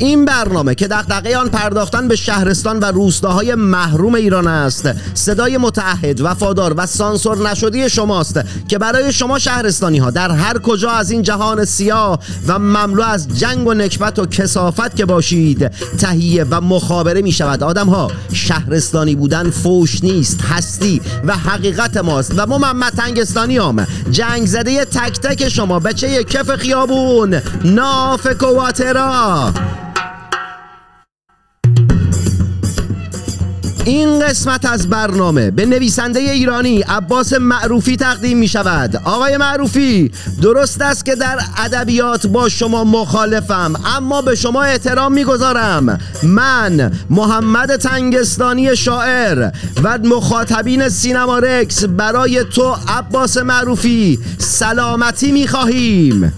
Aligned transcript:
این 0.00 0.24
برنامه 0.24 0.74
که 0.74 0.88
دقدقه 0.88 1.36
آن 1.36 1.48
پرداختن 1.48 2.08
به 2.08 2.16
شهرستان 2.16 2.78
و 2.78 2.84
روستاهای 2.84 3.54
محروم 3.54 4.14
ایران 4.14 4.46
است. 4.46 4.90
صدای 5.14 5.58
متعهد 5.58 6.20
وفادار 6.20 6.74
و 6.76 6.86
سانسور 6.86 7.50
نشده 7.50 7.88
شماست 7.88 8.40
که 8.68 8.78
برای 8.78 9.12
شما 9.12 9.38
شهرستانی 9.38 9.98
ها 9.98 10.10
در 10.10 10.30
هر 10.30 10.58
کجا 10.58 10.90
از 10.90 11.10
این 11.10 11.22
جهان 11.22 11.64
سیاه 11.64 12.18
و 12.46 12.58
مملو 12.58 13.02
از 13.02 13.38
جنگ 13.38 13.66
و 13.66 13.74
نکبت 13.74 14.18
و 14.18 14.26
کسافت 14.26 14.96
که 14.96 15.04
باشید 15.04 15.68
تهیه 15.98 16.46
و 16.50 16.60
مخابره 16.60 17.22
می 17.22 17.32
شود 17.32 17.62
آدم 17.62 17.88
ها 17.88 18.10
شهرستانی 18.32 19.14
بودن 19.14 19.50
فوش 19.50 20.04
نیست 20.04 20.40
هستی 20.42 21.00
و 21.24 21.36
حقیقت 21.36 21.96
ماست 21.96 22.32
و 22.36 22.46
ما 22.46 22.58
محمد 22.58 22.92
تنگستانی 22.92 23.58
هم 23.58 23.86
جنگ 24.10 24.46
زده 24.46 24.84
تک 24.84 25.20
تک 25.20 25.48
شما 25.48 25.78
بچه 25.78 26.24
کف 26.24 26.50
خیابون 26.50 27.40
ناف 27.64 28.26
کواترا. 28.26 29.52
این 33.90 34.18
قسمت 34.18 34.64
از 34.64 34.90
برنامه 34.90 35.50
به 35.50 35.66
نویسنده 35.66 36.20
ایرانی 36.20 36.80
عباس 36.80 37.32
معروفی 37.32 37.96
تقدیم 37.96 38.38
می 38.38 38.48
شود. 38.48 38.96
آقای 39.04 39.36
معروفی 39.36 40.12
درست 40.42 40.82
است 40.82 41.04
که 41.04 41.14
در 41.14 41.38
ادبیات 41.58 42.26
با 42.26 42.48
شما 42.48 42.84
مخالفم 42.84 43.74
اما 43.96 44.22
به 44.22 44.34
شما 44.34 44.62
احترام 44.62 45.12
می‌گذارم 45.12 45.98
من 46.22 46.92
محمد 47.10 47.76
تنگستانی 47.76 48.76
شاعر 48.76 49.50
و 49.82 49.98
مخاطبین 49.98 50.88
سینما 50.88 51.38
رکس 51.38 51.84
برای 51.84 52.44
تو 52.44 52.76
عباس 52.88 53.36
معروفی 53.36 54.18
سلامتی 54.38 55.32
می 55.32 55.48
خواهیم. 55.48 56.32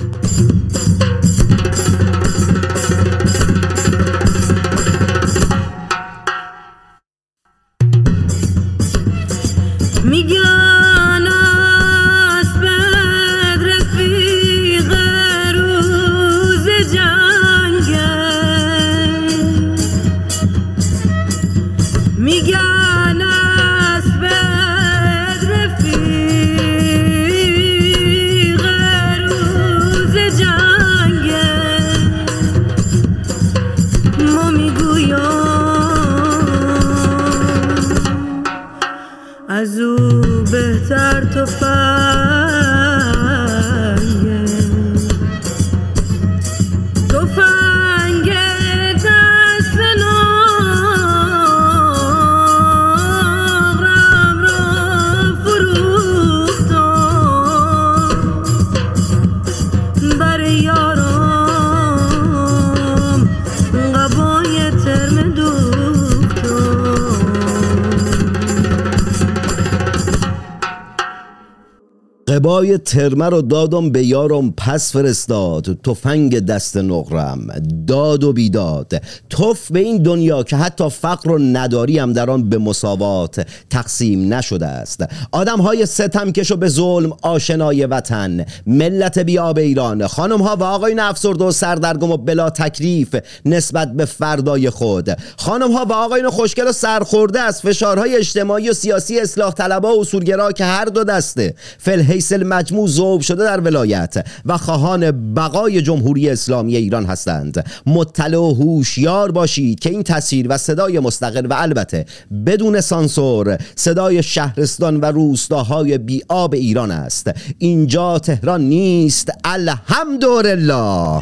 قبای 72.52 72.79
ترمه 72.79 73.29
رو 73.29 73.42
دادم 73.42 73.90
به 73.90 74.05
یارم 74.05 74.52
پس 74.52 74.92
فرستاد. 74.92 75.79
تفنگ 75.85 76.39
دست 76.39 76.77
نقرم. 76.77 77.46
داد 77.86 78.24
و 78.24 78.33
بیداد. 78.33 79.02
توف 79.30 79.73
به 79.73 79.79
این 79.79 80.02
دنیا 80.02 80.42
که 80.42 80.57
حتی 80.57 80.89
فقر 80.89 81.30
و 81.30 81.39
نداری 81.39 81.98
هم 81.98 82.13
در 82.13 82.30
آن 82.30 82.48
به 82.48 82.58
مساوات 82.58 83.46
تقسیم 83.70 84.35
نشده 84.35 84.67
است. 84.67 85.05
آدم 85.33 85.61
های 85.61 85.86
ستمکش 85.86 86.51
و 86.51 86.57
به 86.57 86.68
ظلم 86.68 87.13
آشنای 87.23 87.86
وطن. 87.86 88.45
ملت 88.67 89.19
بیاب 89.19 89.58
ایران. 89.58 90.07
خانم 90.07 90.42
ها 90.42 90.57
و 90.57 90.63
آقایون 90.63 90.98
افسرده 90.98 91.45
و 91.45 91.51
سردرگم 91.51 92.11
و 92.11 92.17
بلا 92.17 92.51
تکلیف 92.51 93.17
نسبت 93.45 93.92
به 93.92 94.05
فردای 94.05 94.70
خود. 94.70 95.11
خانم 95.36 95.73
ها 95.73 95.84
و 95.84 95.92
آقایون 95.92 96.30
خوشگل 96.30 96.69
و 96.69 96.73
سرخورده 96.73 97.40
از 97.40 97.63
فشارهای 97.63 98.17
اجتماعی 98.17 98.70
و 98.70 98.73
سیاسی 98.73 99.20
اصلاح 99.20 99.52
طلبها 99.52 99.96
و 99.96 100.01
اصولگرا 100.01 100.52
که 100.52 100.64
هر 100.64 100.84
دو 100.84 101.05
دسته. 101.05 101.55
فل 101.79 102.01
حیث 102.01 102.42
المجموع 102.42 102.89
ذوب 102.89 103.20
شده 103.20 103.45
در 103.45 103.61
ولایت 103.61 104.27
و 104.47 104.58
خواهان 104.58 105.35
بقای 105.35 105.83
جمهوری 105.83 106.30
اسلامی 106.30 106.77
ایران 106.77 107.05
هستند. 107.05 107.67
مطلع 107.86 108.39
و 108.39 108.55
هوشیار 108.55 109.30
باشید 109.30 109.80
که 109.80 109.91
این 109.91 110.03
تصویر 110.03 110.47
و 110.48 110.58
صدای 110.58 111.01
مستقل 111.01 111.47
و 111.47 111.55
البته 111.58 112.07
بدون 112.47 112.81
سانسور 112.81 113.58
صدای 113.77 114.23
شهرستان 114.23 114.97
و 114.97 115.05
روستاهای 115.05 115.98
بیاب 115.98 116.55
ایران 116.55 116.91
است. 116.91 117.31
اینجا 117.58 118.19
تهران 118.19 118.61
نیست. 118.61 119.31
الحمدلله. 119.45 121.20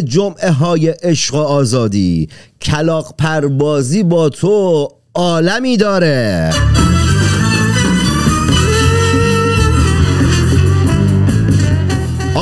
جمعه 0.00 0.50
های 0.50 0.88
عشق 0.88 1.34
و 1.34 1.38
آزادی. 1.38 2.28
کلاق 2.62 3.14
پربازی 3.18 4.02
با 4.02 4.28
تو 4.28 4.88
عالمی 5.14 5.76
داره. 5.76 6.50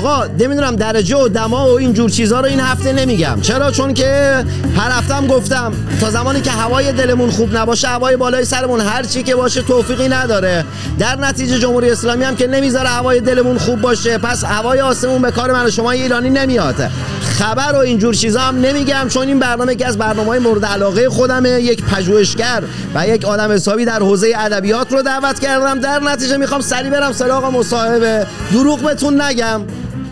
آقا 0.05 0.27
نمی‌دونم 0.27 0.77
درجه 0.77 1.17
و 1.17 1.29
دما 1.29 1.67
و 1.67 1.79
این 1.79 1.93
جور 1.93 2.11
چیزها 2.11 2.41
رو 2.41 2.47
این 2.47 2.61
هفته 2.61 2.93
نمیگم. 2.93 3.39
چرا؟ 3.43 3.71
چون 3.71 3.95
که 3.95 4.45
هر 4.77 4.91
هفتم 4.91 5.27
گفتم 5.27 5.73
تا 6.01 6.11
زمانی 6.11 6.41
که 6.41 6.51
هوای 6.51 6.93
دلمون 6.93 7.31
خوب 7.31 7.57
نباشه 7.57 7.89
هوای 7.89 8.17
بالای 8.17 8.45
سرمون 8.45 8.81
هر 8.81 9.03
چی 9.03 9.23
که 9.23 9.35
باشه 9.35 9.63
توفیقی 9.63 10.09
نداره. 10.09 10.65
در 10.99 11.17
نتیجه 11.17 11.59
جمهوری 11.59 11.91
اسلامی 11.91 12.25
هم 12.25 12.37
که 12.37 12.47
نمی‌ذاره 12.47 12.89
هوای 12.89 13.21
دلمون 13.21 13.59
خوب 13.59 13.81
باشه 13.81 14.19
پس 14.19 14.45
هوای 14.45 14.81
آسمون 14.81 15.23
به 15.23 15.31
کار 15.31 15.53
من 15.53 15.67
و 15.67 15.71
شما 15.71 15.91
ایرانی 15.91 16.31
نمیاد. 16.31 16.91
خبر 17.39 17.73
و 17.73 17.77
اینجور 17.77 18.15
چیزا 18.15 18.41
هم 18.41 18.61
نمیگم 18.61 19.07
چون 19.09 19.29
این 19.29 19.39
برنامه 19.39 19.73
یکی 19.73 19.85
از 19.85 19.99
برنامه 19.99 20.29
های 20.29 20.39
مورد 20.39 20.65
علاقه 20.65 21.09
خودمه. 21.09 21.51
یک 21.51 21.85
پژوهشگر 21.85 22.63
و 22.95 23.09
یک 23.09 23.25
آدم 23.25 23.53
حسابی 23.53 23.85
در 23.85 23.99
حوزه 23.99 24.33
ادبیات 24.39 24.93
رو 24.93 25.03
دعوت 25.03 25.39
کردم. 25.39 25.81
در 25.81 26.01
نتیجه 26.01 26.37
می‌خوام 26.37 26.61
سری 26.61 26.91
برم 26.91 27.13
سراغ 27.13 27.45
مصاحبه. 27.45 28.27
دروغ 28.53 28.81
بهتون 28.81 29.21
نگم. 29.21 29.61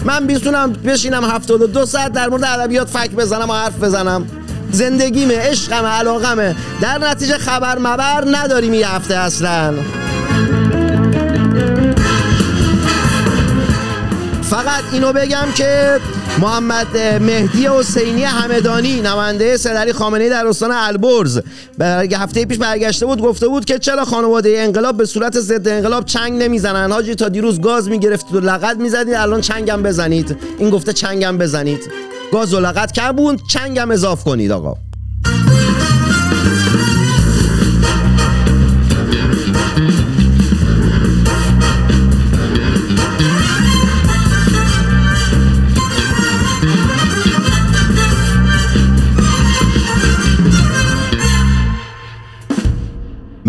من 0.04 0.26
بیستونم 0.26 0.72
بشینم 0.72 1.25
هفتاد 1.25 1.62
و 1.62 1.66
دو 1.66 1.87
ساعت 1.87 2.12
در 2.12 2.28
مورد 2.28 2.44
ادبیات 2.44 2.88
فک 2.88 3.10
بزنم 3.10 3.50
و 3.50 3.52
حرف 3.52 3.78
بزنم. 3.78 4.26
زندگیمه 4.70 5.38
عشقمه 5.38 5.88
علاقمه. 5.88 6.56
در 6.81 6.99
نتیجه 6.99 7.38
خبر 7.38 7.78
مبر 7.78 8.25
نداریم 8.32 8.75
یه 8.75 8.94
هفته 8.94 9.16
اصلا. 9.16 9.75
فقط 14.43 14.84
اینو 14.93 15.12
بگم 15.12 15.46
که 15.54 16.00
محمد 16.38 16.96
مهدی 17.23 17.67
حسینی 17.67 18.23
همدانی 18.23 19.00
نماینده 19.00 19.56
سدری 19.56 19.93
خامنه‌ای 19.93 20.31
در 20.31 20.46
استان 20.46 20.70
البرز. 20.73 21.40
برای 21.79 22.14
هفته 22.14 22.44
پیش 22.44 22.58
برگشته 22.58 23.06
بود 23.06 23.20
گفته 23.20 23.49
بود 23.49 23.64
که 23.64 23.79
چرا 23.79 24.05
خانواده 24.05 24.55
انقلاب 24.58 24.96
به 24.96 25.06
صورت 25.06 25.40
ضد 25.40 25.69
انقلاب 25.69 26.05
چنگ 26.05 26.43
نمی‌زنن؟ 26.43 26.93
حاجی 26.93 27.14
تا 27.14 27.29
دیروز 27.29 27.61
گاز 27.61 27.88
می‌گرفتید 27.88 28.37
و 28.37 28.40
لغت 28.40 28.76
می‌زدید 28.76 29.14
الان 29.14 29.40
چنگم 29.40 29.82
بزنید. 29.82 30.37
این 30.58 30.70
گفته 30.70 30.93
چنگم 30.93 31.38
بزنید. 31.38 31.90
گاز 32.32 32.55
و 32.55 32.61
لغت 32.61 32.93
کم 32.93 33.12
بود 33.12 33.40
چنگم 33.49 33.90
اضاف 33.90 34.25
کنید 34.25 34.52
آقا. 34.52 34.76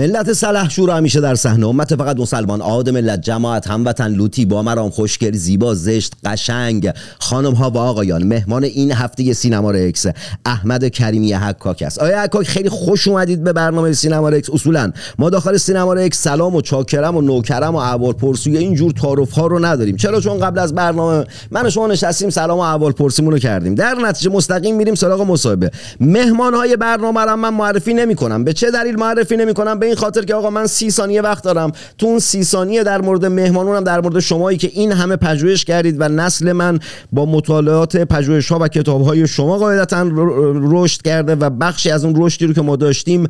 ملت 0.03 0.33
سلحشور 0.33 0.89
همیشه 0.89 1.21
در 1.21 1.35
صحنه. 1.35 1.67
امت 1.67 1.95
فقط 1.95 2.19
مسلمان 2.19 2.61
عاد 2.61 2.89
ملت 2.89 3.21
جماعت 3.21 3.67
هموطن 3.67 4.07
لوتی 4.07 4.45
با 4.45 4.61
مرام 4.61 4.89
خوشگل 4.89 5.31
زیبا 5.31 5.73
زشت 5.73 6.13
قشنگ 6.25 6.91
خانم 7.19 7.53
ها 7.53 7.69
و 7.69 7.77
آقایان. 7.77 8.23
مهمان 8.23 8.63
این 8.63 8.91
هفته 8.91 9.33
سینما 9.33 9.71
رکس 9.71 10.05
احمد 10.45 10.87
کریمی 10.87 11.33
حکاک 11.33 11.81
است. 11.81 11.99
آیا 11.99 12.21
حکاک 12.21 12.47
خیلی 12.47 12.69
خوش 12.69 13.07
اومدید 13.07 13.43
به 13.43 13.53
برنامه 13.53 13.93
سینما 13.93 14.29
رکس 14.29 14.49
اصولا 14.49 14.91
ما 15.19 15.29
داخل 15.29 15.57
سینما 15.57 15.93
رکس 15.93 16.23
سلام 16.23 16.55
و 16.55 16.61
چاکرم 16.61 17.17
و 17.17 17.21
نوکرم 17.21 17.75
و 17.75 17.77
احوال 17.77 18.13
پرسی 18.13 18.57
این 18.57 18.75
جور 18.75 18.91
تعارف 18.91 19.31
ها 19.31 19.47
رو 19.47 19.65
نداریم. 19.65 19.95
چرا؟ 19.95 20.21
چون 20.21 20.39
قبل 20.39 20.59
از 20.59 20.75
برنامه 20.75 21.25
من 21.51 21.65
و 21.65 21.69
شما 21.69 21.87
نشستیم 21.87 22.29
سلام 22.29 22.57
و 22.57 22.61
احوال 22.61 22.91
پرسیمون 22.91 23.33
رو 23.33 23.39
کردیم. 23.39 23.75
در 23.75 23.95
نتیجه 23.95 24.31
مستقیم 24.31 24.75
میریم 24.75 24.95
سراغ 24.95 25.21
مصاحبه. 25.21 25.71
مهمان 25.99 26.53
های 26.53 26.77
برنامه 26.77 27.21
رو 27.21 27.35
من 27.35 27.53
معرفی 27.53 27.93
نمی 27.93 28.15
کنم 28.15 28.43
به 28.43 28.53
چه 28.53 28.71
دلیل 28.71 28.95
معرفی 28.95 29.37
نمی 29.37 29.53
کنم 29.53 29.79
به 29.79 29.92
این 29.93 29.99
خاطر 29.99 30.21
که 30.21 30.35
آقا 30.35 30.49
من 30.49 30.67
سی 30.67 30.91
ثانیه 30.91 31.21
وقت 31.21 31.43
دارم. 31.43 31.71
تو 31.97 32.05
اون 32.05 32.19
سی 32.19 32.43
ثانیه 32.43 32.83
در 32.83 33.01
مورد 33.01 33.25
مهمانونم 33.25 33.83
در 33.83 34.01
مورد 34.01 34.19
شمایی 34.19 34.57
که 34.57 34.69
این 34.73 34.91
همه 34.91 35.15
پژوهش 35.15 35.65
کردید 35.65 35.95
و 35.99 36.09
نسل 36.09 36.51
من 36.51 36.79
با 37.11 37.25
مطالعات 37.25 37.97
پژوهش 37.97 38.51
ها 38.51 38.59
و 38.61 38.67
کتاب 38.67 39.01
های 39.01 39.27
شما 39.27 39.57
قاعدتا 39.57 40.09
رشد 40.53 41.01
کرده 41.01 41.35
و 41.35 41.49
بخشی 41.49 41.91
از 41.91 42.05
اون 42.05 42.13
رشدی 42.17 42.45
رو 42.45 42.53
که 42.53 42.61
ما 42.61 42.75
داشتیم 42.75 43.27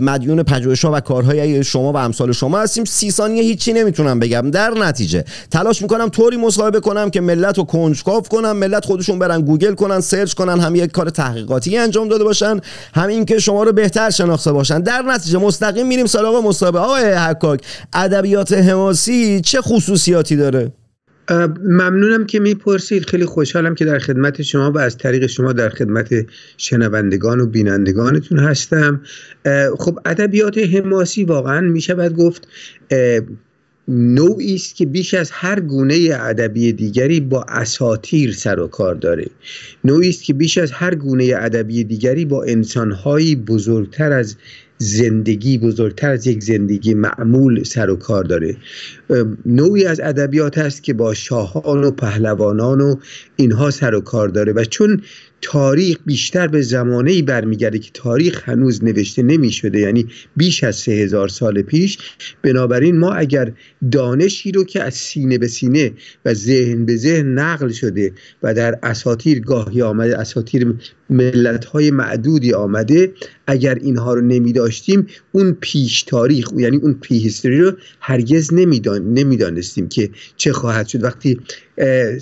مدیون 0.00 0.42
پژوهش 0.42 0.84
ها 0.84 0.92
و 0.92 1.00
کارهای 1.00 1.64
شما 1.64 1.92
و 1.92 1.96
امثال 1.96 2.32
شما 2.32 2.58
هستیم. 2.58 2.84
سی 2.84 3.10
ثانیه 3.10 3.42
هیچی 3.42 3.72
نمی‌تونم 3.72 4.20
بگم. 4.20 4.50
در 4.50 4.70
نتیجه 4.70 5.24
تلاش 5.50 5.82
می‌کنم 5.82 6.08
طوری 6.08 6.36
مصاحبه 6.36 6.80
کنم 6.80 7.10
که 7.10 7.20
ملت 7.20 7.58
رو 7.58 7.64
کنجکاو 7.64 8.22
کنم 8.22 8.52
ملت 8.52 8.84
خودشون 8.84 9.18
برن 9.18 9.40
گوگل 9.40 9.74
کنن 9.74 10.00
search 10.00 10.32
کنن 10.32 10.60
هم 10.60 10.74
یک 10.74 10.90
کار 10.90 11.10
تحقیقاتی 11.10 11.76
انجام 11.76 12.08
داده 12.08 12.24
باشن 12.24 12.60
همین 12.94 13.24
که 13.24 13.38
شما 13.38 13.62
رو 13.62 13.72
بهتر 13.72 14.10
شناخته 14.10 14.52
باشن. 14.52 14.80
در 14.80 15.02
نتیجه 15.02 15.38
مستقیم 15.38 15.79
میریم 15.82 16.06
سراغ 16.06 16.46
مصاحبه 16.46 16.78
آقای 16.78 17.12
حکاک 17.12 17.60
ادبیات 17.92 18.52
حماسی 18.52 19.40
چه 19.40 19.60
خصوصیاتی 19.60 20.36
داره؟ 20.36 20.72
ممنونم 21.64 22.26
که 22.26 22.40
می‌پرسید. 22.40 23.06
خیلی 23.06 23.24
خوشحالم 23.24 23.74
که 23.74 23.84
در 23.84 23.98
خدمت 23.98 24.42
شما 24.42 24.72
و 24.72 24.78
از 24.78 24.98
طریق 24.98 25.26
شما 25.26 25.52
در 25.52 25.68
خدمت 25.68 26.08
شنوندگان 26.56 27.40
و 27.40 27.46
بینندگانتون 27.46 28.38
هستم. 28.38 29.00
خب 29.78 29.98
ادبیات 30.04 30.58
حماسی 30.58 31.24
واقعا 31.24 31.60
می‌شود 31.60 32.16
گفت 32.16 32.48
نوعی 33.88 34.54
است 34.54 34.76
که 34.76 34.86
بیش 34.86 35.14
از 35.14 35.30
هر 35.30 35.60
گونه 35.60 36.08
ادبی 36.20 36.72
دیگری 36.72 37.20
با 37.20 37.42
اساتیر 37.48 38.32
سر 38.32 38.60
و 38.60 38.66
کار 38.66 38.94
داره. 38.94 39.26
نوعی 39.84 40.08
است 40.08 40.24
که 40.24 40.34
بیش 40.34 40.58
از 40.58 40.70
هر 40.70 40.94
گونه 40.94 41.34
ادبی 41.36 41.84
دیگری 41.84 42.24
با 42.24 42.44
انسانهایی 42.44 43.36
بزرگتر 43.36 44.12
از 44.12 44.36
زندگی 44.82 45.58
بزرگتر 45.58 46.10
از 46.10 46.26
یک 46.26 46.42
زندگی 46.42 46.94
معمول 46.94 47.64
سر 47.64 47.90
و 47.90 47.96
کار 47.96 48.24
داره. 48.24 48.56
نوعی 49.46 49.86
از 49.86 50.00
ادبیات 50.00 50.58
هست 50.58 50.82
که 50.82 50.92
با 50.94 51.14
شاهان 51.14 51.84
و 51.84 51.90
پهلوانان 51.90 52.80
و 52.80 52.96
اینها 53.36 53.70
سر 53.70 53.94
و 53.94 54.00
کار 54.00 54.28
داره 54.28 54.52
و 54.52 54.64
چون 54.64 55.02
تاریخ 55.42 55.98
بیشتر 56.06 56.46
به 56.46 56.62
زمانه 56.62 57.10
ای 57.10 57.22
برمیگرده 57.22 57.78
که 57.78 57.90
تاریخ 57.94 58.48
هنوز 58.48 58.84
نوشته 58.84 59.22
نمی 59.22 59.50
شده 59.50 59.78
یعنی 59.78 60.06
بیش 60.36 60.64
از 60.64 60.76
سه 60.76 60.92
هزار 60.92 61.28
سال 61.28 61.62
پیش 61.62 61.98
بنابراین 62.42 62.98
ما 62.98 63.12
اگر 63.12 63.52
دانشی 63.92 64.52
رو 64.52 64.64
که 64.64 64.82
از 64.82 64.94
سینه 64.94 65.38
به 65.38 65.48
سینه 65.48 65.92
و 66.24 66.34
ذهن 66.34 66.84
به 66.84 66.96
ذهن 66.96 67.26
نقل 67.26 67.68
شده 67.68 68.12
و 68.42 68.54
در 68.54 68.78
اساطیر 68.82 69.40
گاهی 69.40 69.82
آمده 69.82 70.18
اساطیر 70.18 70.74
ملت 71.10 71.64
های 71.64 71.90
معدودی 71.90 72.52
آمده. 72.52 73.12
اگر 73.46 73.74
اینها 73.74 74.14
رو 74.14 74.20
نمی 74.20 74.52
داشتیم 74.52 75.06
اون 75.32 75.56
پیش 75.60 76.02
تاریخ 76.02 76.48
یعنی 76.56 76.76
اون 76.76 76.94
پی 76.94 77.30
رو 77.44 77.72
هرگز 78.00 78.54
نمیدان 78.54 79.14
نمی‌دانستیم 79.14 79.88
که 79.88 80.10
چه 80.36 80.52
خواهد 80.52 80.86
شد. 80.86 81.04
وقتی 81.04 81.40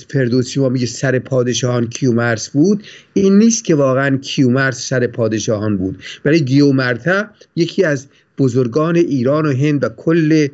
فردوسی 0.09 0.61
ما 0.61 0.69
میگه 0.69 0.87
سر 0.87 1.19
پادشاهان 1.19 1.87
کیومرث 1.89 2.51
بود 2.51 2.83
این 3.15 3.39
نیست 3.39 3.65
که 3.65 3.75
واقعا 3.75 4.17
کیومرث 4.17 4.89
سر 4.89 5.07
پادشاهان 5.07 5.77
بود. 5.77 5.99
برای 6.25 6.45
گیومرتا 6.45 7.25
یکی 7.57 7.85
از 7.85 8.07
بزرگان 8.39 8.97
ایران 8.97 9.47
و 9.47 9.53
هند 9.53 9.85
و 9.85 9.89
کل 9.89 10.49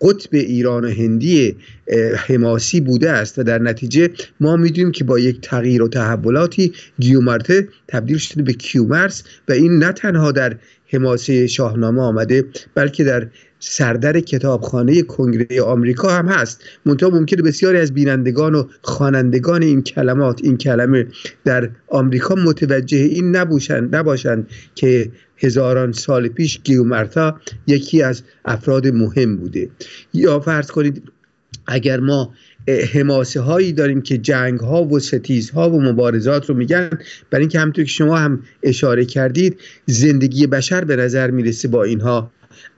قطب 0.00 0.28
ایران 0.32 0.84
و 0.84 0.88
هندی 0.88 1.56
حماسی 2.16 2.80
بوده 2.80 3.10
است 3.10 3.38
و 3.38 3.42
در 3.42 3.58
نتیجه 3.58 4.10
ما 4.40 4.56
می‌دونیم 4.56 4.92
که 4.92 5.04
با 5.04 5.18
یک 5.18 5.40
تغییر 5.40 5.82
و 5.82 5.88
تحولاتی 5.88 6.72
گیومرته 6.98 7.68
تبدیل 7.88 8.18
شده 8.18 8.42
به 8.42 8.52
کیومرس 8.52 9.24
و 9.48 9.52
این 9.52 9.78
نه 9.78 9.92
تنها 9.92 10.32
در 10.32 10.56
حماسه 10.92 11.46
شاهنامه 11.46 12.02
آمده 12.02 12.44
بلکه 12.74 13.04
در 13.04 13.28
سردر 13.60 14.20
کتابخانه 14.20 15.02
کنگره 15.02 15.62
آمریکا 15.62 16.08
هم 16.10 16.28
هست. 16.28 16.60
منتها 16.86 17.10
ممکنه 17.10 17.42
بسیاری 17.42 17.78
از 17.78 17.94
بینندگان 17.94 18.54
و 18.54 18.64
خوانندگان 18.82 19.62
این 19.62 19.82
کلمات 19.82 20.40
این 20.44 20.56
کلمه 20.56 21.06
در 21.44 21.70
آمریکا 21.88 22.34
متوجه 22.34 22.98
این 22.98 23.36
نباشند 23.36 23.96
نباشند 23.96 24.46
که 24.74 25.10
هزاران 25.38 25.92
سال 25.92 26.28
پیش 26.28 26.60
گیومرتا 26.64 27.40
یکی 27.66 28.02
از 28.02 28.22
افراد 28.44 28.86
مهم 28.86 29.36
بوده. 29.36 29.68
یا 30.14 30.40
فرض 30.40 30.70
کنید 30.70 31.02
اگر 31.66 32.00
ما 32.00 32.34
حماسه 32.92 33.40
هایی 33.40 33.72
داریم 33.72 34.02
که 34.02 34.18
جنگ 34.18 34.60
ها 34.60 34.84
و 34.84 34.98
ستیز 34.98 35.50
ها 35.50 35.70
و 35.70 35.82
مبارزات 35.82 36.48
رو 36.48 36.54
میگن 36.54 36.90
برای 37.30 37.42
اینکه 37.42 37.58
همونطور 37.58 37.84
که 37.84 37.90
شما 37.90 38.16
هم 38.16 38.42
اشاره 38.62 39.04
کردید 39.04 39.60
زندگی 39.86 40.46
بشر 40.46 40.84
به 40.84 40.96
نظر 40.96 41.30
می‌رسه 41.30 41.68
با 41.68 41.84
اینها 41.84 42.30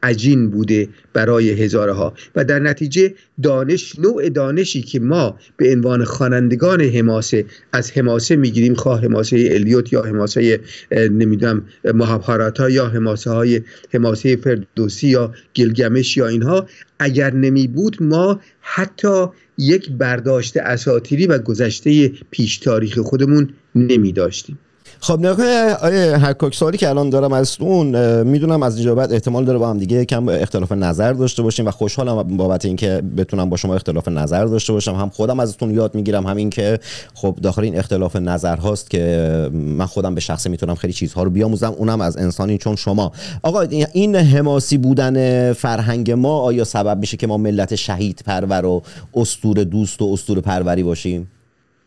عجین 0.03 0.51
بوده 0.51 0.89
برای 1.13 1.51
هزاره 1.51 1.93
ها 1.93 2.15
و 2.37 2.45
در 2.45 2.59
نتیجه 2.59 3.15
دانش 3.43 3.99
نوع 3.99 4.29
دانشی 4.29 4.83
که 4.83 5.01
ما 5.01 5.39
به 5.57 5.73
عنوان 5.73 6.05
خوانندگان 6.05 6.81
حماسه 6.81 7.45
از 7.73 7.93
حماسه 7.93 8.37
می‌گیریم 8.37 8.75
خواه 8.75 9.05
حماسه 9.05 9.49
الیوت 9.51 9.93
یا 9.93 10.03
حماسه 10.03 10.61
نمی‌دونم 10.93 11.65
مهابهاراتا 11.85 12.71
یا 12.71 12.87
حماسه 12.87 13.31
های 13.31 13.63
حماسه 13.93 14.37
فردوسی 14.37 15.09
یا 15.09 15.35
گلگمش 15.57 16.17
یا 16.17 16.27
اینها 16.27 16.67
اگر 16.99 17.35
نمی 17.35 17.67
بود 17.67 18.03
ما 18.03 18.41
حتی 18.61 19.27
یک 19.59 19.91
برداشت 19.91 20.57
اساتیری 20.57 21.27
و 21.27 21.39
گذشته 21.39 22.13
پیش 22.31 22.59
تاریخ 22.59 22.99
خودمون 22.99 23.49
نمی 23.75 24.13
داشتیم 24.13 24.59
خب 25.03 25.19
نگاه 25.19 25.73
آیه 25.73 26.17
حکاک 26.17 26.55
سوالی 26.55 26.79
که 26.79 26.89
الان 26.89 27.11
دارم 27.11 27.33
از 27.33 27.57
اون 27.61 28.23
می‌دونم 28.23 28.63
از 28.63 28.77
اینجا 28.77 28.95
بعد 28.95 29.13
احتمال 29.13 29.45
داره 29.45 29.59
با 29.59 29.71
هم 29.71 29.79
دیگه 29.79 30.05
کم 30.05 30.29
اختلاف 30.29 30.73
نظر 30.73 31.13
داشته 31.13 31.43
باشیم 31.43 31.67
و 31.67 31.71
خوشحالم 31.71 32.37
بابت 32.37 32.65
اینکه 32.65 33.03
بتونم 33.17 33.51
با 33.51 33.57
شما 33.57 33.75
اختلاف 33.75 34.09
نظر 34.09 34.45
داشته 34.45 34.73
باشم. 34.73 34.95
هم 34.95 35.09
خودم 35.09 35.41
ازتون 35.41 35.75
یاد 35.75 35.95
می‌گیرم 35.95 36.27
همین 36.27 36.51
که 36.51 36.79
خب 37.15 37.39
داخل 37.43 37.63
این 37.63 37.79
اختلاف 37.79 38.17
نظر 38.17 38.57
هاست 38.57 38.91
که 38.91 39.49
من 39.53 39.87
خودم 39.87 40.15
به 40.15 40.21
شخصه 40.21 40.51
می‌تونم 40.51 40.75
خیلی 40.75 40.93
چیزها 40.93 41.23
رو 41.23 41.31
بیاموزم 41.31 41.75
اونم 41.79 42.01
از 42.01 42.17
انسانی 42.17 42.59
چون 42.59 42.77
شما. 42.77 43.13
آقا 43.43 43.61
این 43.93 44.17
حماسی 44.17 44.79
بودن 44.79 45.53
فرهنگ 45.53 46.11
ما 46.11 46.39
آیا 46.39 46.65
سبب 46.65 46.99
میشه 46.99 47.17
که 47.17 47.27
ما 47.27 47.37
ملت 47.37 47.75
شهید 47.75 48.23
پرور 48.27 48.65
و 48.65 48.83
استور 49.15 49.65
دوست 49.65 50.03
و 50.03 50.11
استور 50.13 50.41
پروری 50.41 50.83
باشیم؟ 50.83 51.29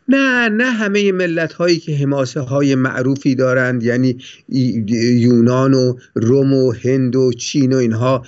نه 0.08 0.48
نه 0.48 0.64
همه 0.64 1.12
ملت 1.12 1.52
هایی 1.52 1.78
که 1.78 1.96
حماسه 1.96 2.40
های 2.40 2.74
معروفی 2.74 3.34
دارند 3.34 3.82
یعنی 3.82 4.16
یونان 4.48 5.74
و 5.74 5.96
روم 6.14 6.52
و 6.52 6.72
هند 6.72 7.16
و 7.16 7.32
چین 7.32 7.72
و 7.72 7.76
اینها 7.76 8.26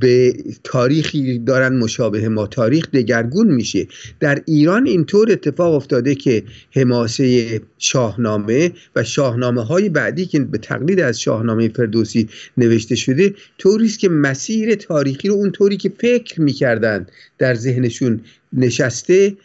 به 0.00 0.34
تاریخی 0.64 1.38
دارن 1.38 1.76
مشابه 1.76 2.28
ما. 2.28 2.46
تاریخ 2.46 2.90
دگرگون 2.90 3.46
میشه. 3.46 3.86
در 4.20 4.42
ایران 4.46 4.86
اینطور 4.86 5.32
اتفاق 5.32 5.74
افتاده 5.74 6.14
که 6.14 6.42
حماسه 6.70 7.60
شاهنامه 7.78 8.72
و 8.96 9.04
شاهنامه 9.04 9.64
های 9.64 9.88
بعدی 9.88 10.26
که 10.26 10.40
به 10.40 10.58
تقلید 10.58 11.00
از 11.00 11.20
شاهنامه 11.20 11.68
فردوسی 11.68 12.28
نوشته 12.56 12.94
شده 12.94 13.34
طوری 13.58 13.88
که 13.88 14.08
مسیر 14.08 14.74
تاریخی 14.74 15.28
رو 15.28 15.34
اونطوری 15.34 15.76
که 15.76 15.92
فکر 15.98 16.40
می‌کردن 16.40 17.06
در 17.38 17.54
ذهنشون 17.54 18.20
نشسته 18.52 19.36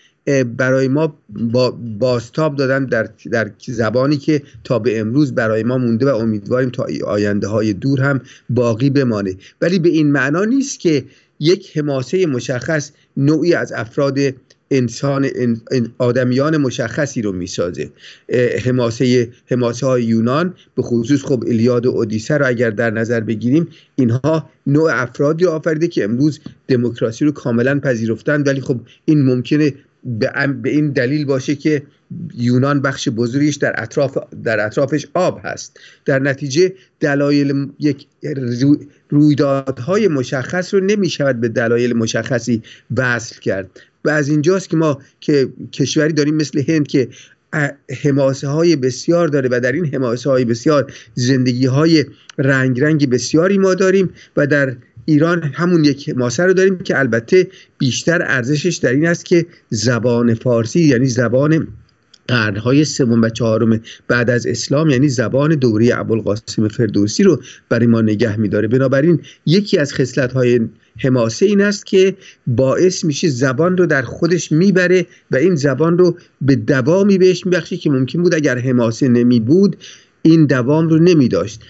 برای 0.58 0.88
ما 0.88 1.18
با 1.30 1.72
باستاب 2.00 2.56
دادن 2.56 2.86
در, 2.86 3.10
در 3.32 3.52
زبانی 3.66 4.18
که 4.18 4.42
تا 4.64 4.80
به 4.80 5.00
امروز 5.00 5.36
برای 5.36 5.64
ما 5.64 5.78
مونده 5.78 6.12
و 6.12 6.16
امیدواریم 6.16 6.70
تا 6.70 6.88
آینده 7.06 7.48
های 7.48 7.74
دور 7.74 8.02
هم 8.02 8.22
باقی 8.50 8.90
بمانه. 8.90 9.36
ولی 9.62 9.80
به 9.80 9.90
این 9.90 10.12
معنا 10.12 10.46
نیست 10.46 10.80
که 10.80 11.04
یک 11.40 11.78
حماسه 11.78 12.26
مشخص 12.26 12.92
نوعی 13.18 13.54
از 13.54 13.72
افراد 13.72 14.20
انسان 14.72 15.30
آدمیان 15.98 16.58
مشخصی 16.58 17.22
رو 17.22 17.32
می‌سازه. 17.32 17.90
حماسه 18.66 19.30
حماسه 19.46 19.88
های 19.88 20.04
یونان 20.04 20.54
به 20.76 20.82
خصوص 20.82 21.24
خب 21.24 21.44
الیاد 21.48 21.86
و 21.86 21.90
اودیسه 21.90 22.38
رو 22.38 22.48
اگر 22.48 22.70
در 22.70 22.90
نظر 22.90 23.20
بگیریم 23.20 23.68
اینها 23.96 24.50
نوع 24.68 24.92
افرادی 24.94 25.46
آفریده 25.46 25.88
که 25.88 26.04
امروز 26.04 26.40
دموکراسی 26.68 27.26
رو 27.26 27.32
کاملا 27.32 27.80
پذیرفتن. 27.80 28.42
ولی 28.42 28.62
خب 28.62 28.80
این 29.06 29.26
ممکنه 29.26 29.74
به 30.06 30.70
این 30.70 30.92
دلیل 30.92 31.26
باشه 31.26 31.56
که 31.56 31.84
یونان 32.36 32.82
بخش 32.82 33.10
بزرگیش 33.10 33.56
در 33.56 33.74
اطراف 33.78 34.18
در 34.44 34.66
اطرافش 34.66 35.08
آب 35.14 35.42
هست. 35.44 35.80
در 36.06 36.20
نتیجه 36.20 36.74
دلایل 37.00 37.68
یک 37.80 38.08
رویدادهای 39.10 40.08
مشخص 40.08 40.74
رو 40.74 40.80
نمی 40.80 41.10
شود 41.10 41.42
به 41.42 41.48
دلایل 41.48 41.94
مشخصی 41.94 42.62
وصل 42.98 43.40
کرد. 43.40 43.70
و 44.06 44.10
از 44.10 44.30
اینجاست 44.30 44.70
که 44.70 44.78
ما 44.78 45.02
که 45.20 45.50
کشوری 45.74 46.14
داریم 46.14 46.36
مثل 46.36 46.64
هند 46.68 46.88
که 46.88 47.08
حماسه 48.04 48.48
های 48.48 48.76
بسیار 48.76 49.28
داره 49.28 49.50
و 49.52 49.60
در 49.60 49.72
این 49.72 49.86
حماسه 49.86 50.30
های 50.30 50.46
بسیار 50.46 50.94
زندگی 51.14 51.66
های 51.66 52.06
رنگ 52.38 52.82
رنگ 52.82 53.10
بسیاری 53.10 53.58
ما 53.58 53.74
داریم 53.74 54.10
و 54.38 54.48
در 54.48 54.76
ایران 55.06 55.44
همون 55.44 55.86
یک 55.86 56.10
ماسه 56.18 56.44
رو 56.44 56.54
داریم 56.54 56.78
که 56.78 57.00
البته 57.00 57.48
بیشتر 57.78 58.22
ارزشش 58.22 58.76
در 58.76 58.92
این 58.92 59.08
است 59.08 59.26
که 59.26 59.46
زبان 59.70 60.34
فارسی 60.34 60.80
یعنی 60.80 61.08
زبان 61.08 61.68
قرنهای 62.28 62.86
سوم 62.86 63.22
و 63.22 63.30
چهارم 63.30 63.82
بعد 64.08 64.30
از 64.30 64.48
اسلام 64.48 64.90
یعنی 64.90 65.10
زبان 65.10 65.56
دوری 65.56 65.92
ابوالقاسم 65.92 66.68
فردوسی 66.68 67.24
رو 67.24 67.42
برای 67.70 67.88
ما 67.88 68.02
نگه 68.02 68.40
میداره. 68.40 68.68
بنابراین 68.68 69.20
یکی 69.46 69.78
از 69.78 69.94
خصلت‌های 69.94 70.60
حماسه 70.98 71.46
این 71.46 71.62
است 71.62 71.86
که 71.86 72.16
باعث 72.48 73.06
میشه 73.06 73.30
زبان 73.30 73.78
رو 73.78 73.86
در 73.86 74.02
خودش 74.02 74.52
می‌بره 74.52 75.06
و 75.32 75.36
این 75.36 75.56
زبان 75.56 75.98
رو 75.98 76.18
به 76.42 76.56
دوامی 76.56 77.18
بهش 77.18 77.46
میبخشه 77.46 77.78
که 77.78 77.90
ممکن 77.90 78.24
بود 78.24 78.36
اگر 78.36 78.58
حماسه 78.58 79.08
نمی 79.08 79.40
بود 79.40 79.78
این 80.26 80.46
دوام 80.46 80.90
رو 80.90 81.00
نمی 81.00 81.28
داشت. 81.28 81.62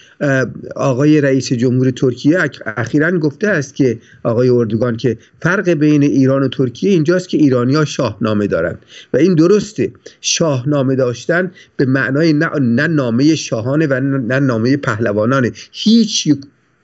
آقای 0.76 1.22
رئیس 1.22 1.54
جمهور 1.54 1.92
ترکیه 1.92 2.40
اخیرا 2.66 3.18
گفته 3.20 3.48
است 3.48 3.76
که 3.76 4.00
آقای 4.24 4.50
اردوگان 4.50 4.98
که 4.98 5.18
فرق 5.42 5.70
بین 5.70 6.04
ایران 6.04 6.44
و 6.44 6.48
ترکیه 6.48 6.92
اینجاست 6.92 7.30
که 7.30 7.38
ایرانیا 7.38 7.86
شاهنامه 7.86 8.48
دارند. 8.48 8.80
و 9.14 9.18
این 9.18 9.36
درسته. 9.36 9.92
شاهنامه 10.22 10.96
داشتن 10.96 11.52
به 11.78 11.86
معنای 11.86 12.34
نه, 12.34 12.50
نه 12.62 12.88
نامه 12.88 13.36
شاهانه 13.36 13.88
و 13.88 14.00
نه 14.00 14.40
نامه 14.40 14.78
پهلوانانه. 14.78 15.52
هیچ 15.72 16.34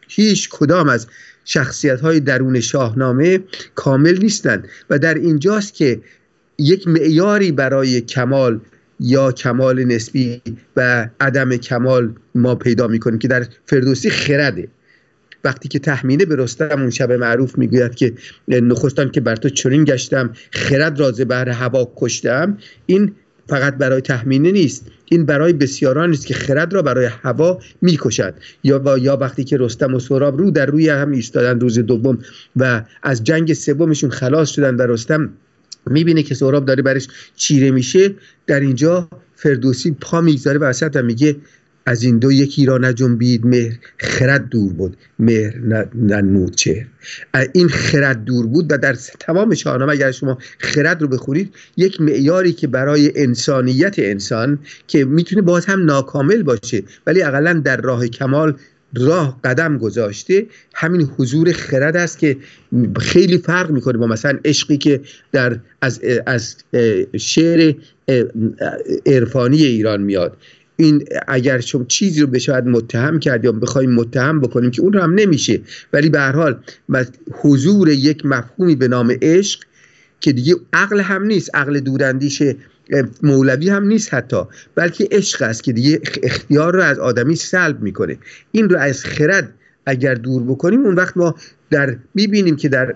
هیچ 0.07 0.49
کدام 0.49 0.89
از 0.89 1.07
شخصیت 1.45 2.01
های 2.01 2.19
درون 2.19 2.59
شاهنامه 2.59 3.39
کامل 3.75 4.17
نیستند. 4.17 4.67
و 4.89 4.99
در 4.99 5.13
اینجاست 5.13 5.73
که 5.73 6.01
یک 6.57 6.87
معیاری 6.87 7.51
برای 7.51 8.01
کمال 8.01 8.59
یا 8.99 9.31
کمال 9.31 9.83
نسبی 9.83 10.41
و 10.75 11.09
عدم 11.19 11.57
کمال 11.57 12.13
ما 12.35 12.55
پیدا 12.55 12.87
می‌کنیم 12.87 13.19
که 13.19 13.27
در 13.27 13.45
فردوسی 13.65 14.09
خرده. 14.09 14.67
وقتی 15.43 15.69
که 15.69 15.79
تحمینه 15.79 16.25
به 16.25 16.35
رستم 16.35 16.81
اون 16.81 16.89
شب 16.89 17.11
معروف 17.11 17.57
می‌گوید 17.57 17.95
که 17.95 18.13
نخستان 18.47 19.11
که 19.11 19.21
بر 19.21 19.35
تو 19.35 19.49
چنین 19.49 19.83
گشتم 19.83 20.29
خرد 20.51 20.99
را 20.99 21.11
بهر 21.11 21.49
هوا 21.49 21.93
کشتم 21.95 22.57
این 22.85 23.11
فقط 23.47 23.77
برای 23.77 24.01
تحمینه 24.01 24.51
نیست. 24.51 24.85
این 25.05 25.25
برای 25.25 25.53
بسیاران 25.53 26.11
است 26.11 26.25
که 26.25 26.33
خرد 26.33 26.73
را 26.73 26.81
برای 26.81 27.05
هوا 27.23 27.59
می‌کشد 27.81 28.33
یا 28.63 28.97
یا 28.97 29.17
وقتی 29.17 29.43
که 29.43 29.57
رستم 29.57 29.93
و 29.93 29.99
سهراب 29.99 30.37
رو 30.37 30.51
در 30.51 30.65
روی 30.65 30.89
هم 30.89 31.11
ایستادن 31.11 31.59
روز 31.59 31.79
دوم 31.79 32.17
و 32.55 32.83
از 33.03 33.23
جنگ 33.23 33.53
سومشون 33.53 34.09
خلاص 34.09 34.49
شدن 34.49 34.75
و 34.75 34.81
رستم 34.81 35.29
می‌بینه 35.89 36.23
که 36.23 36.35
سهراب 36.35 36.65
داره 36.65 36.83
برش 36.83 37.07
چیره 37.35 37.71
میشه 37.71 38.15
در 38.47 38.59
اینجا 38.59 39.09
فردوسی 39.35 39.91
پا 39.91 40.21
می‌گذاره 40.21 40.59
وسط 40.59 40.91
و 40.95 41.01
میگه 41.01 41.35
از 41.85 42.03
این 42.03 42.19
دو 42.19 42.31
یکی 42.31 42.65
را 42.65 42.77
نجنبید 42.77 43.45
مهر 43.45 43.79
خرد 43.97 44.49
دور 44.49 44.73
بود 44.73 44.97
مهر 45.19 45.53
ننمود 45.95 46.55
این 47.53 47.67
خرد 47.67 48.23
دور 48.25 48.47
بود 48.47 48.71
و 48.71 48.77
در 48.77 48.93
تمام 49.19 49.55
شاهنامه 49.55 49.91
اگر 49.91 50.11
شما 50.11 50.37
خرد 50.59 51.01
رو 51.01 51.07
بخونید 51.07 51.53
یک 51.77 52.01
معیاری 52.01 52.53
که 52.53 52.67
برای 52.67 53.11
انسانیت 53.15 53.95
انسان 53.97 54.59
که 54.87 55.05
می‌تونه 55.05 55.41
باز 55.41 55.65
هم 55.65 55.85
ناکامل 55.85 56.43
باشه 56.43 56.83
ولی 57.07 57.21
اقلا 57.23 57.53
در 57.53 57.81
راه 57.81 58.07
کمال 58.07 58.55
راه 58.95 59.39
قدم 59.43 59.77
گذاشته 59.77 60.45
همین 60.73 61.01
حضور 61.01 61.51
خرد 61.51 61.97
است 61.97 62.19
که 62.19 62.37
خیلی 62.99 63.37
فرق 63.37 63.71
می‌کنه 63.71 63.97
با 63.97 64.07
مثلا 64.07 64.39
عشقی 64.45 64.77
که 64.77 65.01
در 65.31 65.59
از, 65.81 66.01
از 66.25 66.55
شعر 67.17 67.73
عرفانی 69.05 69.63
ایران 69.63 70.01
میاد. 70.01 70.37
این 70.77 71.05
اگر 71.27 71.59
شما 71.59 71.83
چیزی 71.83 72.21
رو 72.21 72.27
بشود 72.27 72.67
متهم 72.67 73.19
کرد 73.19 73.45
یا 73.45 73.51
بخوایم 73.51 73.91
متهم 73.91 74.41
بکنیم 74.41 74.71
که 74.71 74.81
اون 74.81 74.93
رو 74.93 75.01
هم 75.01 75.13
نمیشه. 75.13 75.61
ولی 75.93 76.09
به 76.09 76.19
هر 76.19 76.31
حال 76.31 76.59
حضور 77.31 77.89
یک 77.89 78.25
مفهومی 78.25 78.75
به 78.75 78.87
نام 78.87 79.17
عشق 79.21 79.59
که 80.19 80.31
دیگه 80.31 80.55
عقل 80.73 80.99
هم 80.99 81.23
نیست. 81.23 81.55
عقل 81.55 81.79
دوراندیش 81.79 82.43
مولوی 83.23 83.69
هم 83.69 83.87
نیست 83.87 84.13
حتی 84.13 84.43
بلکه 84.75 85.07
عشق 85.11 85.41
است 85.41 85.63
که 85.63 85.73
دیگه 85.73 86.01
اختیار 86.23 86.73
رو 86.73 86.81
از 86.81 86.99
آدمی 86.99 87.35
سلب 87.35 87.81
می‌کنه. 87.81 88.17
این 88.51 88.69
رو 88.69 88.77
از 88.77 89.05
خرد 89.05 89.53
اگر 89.85 90.15
دور 90.15 90.43
بکنیم 90.43 90.85
اون 90.85 90.95
وقت 90.95 91.17
ما 91.17 91.35
در 91.69 91.97
می‌بینیم 92.15 92.55
که 92.55 92.69
در 92.69 92.95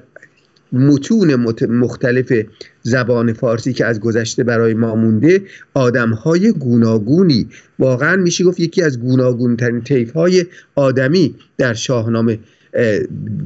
متون 0.73 1.35
مختلف 1.65 2.33
زبان 2.81 3.33
فارسی 3.33 3.73
که 3.73 3.85
از 3.85 3.99
گذشته 3.99 4.43
برای 4.43 4.73
ما 4.73 4.95
مونده 4.95 5.41
آدم 5.73 6.09
های 6.09 6.51
گوناگونی. 6.51 7.47
واقعا 7.79 8.15
میشه 8.15 8.43
گفت 8.43 8.59
یکی 8.59 8.81
از 8.81 8.99
گوناگون 8.99 9.57
ترین 9.57 10.11
های 10.15 10.45
آدمی 10.75 11.35
در 11.57 11.73
شاهنامه 11.73 12.39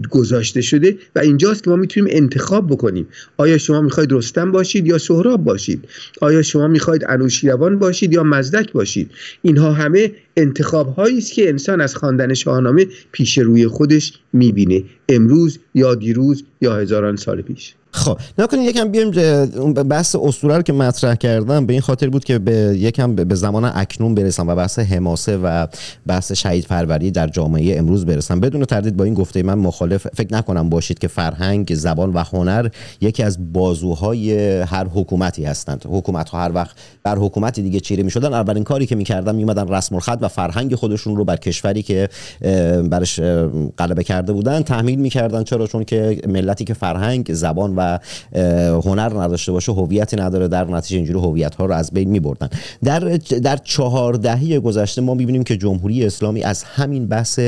گذاشته 0.10 0.62
شده 0.62 0.98
و 1.16 1.20
اینجاست 1.20 1.64
که 1.64 1.70
ما 1.70 1.76
می‌تونیم 1.76 2.10
انتخاب 2.14 2.68
بکنیم. 2.68 3.08
آیا 3.38 3.58
شما 3.58 3.82
می‌خواید 3.82 4.12
رستم 4.12 4.52
باشید 4.52 4.88
یا 4.88 4.98
سهراب 4.98 5.44
باشید؟ 5.44 5.86
آیا 6.22 6.42
شما 6.42 6.68
می‌خواید 6.68 7.06
انوشیروان 7.08 7.80
باشید 7.80 8.14
یا 8.14 8.24
مزدک 8.24 8.72
باشید؟ 8.72 9.12
اینها 9.42 9.72
همه 9.72 10.12
انتخاب 10.38 10.96
هایی 10.96 11.18
است 11.18 11.34
که 11.34 11.50
انسان 11.50 11.82
از 11.82 11.96
خواندن 11.96 12.34
شاهنامه 12.34 12.88
پیش 13.12 13.38
روی 13.38 13.68
خودش 13.68 14.14
می‌بینه. 14.34 14.84
امروز 15.10 15.60
یا 15.76 15.96
دیروز 15.96 16.44
یا 16.62 16.76
هزاران 16.76 17.16
سال 17.16 17.42
پیش. 17.42 17.74
خب 17.98 18.18
نکنید 18.38 18.70
یکم 18.70 18.92
بیایم 18.92 19.12
بحث 19.74 20.16
اسطوره 20.16 20.56
رو 20.56 20.62
که 20.62 20.74
مطرح 20.74 21.16
کردم. 21.16 21.66
به 21.66 21.74
این 21.74 21.82
خاطر 21.82 22.10
بود 22.10 22.24
که 22.24 22.40
به 22.40 22.52
یکم 22.78 23.16
به 23.16 23.36
زمان 23.36 23.72
اکنون 23.76 24.16
برسم 24.16 24.48
و 24.48 24.56
بحث 24.56 24.80
حماسه 24.80 25.38
و 25.38 25.68
بحث 26.08 26.32
شهید 26.32 26.66
پروری 26.66 27.12
در 27.12 27.28
جامعه 27.28 27.78
امروز 27.78 28.06
برسم. 28.06 28.40
بدون 28.40 28.66
تردید 28.66 28.98
با 28.98 29.04
این 29.04 29.14
گفته 29.14 29.44
من 29.44 29.54
مخالف 29.54 30.08
فکر 30.08 30.34
نکنم 30.34 30.70
باشید 30.70 31.00
که 31.00 31.08
فرهنگ 31.08 31.76
زبان 31.76 32.14
و 32.14 32.24
هنر 32.24 32.70
یکی 33.02 33.24
از 33.24 33.54
بازوهای 33.54 34.38
هر 34.62 34.88
حکومتی 34.88 35.46
هستند. 35.46 35.86
حکومت 35.90 36.30
ها 36.30 36.40
هر 36.40 36.52
وقت 36.54 36.76
بر 37.04 37.16
حکومتی 37.16 37.62
دیگه 37.62 37.80
چیره 37.80 38.04
می‌شدن 38.04 38.34
اولین 38.34 38.64
کاری 38.64 38.86
که 38.86 38.96
می‌کردن 38.96 39.36
میمدن 39.36 39.68
رسم 39.68 39.96
الخط 39.96 40.20
و 40.22 40.28
فرهنگ 40.28 40.76
خودشون 40.76 41.16
رو 41.16 41.26
بر 41.26 41.38
کشوری 41.38 41.82
که 41.82 42.10
برش 42.90 43.20
غلبه 43.78 44.04
کرده 44.04 44.34
بودن 44.34 44.62
تحمیل 44.62 45.00
می‌کردن. 45.00 45.44
چرا؟ 45.44 45.68
چون 45.68 45.84
که 45.84 46.22
ملتی 46.28 46.64
که 46.64 46.74
فرهنگ 46.74 47.34
زبان 47.34 47.74
و 47.76 47.87
هنر 48.86 49.22
نداشته 49.22 49.52
باشه 49.52 49.72
هویتی 49.72 50.16
نداره 50.16 50.48
در 50.48 50.64
نتیجه 50.64 50.98
اینجوری 50.98 51.20
هویت 51.20 51.56
ها 51.56 51.66
رو 51.66 51.74
از 51.74 51.92
بین 51.92 52.10
میبردن. 52.10 52.50
در 52.84 53.00
در 53.44 53.58
چهار 53.58 54.14
دهه 54.14 54.60
گذشته 54.60 55.02
ما 55.02 55.14
می‌بینیم 55.14 55.44
که 55.44 55.58
جمهوری 55.58 56.06
اسلامی 56.06 56.44
از 56.44 56.64
همین 56.64 57.08
بحث 57.08 57.40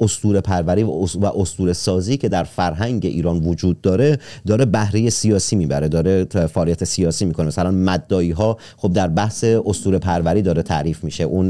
اسطوره 0.00 0.40
پروری 0.40 0.82
و 0.82 1.26
اسطوره 1.36 1.72
سازی 1.72 2.16
که 2.16 2.28
در 2.28 2.44
فرهنگ 2.44 3.06
ایران 3.06 3.38
وجود 3.38 3.80
داره 3.80 4.18
داره 4.46 4.64
بهره 4.64 5.10
سیاسی 5.10 5.56
می‌بره 5.56 5.88
داره 5.88 6.24
فعالیت 6.24 6.84
سیاسی 6.84 7.24
می‌کنه. 7.24 7.46
مثلا 7.46 7.70
مدایی 7.70 8.30
ها 8.30 8.56
خب 8.76 8.92
در 8.92 9.08
بحث 9.08 9.44
اسطوره 9.44 9.98
پروری 9.98 10.42
داره 10.42 10.62
تعریف 10.62 11.04
میشه. 11.04 11.24
اون 11.24 11.48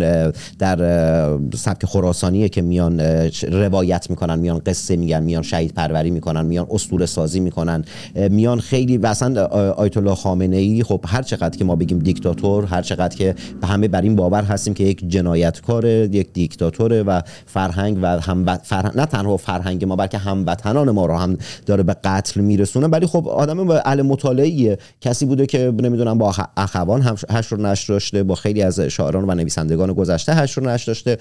در 0.58 0.78
سبک 1.56 1.86
خراسانیه 1.86 2.48
که 2.48 2.62
میان 2.62 3.00
روایت 3.50 4.10
می‌کنن 4.10 4.38
میان 4.38 4.58
قصه 4.58 4.96
میگن 4.96 5.22
میان 5.22 5.42
شهید 5.42 5.74
پروری 5.74 6.10
می‌کنن 6.10 6.46
میان 6.46 6.66
اسطوره 6.70 7.06
سازی 7.06 7.40
می‌کنن. 7.40 7.84
میان 8.14 8.60
خیلی 8.60 8.96
و 8.96 9.06
آیت 9.76 9.96
الله 9.96 10.14
خامنه 10.14 10.56
ای 10.56 10.82
خب 10.82 11.04
هر 11.06 11.22
چقدر 11.22 11.58
که 11.58 11.64
ما 11.64 11.76
بگیم 11.76 11.98
دیکتاتور 11.98 12.64
هر 12.64 12.82
چقدر 12.82 13.16
که 13.16 13.34
همه 13.62 13.88
بر 13.88 14.02
این 14.02 14.16
باور 14.16 14.42
هستیم 14.42 14.74
که 14.74 14.84
یک 14.84 15.08
جنایتکاره 15.08 16.08
یک 16.12 16.32
دیکتاتوره 16.32 17.02
و 17.02 17.20
فرهنگ 17.46 17.98
و 18.02 18.06
هم 18.06 18.56
فرهنگ 18.56 18.96
نه 18.96 19.06
تنها 19.06 19.36
فرهنگ 19.36 19.84
ما 19.84 19.96
بلکه 19.96 20.18
هموطنان 20.18 20.90
ما 20.90 21.06
رو 21.06 21.16
هم 21.16 21.38
داره 21.66 21.82
به 21.82 21.96
قتل 22.04 22.40
میرسونه. 22.40 22.86
ولی 22.86 23.06
خب 23.06 23.28
آدم 23.28 23.70
اهل 23.70 24.02
مطالعه 24.02 24.78
کسی 25.00 25.26
بوده 25.26 25.46
که 25.46 25.72
نمی‌دونم 25.82 26.18
با 26.18 26.34
اخوان 26.56 27.02
هم 27.02 27.16
هشت 27.30 27.52
رو 27.52 27.62
نشر 27.62 27.92
داشته 27.92 28.22
با 28.22 28.34
خیلی 28.34 28.62
از 28.62 28.80
شاعران 28.80 29.30
و 29.30 29.34
نویسندگان 29.34 29.92
گذشته 29.92 30.34
هشت 30.34 30.58
رو 30.58 30.66
نشر 30.66 30.86
داشته. 30.86 31.18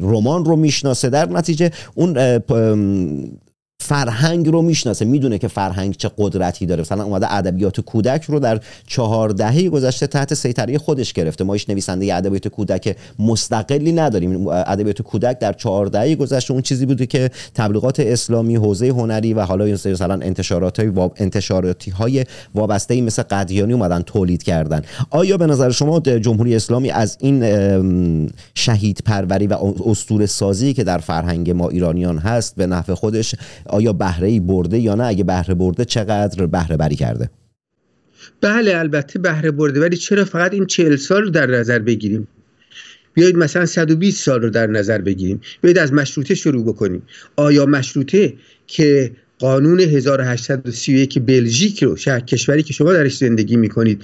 رمان 0.00 0.44
رو 0.44 0.56
می‌شناسه. 0.56 1.10
در 1.10 1.28
نتیجه 1.28 1.70
اون 1.94 2.38
فرهنگ 3.86 4.48
رو 4.48 4.62
می‌شناسه 4.62 5.04
می‌دونه 5.04 5.38
که 5.38 5.48
فرهنگ 5.48 5.96
چه 5.96 6.10
قدرتی 6.18 6.66
داره. 6.66 6.80
مثلا 6.80 7.04
اومده 7.04 7.34
ادبیات 7.34 7.80
کودک 7.80 8.24
رو 8.24 8.40
در 8.40 8.60
چهار 8.86 9.28
دهه 9.28 9.68
گذشته 9.68 10.06
تحت 10.06 10.34
سیطره 10.34 10.78
خودش 10.78 11.12
گرفته. 11.12 11.44
ما 11.44 11.52
هیچ 11.52 11.70
نویسنده 11.70 12.14
ادبیات 12.14 12.48
کودک 12.48 12.96
مستقلی 13.18 13.92
نداریم. 13.92 14.48
ادبیات 14.48 15.02
کودک 15.02 15.38
در 15.38 15.52
چهار 15.52 15.86
دهه 15.86 16.14
گذشته 16.14 16.52
اون 16.52 16.62
چیزی 16.62 16.86
بوده 16.86 17.06
که 17.06 17.30
تبلیغات 17.54 18.00
اسلامی 18.00 18.56
حوزه 18.56 18.88
هنری 18.88 19.34
و 19.34 19.40
حالا 19.40 19.64
مثلا 19.64 20.14
انتشارات 20.14 20.80
های 20.80 20.92
انتشاراتی 21.16 21.90
های 21.90 22.24
وابسته 22.54 23.00
مثل 23.00 23.22
قدیانی 23.22 23.72
اومدن 23.72 24.02
تولید 24.02 24.42
کردن. 24.42 24.82
آیا 25.10 25.36
به 25.36 25.46
نظر 25.46 25.70
شما 25.70 26.00
جمهوری 26.00 26.56
اسلامی 26.56 26.90
از 26.90 27.16
این 27.20 27.42
شهید 28.54 29.02
پروری 29.04 29.46
و 29.46 29.56
اسطوره 29.86 30.26
سازی 30.26 30.74
که 30.74 30.84
در 30.84 30.98
فرهنگ 30.98 31.50
ما 31.50 31.68
ایرانیان 31.68 32.18
هست 32.18 32.56
به 32.56 32.66
نفع 32.66 32.94
خودش 32.94 33.34
آیا 33.76 33.92
بهره 33.92 34.28
ای 34.28 34.40
برده 34.40 34.78
یا 34.78 34.94
نه؟ 34.94 35.04
اگه 35.04 35.24
بهره 35.24 35.54
برده 35.54 35.84
چقدر 35.84 36.46
بهره 36.46 36.76
بری 36.76 36.96
کرده؟ 36.96 37.30
بله 38.40 38.76
البته 38.76 39.18
بهره 39.18 39.50
برده 39.50 39.80
ولی 39.80 39.96
چرا 39.96 40.24
فقط 40.24 40.54
این 40.54 40.66
چهل 40.66 40.96
سال 40.96 41.22
رو 41.22 41.30
در 41.30 41.46
نظر 41.46 41.78
بگیریم؟ 41.78 42.28
بیایید 43.14 43.36
مثلا 43.36 43.66
120 43.66 44.24
سال 44.24 44.42
رو 44.42 44.50
در 44.50 44.66
نظر 44.66 44.98
بگیریم. 44.98 45.40
بیایید 45.60 45.78
از 45.78 45.92
مشروطه 45.92 46.34
شروع 46.34 46.64
بکنیم. 46.64 47.02
آیا 47.36 47.66
مشروطه 47.66 48.34
که 48.66 49.12
قانون 49.38 49.80
1831 49.80 51.18
بلژیک 51.18 51.82
رو 51.84 51.96
شهر 51.96 52.20
کشوری 52.20 52.62
که 52.62 52.72
شما 52.72 52.92
درش 52.92 53.16
زندگی 53.16 53.56
می‌کنید 53.56 54.02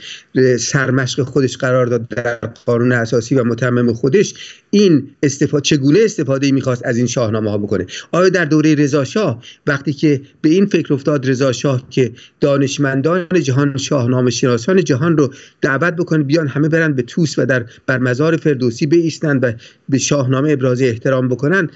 سرمشق 0.59 1.23
خودش 1.23 1.57
قرار 1.57 1.87
داد 1.87 2.09
در 2.09 2.35
قانون 2.67 2.93
اساسی 2.93 3.35
و 3.35 3.45
متمم 3.45 3.93
خودش 3.93 4.35
این 4.71 5.11
استفاده 5.23 5.63
چگونه 5.63 5.99
استفاده 6.05 6.53
می‌خواست 6.53 6.83
از 6.85 6.97
این 6.97 7.07
شاهنامه 7.07 7.51
ها 7.51 7.59
بکنه؟ 7.59 7.87
آیا 8.13 8.29
در 8.29 8.45
دوره 8.45 8.75
رضا 8.75 9.05
شاه 9.05 9.43
وقتی 9.67 9.93
که 9.93 10.21
به 10.41 10.49
این 10.49 10.67
فکر 10.67 10.95
افتاد 10.95 11.31
رضا 11.31 11.53
شاه 11.53 11.87
که 11.91 12.13
دانشمندان 12.41 13.27
جهان 13.43 13.77
شاهنامه 13.77 14.31
شناسان 14.31 14.85
جهان 14.85 15.17
رو 15.17 15.33
دعوت 15.61 15.97
بکنه 15.97 16.25
بیان 16.25 16.49
همه 16.49 16.69
برن 16.69 16.93
به 16.93 17.03
توس 17.03 17.39
و 17.39 17.47
در 17.47 17.65
بر 17.87 17.99
مزار 17.99 18.37
فردوسی 18.37 18.87
بیستند 18.87 19.45
و 19.45 19.53
به 19.89 19.99
شاهنامه 19.99 20.51
ابراز 20.53 20.83
احترام 20.83 21.29
بکنن 21.29 21.71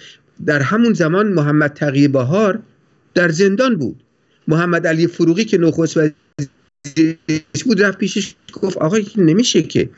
در 0.47 0.63
همون 0.63 0.93
زمان 0.93 1.29
محمد 1.29 1.73
تقی 1.73 2.09
بهار 2.09 2.59
در 3.17 3.29
زندان 3.29 3.77
بود. 3.77 4.03
محمد 4.49 4.87
علی 4.87 5.07
فروغی 5.07 5.45
که 5.45 5.59
نخست 5.59 5.97
وزیرش 5.97 7.65
بود 7.65 7.83
رفت 7.83 7.99
پیشش 7.99 8.35
گفت 8.53 8.77
آقا 8.77 8.97
نمیشه 9.17 9.63
که 9.63 9.89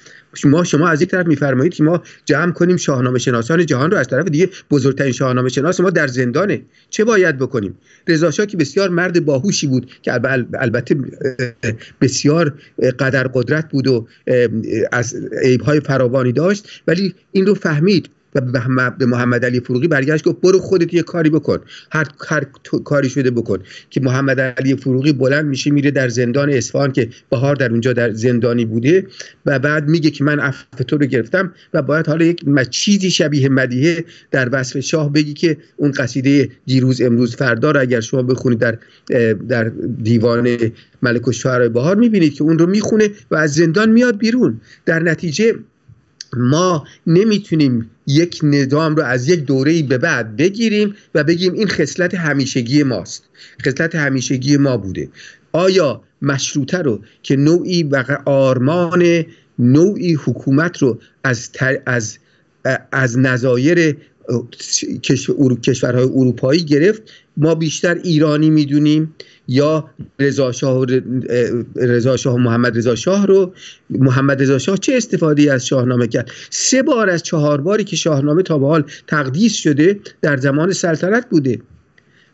ما 0.45 0.65
شما 0.65 0.89
از 0.89 1.03
یک 1.03 1.09
طرف 1.09 1.27
میفرمایید 1.27 1.75
که 1.75 1.83
ما 1.83 2.03
جمع 2.25 2.53
کنیم 2.53 2.77
شاهنامه 2.77 3.19
شناسان 3.19 3.67
جهان 3.67 3.91
رو 3.91 3.97
از 3.97 4.09
طرف 4.09 4.29
دیگه 4.29 4.51
بزرگترین 4.71 5.13
شاهنامه 5.13 5.49
شناس 5.49 5.81
ما 5.81 5.91
در 5.91 6.07
زندانه. 6.07 6.63
چه 6.91 7.05
باید 7.05 7.39
بکنیم؟ 7.39 7.79
رضا 8.09 8.31
که 8.31 8.57
بسیار 8.57 8.89
مرد 8.89 9.25
باهوشی 9.25 9.67
بود 9.67 9.91
که 10.03 10.13
البته 10.55 10.97
بسیار 12.01 12.55
قدر 12.99 13.29
قدرت 13.35 13.71
بود 13.71 13.87
و 13.87 14.07
از 14.93 15.17
عیبهای 15.43 15.81
فراوانی 15.81 16.33
داشت 16.33 16.83
ولی 16.87 17.15
این 17.33 17.47
رو 17.47 17.55
فهمید. 17.55 18.11
و 18.35 18.41
به 18.99 19.07
محمد 19.07 19.45
علی 19.45 19.61
فروغی 19.61 19.89
برگشت 19.89 20.25
گفت 20.25 20.41
برو 20.41 20.59
خودت 20.59 20.95
یه 20.95 21.03
کاری 21.03 21.31
بکن. 21.31 21.59
هر, 21.93 22.07
هر 22.29 22.47
کاری 22.85 23.09
شده 23.09 23.31
بکن. 23.31 23.59
که 23.91 24.01
محمد 24.01 24.41
علی 24.41 24.77
فروغی 24.77 25.13
بلند 25.13 25.45
میشه 25.45 25.71
میره 25.71 25.91
در 25.91 26.09
زندان 26.09 26.51
اصفهان 26.51 26.93
که 26.93 27.09
بهار 27.31 27.57
در 27.57 27.71
اونجا 27.71 27.93
در 27.93 28.13
زندانی 28.13 28.65
بوده 28.65 29.07
و 29.47 29.59
بعد 29.59 29.89
میگه 29.89 30.11
که 30.11 30.25
من 30.25 30.41
عفو 30.41 30.85
تو 30.87 30.97
رو 30.97 31.07
گرفتم 31.07 31.53
و 31.75 31.83
باید 31.83 32.07
حالا 32.07 32.25
یک 32.25 32.45
چیزی 32.71 33.11
شبیه 33.11 33.49
مدیه 33.49 34.05
در 34.31 34.49
وصف 34.53 34.81
شاه 34.81 35.13
بگی 35.13 35.35
که 35.35 35.57
اون 35.77 35.91
قصیده 35.91 36.49
دیروز 36.67 37.03
امروز 37.03 37.37
فردا 37.37 37.71
رو 37.71 37.81
اگر 37.81 38.01
شما 38.01 38.23
بخونید 38.23 38.59
در 38.59 38.79
در 39.49 39.73
دیوان 40.03 40.59
ملک 41.03 41.29
و 41.29 41.69
بهار 41.69 41.97
می‌بینید 41.97 42.35
که 42.35 42.43
اون 42.43 42.59
رو 42.59 42.67
می‌خونه 42.67 43.11
و 43.31 43.37
از 43.37 43.55
زندان 43.55 43.91
میاد 43.91 44.19
بیرون. 44.19 44.61
در 44.87 45.03
نتیجه 45.03 45.55
ما 46.37 46.87
نمی‌تونیم 47.07 47.91
یک 48.07 48.41
نظام 48.43 48.97
رو 48.97 49.03
از 49.03 49.29
یک 49.29 49.45
دوره 49.45 49.83
به 49.83 49.99
بعد 49.99 50.37
بگیریم 50.37 50.95
و 51.15 51.25
بگیم 51.25 51.53
این 51.53 51.69
خصلت 51.69 52.15
همیشگی 52.15 52.83
ماست. 52.83 53.25
خصلت 53.67 53.95
همیشگی 53.95 54.57
ما 54.57 54.77
بوده. 54.77 55.09
آیا 55.53 56.03
مشروطه 56.23 56.79
رو 56.79 57.01
که 57.23 57.37
نوعی 57.37 57.83
و 57.83 58.05
آرمان 58.25 59.25
نوعی 59.59 60.15
حکومت 60.15 60.79
رو 60.79 61.01
از 61.25 61.51
از 61.87 62.19
از 62.93 63.19
نظایر 63.19 63.97
کشورهای 65.63 66.05
اروپایی 66.05 66.65
گرفت 66.65 67.03
ما 67.37 67.55
بیشتر 67.55 67.95
ایرانی 67.95 68.51
می‌دونیم. 68.51 69.15
یا 69.49 69.91
رضا 70.19 70.53
شاه 70.53 70.87
رضا 71.77 72.17
شاه 72.17 72.37
محمد 72.37 72.79
رضا 72.79 72.95
شاه 72.95 73.27
رو 73.27 73.53
محمد 73.91 74.43
رضا 74.43 74.59
شاه 74.59 74.77
چه 74.77 74.97
استفاده 74.97 75.53
از 75.53 75.67
شاهنامه 75.67 76.07
کرد؟ 76.07 76.31
سه 76.51 76.83
بار 76.83 77.11
از 77.11 77.23
چهار 77.23 77.61
باری 77.61 77.85
که 77.85 77.97
شاهنامه 77.97 78.43
تا 78.43 78.59
به 78.59 78.67
حال 78.67 78.85
تقدیس 79.07 79.55
شده 79.55 80.01
در 80.23 80.37
زمان 80.37 80.73
سلطنت 80.73 81.27
بوده. 81.31 81.59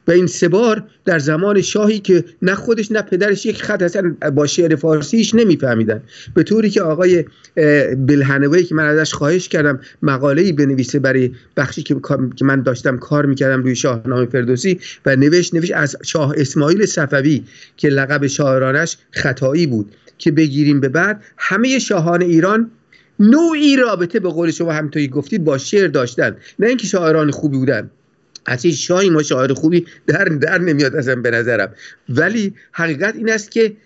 و 0.09 0.11
این 0.11 0.27
سه 0.27 0.49
بار 0.49 0.85
در 1.05 1.19
زمان 1.19 1.63
شاهی 1.63 1.99
که 1.99 2.25
نه 2.43 2.55
خودش 2.55 2.93
نه 2.93 3.03
پدرش 3.03 3.47
یک 3.47 3.63
خط 3.63 3.83
اصلا 3.83 4.17
با 4.35 4.47
شعر 4.47 4.77
فارسیش 4.77 5.35
نمیفهمیدن. 5.35 6.03
به 6.35 6.43
طوری 6.43 6.71
که 6.71 6.83
آقای 6.83 7.25
بلهنوی 7.97 8.63
که 8.63 8.75
من 8.75 8.85
ازش 8.85 9.15
خواهش 9.15 9.49
کردم 9.49 9.81
مقاله 10.03 10.43
ای 10.43 10.53
بنویسه 10.53 10.99
برای 10.99 11.31
بخشی 11.57 11.83
که 11.83 11.97
من 12.41 12.63
داشتم 12.63 12.99
کار 12.99 13.27
می‌کردم 13.27 13.63
روی 13.63 13.77
شاهنامه 13.77 14.27
فردوسی 14.27 14.81
و 15.07 15.17
نوشت 15.17 15.55
نوشت 15.55 15.73
از 15.75 15.97
شاه 16.05 16.35
اسماعیل 16.37 16.87
صفوی 16.87 17.45
که 17.77 17.89
لقب 17.89 18.27
شاعرانش 18.27 18.97
خطایی 19.11 19.67
بود. 19.67 19.91
که 20.19 20.31
بگیریم 20.31 20.81
به 20.81 20.89
بعد 20.89 21.23
همه 21.37 21.79
شاهان 21.79 22.23
ایران 22.23 22.71
نوعی 23.19 23.77
رابطه 23.77 24.21
به 24.21 24.29
قول 24.29 24.51
شما 24.51 24.73
همینطوری 24.73 25.09
گفتید 25.09 25.45
با 25.45 25.59
شعر 25.59 25.89
داشتن. 25.89 26.37
نه 26.59 26.67
اینکه 26.67 26.87
شاعران 26.87 27.31
خوبی 27.31 27.59
بودن. 27.59 27.91
از 28.47 28.67
شاهی 28.67 29.11
ما 29.11 29.23
خوبی 29.55 29.87
در 30.07 30.25
در 30.25 30.59
نمیاد 30.59 30.97
اصلا 30.97 31.15
به 31.15 31.31
نظرم. 31.31 31.75
ولی 32.09 32.55
حقیقت 32.73 33.15
این 33.17 33.31
است 33.31 33.51
که 33.51 33.77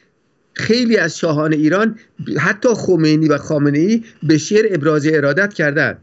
خیلی 0.52 0.96
از 0.96 1.18
شاهان 1.18 1.52
ایران 1.52 1.98
حتی 2.38 2.68
خمینی 2.74 3.28
و 3.28 3.38
خامنه 3.38 3.78
ای 3.78 4.04
به 4.22 4.38
شعر 4.38 4.74
ابراز 4.74 5.06
ارادت 5.06 5.54
کردن. 5.54 5.98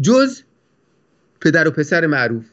جز 0.00 0.40
پدر 1.40 1.68
و 1.68 1.70
پسر 1.70 2.06
معروف 2.06 2.44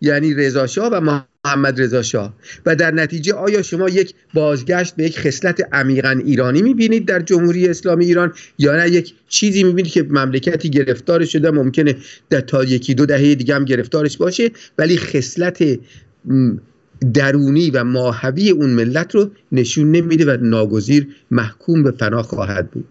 یعنی 0.00 0.34
رضا 0.34 0.66
شاه 0.66 0.90
و 0.92 1.00
محمد 1.44 1.80
رضا 1.80 2.02
شاه. 2.02 2.34
و 2.66 2.76
در 2.76 2.90
نتیجه 2.90 3.32
آیا 3.34 3.62
شما 3.62 3.88
یک 3.88 4.14
بازگشت 4.34 4.96
به 4.96 5.04
یک 5.04 5.18
خصلت 5.18 5.68
عمیقا 5.72 6.20
ایرانی 6.24 6.62
می‌بینید 6.62 7.06
در 7.06 7.20
جمهوری 7.20 7.68
اسلامی 7.68 8.04
ایران 8.04 8.32
یا 8.58 8.76
نه؟ 8.76 8.90
یک 8.90 9.14
چیزی 9.28 9.64
می‌بینید 9.64 9.92
که 9.92 10.02
مملکتی 10.02 10.70
گرفتار 10.70 11.24
شده 11.24 11.50
ممکنه 11.50 11.96
در 12.30 12.40
تا 12.40 12.64
یکی 12.64 12.94
دو 12.94 13.06
دهه 13.06 13.34
دیگه 13.34 13.54
هم 13.54 13.64
گرفتارش 13.64 14.16
باشه 14.16 14.50
ولی 14.78 14.96
خصلت 14.96 15.78
درونی 17.14 17.70
و 17.70 17.84
ماهوی 17.84 18.50
اون 18.50 18.70
ملت 18.70 19.14
رو 19.14 19.30
نشون 19.52 19.90
نمیده 19.90 20.34
و 20.34 20.36
ناگزیر 20.40 21.08
محکوم 21.30 21.82
به 21.82 21.90
فنا 21.90 22.22
خواهد 22.22 22.70
بود. 22.70 22.84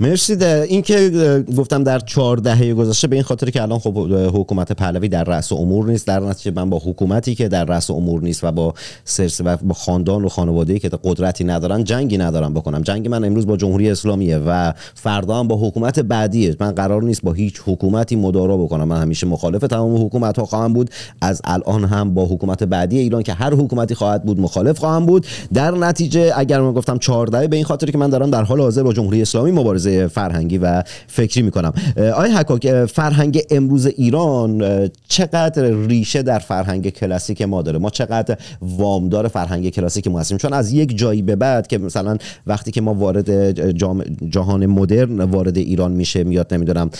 مرسی. 0.00 0.36
ده. 0.36 0.66
این 0.68 0.82
که 0.82 1.44
گفتم 1.56 1.84
در 1.84 1.98
چهار 1.98 2.36
دهه 2.36 2.74
گذشته 2.74 3.08
به 3.08 3.16
این 3.16 3.22
خاطر 3.22 3.50
که 3.50 3.62
الان 3.62 3.78
خب 3.78 3.98
حکومت 4.34 4.72
پهلوی 4.72 5.08
در 5.08 5.24
رأس 5.24 5.52
امور 5.52 5.86
نیست. 5.86 6.06
در 6.06 6.20
نتیجه 6.20 6.56
من 6.56 6.70
با 6.70 6.78
حکومتی 6.78 7.34
که 7.34 7.48
در 7.48 7.64
رأس 7.64 7.90
امور 7.90 8.22
نیست 8.22 8.44
و 8.44 8.52
با 8.52 8.74
سرس 9.04 9.40
و 9.44 9.56
با 9.56 9.74
خاندان 9.74 10.24
و 10.24 10.28
خانواده‌ای 10.28 10.78
که 10.78 10.90
قدرتی 11.04 11.44
ندارن 11.44 11.84
جنگی 11.84 12.18
ندارم 12.18 12.54
بکنم. 12.54 12.82
جنگ 12.82 13.08
من 13.08 13.24
امروز 13.24 13.46
با 13.46 13.56
جمهوری 13.56 13.90
اسلامیه 13.90 14.38
و 14.38 14.72
فردا 14.94 15.38
هم 15.38 15.48
با 15.48 15.56
حکومت 15.56 16.00
بعدیه. 16.00 16.56
من 16.60 16.72
قرار 16.72 17.02
نیست 17.02 17.22
با 17.22 17.32
هیچ 17.32 17.62
حکومتی 17.66 18.16
مدارا 18.16 18.56
بکنم. 18.56 18.88
من 18.88 19.02
همیشه 19.02 19.26
مخالف 19.26 19.60
تمام 19.60 20.06
حکومت 20.06 20.38
ها 20.38 20.44
خواهم 20.44 20.72
بود. 20.72 20.90
از 21.20 21.40
الان 21.44 21.84
هم 21.84 22.14
با 22.14 22.26
حکومت 22.26 22.62
بعدی 22.62 22.98
ایران 22.98 23.22
که 23.22 23.32
هر 23.32 23.54
حکومتی 23.54 23.94
خواهد 23.94 24.24
بود 24.24 24.40
مخالف 24.40 24.78
خواهم 24.78 25.06
بود. 25.06 25.26
در 25.54 25.70
نتیجه 25.70 26.32
اگر 26.36 26.60
من 26.60 26.72
گفتم 26.72 26.98
14 26.98 27.48
به 27.48 27.56
این 27.56 27.64
خاطر 27.64 27.90
که 27.90 27.98
من 27.98 28.10
دارم 28.10 28.30
در 28.30 28.42
حال 28.42 28.60
حاضر 28.60 28.82
با 28.82 28.92
جمهوری 28.92 29.22
اسلامی 29.22 29.55
مبارزه 29.58 30.06
فرهنگی 30.06 30.58
و 30.58 30.82
فکری 31.06 31.42
می‌کنم. 31.42 31.72
آیا 31.96 32.38
حکاک 32.38 32.84
فرهنگ 32.84 33.42
امروز 33.50 33.86
ایران 33.86 34.62
چقدر 35.08 35.74
ریشه 35.74 36.22
در 36.22 36.38
فرهنگ 36.38 36.88
کلاسیک 36.88 37.42
ما 37.42 37.62
داره؟ 37.62 37.78
ما 37.78 37.90
چقدر 37.90 38.36
وامدار 38.62 39.28
فرهنگ 39.28 39.70
کلاسیک 39.70 40.08
ما 40.08 40.20
هستیم؟ 40.20 40.38
چون 40.38 40.52
از 40.52 40.72
یک 40.72 40.98
جایی 40.98 41.22
به 41.22 41.36
بعد 41.36 41.66
که 41.66 41.78
مثلا 41.78 42.16
وقتی 42.46 42.70
که 42.70 42.80
ما 42.80 42.94
وارد 42.94 43.60
جهان 44.30 44.66
مدرن 44.66 45.20
وارد 45.20 45.56
ایران 45.56 45.92
میشه 45.92 46.24
میاد 46.24 46.54
نمی‌دونم 46.54 46.90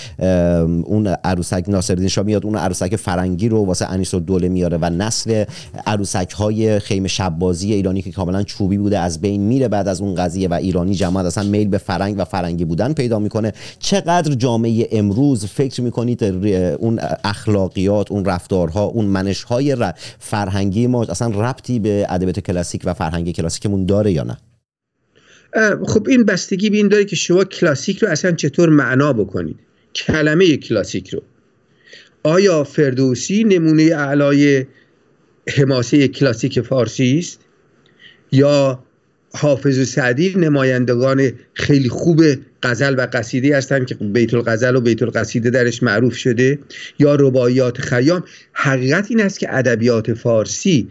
اون 0.84 1.06
عروسک 1.06 1.64
ناصرالدین 1.68 2.08
شاه 2.08 2.24
میاد 2.24 2.46
اون 2.46 2.56
عروسک 2.56 2.96
فرنگی 2.96 3.48
رو 3.48 3.64
واسه 3.64 3.90
انیس 3.90 4.14
الدوله 4.14 4.48
میاره 4.48 4.78
و 4.80 4.90
نسل 4.90 5.44
عروسک 5.86 6.30
های 6.30 6.78
خیمه 6.78 7.08
شبازی 7.08 7.72
ایرانی 7.74 8.02
که 8.02 8.12
کاملا 8.12 8.42
چوبی 8.42 8.78
بوده 8.78 8.98
از 8.98 9.20
بین 9.20 9.40
میره 9.40 9.68
بعد 9.68 9.88
از 9.88 10.00
اون 10.00 10.14
قضیه 10.14 10.48
و 10.48 10.54
ایرانی 10.54 10.94
جماعت 10.94 11.26
اصلا 11.26 11.44
میل 11.44 11.68
به 11.68 11.78
فرنگ 11.78 12.14
و 12.18 12.24
فرنگی 12.46 12.64
بودن 12.64 12.92
پیدا 12.92 13.18
می‌کنه. 13.18 13.52
چقدر 13.78 14.34
جامعه 14.34 14.88
امروز 14.92 15.46
فکر 15.46 15.80
می‌کنید 15.80 16.24
اون 16.24 17.00
اخلاقیات 17.24 18.12
اون 18.12 18.24
رفتارها 18.24 18.84
اون 18.84 19.04
منشهای 19.04 19.76
فرهنگی 20.18 20.86
ما 20.86 21.02
اصلا 21.02 21.28
ربطی 21.50 21.78
به 21.78 22.06
ادبیات 22.08 22.40
کلاسیک 22.40 22.82
و 22.84 22.94
فرهنگ 22.94 23.32
کلاسیکمون 23.32 23.86
داره 23.86 24.12
یا 24.12 24.22
نه؟ 24.22 24.36
خب 25.86 26.08
این 26.08 26.24
بستگی 26.24 26.70
به 26.70 26.76
این 26.76 26.88
داره 26.88 27.04
که 27.04 27.16
شما 27.16 27.44
کلاسیک 27.44 27.98
رو 27.98 28.08
اصلا 28.08 28.32
چطور 28.32 28.68
معنا 28.68 29.12
بکنید؟ 29.12 29.56
کلمه 29.94 30.56
کلاسیک 30.56 31.08
رو. 31.08 31.22
آیا 32.22 32.64
فردوسی 32.64 33.44
نمونه 33.44 33.82
اعلای 33.82 34.66
حماسه 35.56 36.08
کلاسیک 36.08 36.60
فارسی 36.60 37.18
است؟ 37.18 37.40
یا 38.32 38.84
حافظ 39.36 39.78
و 39.78 39.84
سعدی 39.84 40.34
نمایندگان 40.36 41.32
خیلی 41.54 41.88
خوب 41.88 42.22
غزل 42.62 42.94
و 42.98 43.06
قصیده 43.12 43.56
هستند 43.56 43.86
که 43.86 43.94
بیت 43.94 44.34
الغزل 44.34 44.76
و 44.76 44.80
بیت 44.80 45.02
القصیده 45.02 45.50
درش 45.50 45.82
معروف 45.82 46.16
شده. 46.16 46.58
یا 46.98 47.14
رباعیات 47.14 47.78
خیام. 47.78 48.24
حقیقت 48.52 49.06
این 49.10 49.20
است 49.20 49.38
که 49.38 49.54
ادبیات 49.54 50.14
فارسی 50.14 50.88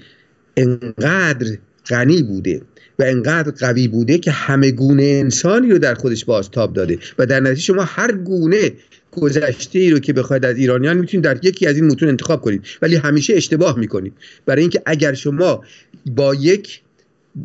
انقدر 0.58 1.58
غنی 1.90 2.24
بوده 2.24 2.62
و 3.00 3.04
انقدر 3.04 3.52
قوی 3.52 3.88
بوده 3.88 4.18
که 4.18 4.32
همه 4.32 4.72
گونه 4.72 5.04
انسانی 5.04 5.70
رو 5.70 5.78
در 5.78 5.94
خودش 5.94 6.26
بازتاب 6.26 6.74
داده 6.74 7.00
و 7.20 7.26
در 7.26 7.40
نتیجه 7.40 7.62
شما 7.62 7.84
هر 7.84 8.12
گونه 8.12 8.72
گذشته 9.12 9.80
ای 9.80 9.90
رو 9.90 10.00
که 10.00 10.14
بخواید 10.14 10.46
از 10.46 10.58
ایرانیان 10.58 10.98
می‌تونید 10.98 11.24
در 11.24 11.46
یکی 11.46 11.68
از 11.68 11.76
این 11.76 11.86
متون 11.86 12.10
انتخاب 12.10 12.42
کنید. 12.42 12.62
ولی 12.82 12.96
همیشه 12.96 13.34
اشتباه 13.34 13.80
می‌کنید. 13.80 14.14
برای 14.46 14.62
اینکه 14.62 14.82
اگر 14.86 15.14
شما 15.14 15.64
با 16.06 16.36
یک 16.36 16.82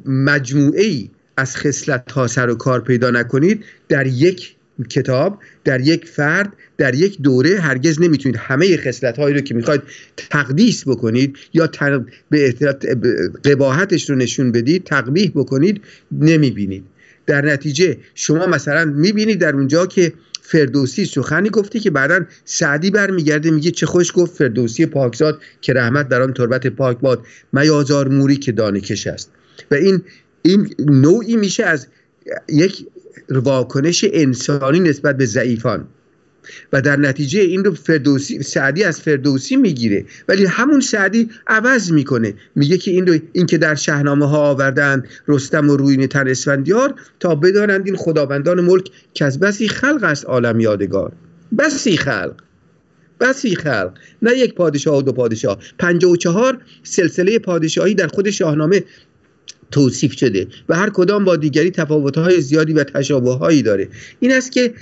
مجموعه 0.07 0.85
ای 0.85 1.11
از 1.37 1.57
خصلت 1.57 2.12
ها 2.12 2.26
سر 2.26 2.50
و 2.50 2.55
کار 2.55 2.81
پیدا 2.81 3.11
نکنید. 3.11 3.64
در 3.88 4.07
یک 4.07 4.57
کتاب 4.88 5.38
در 5.64 5.81
یک 5.81 6.07
فرد 6.07 6.53
در 6.79 6.94
یک 6.94 7.22
دوره 7.22 7.61
هرگز 7.61 8.00
نمی‌تونید 8.00 8.37
همه 8.37 8.76
خصلت 8.76 9.18
هایی 9.18 9.35
رو 9.35 9.40
که 9.40 9.55
می‌خواید 9.55 9.83
تقدیس 10.16 10.88
بکنید 10.88 11.37
یا 11.55 11.66
تر... 11.66 12.05
به 12.31 12.53
قباحتش 13.44 14.11
رو 14.11 14.16
نشون 14.16 14.53
بدید 14.53 14.85
تقبیح 14.85 15.33
بکنید 15.35 15.81
نمی‌بینید. 16.12 16.85
در 17.26 17.44
نتیجه 17.44 17.96
شما 18.14 18.46
مثلا 18.46 18.85
می‌بینید 18.85 19.38
در 19.38 19.55
اونجا 19.55 19.87
که 19.87 20.12
فردوسی 20.42 21.05
سخنی 21.05 21.50
گفته 21.50 21.81
که 21.81 21.90
بعدا 21.90 22.20
سعدی 22.44 22.90
برمیگرده 22.90 23.50
میگه 23.50 23.70
چه 23.70 23.87
خوش 23.87 24.12
گفت 24.14 24.37
فردوسی 24.37 24.87
پاکزاد 24.87 25.40
که 25.61 25.72
رحمت 25.72 26.09
در 26.09 26.22
آن 26.22 26.33
تربت 26.33 26.66
پاک 26.66 26.98
باد 26.98 27.26
میازار 27.53 28.09
موری 28.09 28.37
که 28.37 28.53
دانه 28.53 28.81
کش 28.81 29.07
است. 29.07 29.31
و 29.70 29.75
این 29.75 30.03
این 30.42 30.75
نوعی 30.79 31.37
میشه 31.37 31.64
از 31.64 31.87
یک 32.49 32.87
واکنش 33.31 34.05
انسانی 34.12 34.81
نسبت 34.81 35.16
به 35.16 35.27
ضعیفان. 35.27 35.88
و 36.73 36.83
در 36.83 36.96
نتیجه 36.96 37.40
این 37.40 37.64
رو 37.64 37.75
فردوسی 37.75 38.42
سعدی 38.42 38.85
از 38.85 39.01
فردوسی 39.01 39.57
می‌گیره. 39.57 40.05
ولی 40.29 40.46
همون 40.46 40.81
سعدی 40.81 41.29
عوض 41.46 41.92
می‌کنه. 41.92 42.35
میگه 42.55 42.79
که 42.79 42.90
این 42.90 43.07
رو 43.07 43.18
این 43.33 43.46
که 43.46 43.59
در 43.59 43.75
شهنامه 43.75 44.29
ها 44.29 44.38
آوردن 44.38 45.05
رستم 45.29 45.70
و 45.70 45.77
روین 45.77 46.07
تن 46.07 46.29
اسفندیار 46.29 46.94
تا 47.20 47.35
بدانند 47.35 47.87
این 47.87 47.96
خداوندان 47.96 48.61
ملک 48.61 48.90
که 49.14 49.25
از 49.25 49.38
بسی 49.40 49.68
خلق 49.68 50.05
است 50.05 50.25
عالم 50.25 50.61
یادگار. 50.61 51.12
بسی 51.59 51.96
خلق. 51.96 52.35
بسی 53.20 53.57
خلق. 53.57 53.92
نه 54.23 54.38
یک 54.38 54.55
پادشاه 54.55 54.99
و 54.99 55.03
دو 55.03 55.12
پادشاه. 55.12 55.59
پنجاه 55.79 56.12
و 56.12 56.16
چهار 56.16 56.59
سلسله 56.83 57.38
پادشاهی 57.38 57.94
در 57.94 58.07
خود 58.07 58.31
شاهنامه 58.31 58.85
توصیف 59.70 60.12
شده 60.12 60.46
و 60.68 60.76
هر 60.76 60.90
کدام 60.90 61.24
با 61.24 61.37
دیگری 61.37 61.70
تفاوت‌های 61.70 62.40
زیادی 62.40 62.72
و 62.72 62.85
تشابه‌هایی 62.85 63.62
داره. 63.62 63.88
این 64.20 64.33
است 64.33 64.52
که 64.52 64.74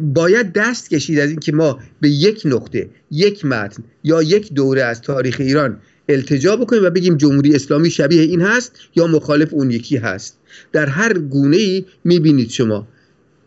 باید 0.00 0.52
دست 0.52 0.90
کشید 0.90 1.18
از 1.18 1.30
اینکه 1.30 1.52
ما 1.52 1.78
به 2.00 2.08
یک 2.08 2.42
نقطه 2.44 2.90
یک 3.10 3.44
متن 3.44 3.82
یا 4.04 4.22
یک 4.22 4.52
دوره 4.52 4.82
از 4.82 5.02
تاریخ 5.02 5.36
ایران 5.40 5.78
التجا 6.08 6.56
بکنیم 6.56 6.84
و 6.84 6.90
بگیم 6.90 7.16
جمهوری 7.16 7.54
اسلامی 7.54 7.90
شبیه 7.90 8.22
این 8.22 8.40
هست 8.40 8.72
یا 8.96 9.06
مخالف 9.06 9.54
اون 9.54 9.70
یکی 9.70 9.96
هست. 9.96 10.38
در 10.72 10.86
هر 10.86 11.18
گونه 11.18 11.56
ای 11.56 11.84
می‌بینید 12.04 12.50
شما. 12.50 12.88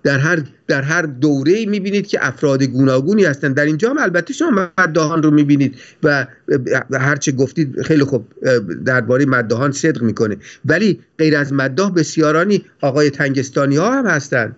در 0.04 0.20
هر 0.20 0.44
در 0.68 0.82
هر 0.82 1.02
دوره 1.02 1.66
می‌بینید 1.66 2.08
که 2.08 2.28
افراد 2.28 2.64
گوناگونی 2.64 3.24
هستند 3.24 3.56
در 3.56 3.66
اینجا 3.66 3.90
هم 3.90 3.98
البته 3.98 4.34
شما 4.34 4.72
مددهان 4.78 5.24
رو 5.24 5.32
می‌بینید 5.32 5.76
و 6.04 6.28
هرچه 6.94 7.32
گفتید 7.32 7.82
خیلی 7.82 8.04
خوب 8.04 8.26
درباره 8.86 9.26
مددهان 9.26 9.72
صدق 9.72 10.02
می‌کنه. 10.02 10.38
ولی 10.66 11.00
غیر 11.18 11.38
از 11.38 11.54
مدده 11.54 11.90
بسیارانی 11.90 12.66
آقای 12.82 13.10
تنگستانی 13.10 13.78
ها 13.78 13.98
هم 13.98 14.06
هستند 14.06 14.56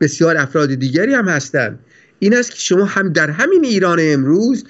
بسیار 0.00 0.36
افراد 0.36 0.74
دیگری 0.74 1.14
هم 1.14 1.28
هستند 1.28 1.78
این 2.18 2.36
است 2.36 2.50
که 2.50 2.56
شما 2.58 2.84
هم 2.84 3.12
در 3.12 3.30
همین 3.30 3.64
ایران 3.64 3.98
امروز 4.00 4.64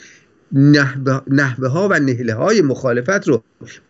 نحوه, 0.53 1.21
نحوه 1.31 1.69
ها 1.69 1.89
و 1.89 1.99
نهله 1.99 2.35
های 2.35 2.61
مخالفت 2.61 3.29
رو 3.29 3.43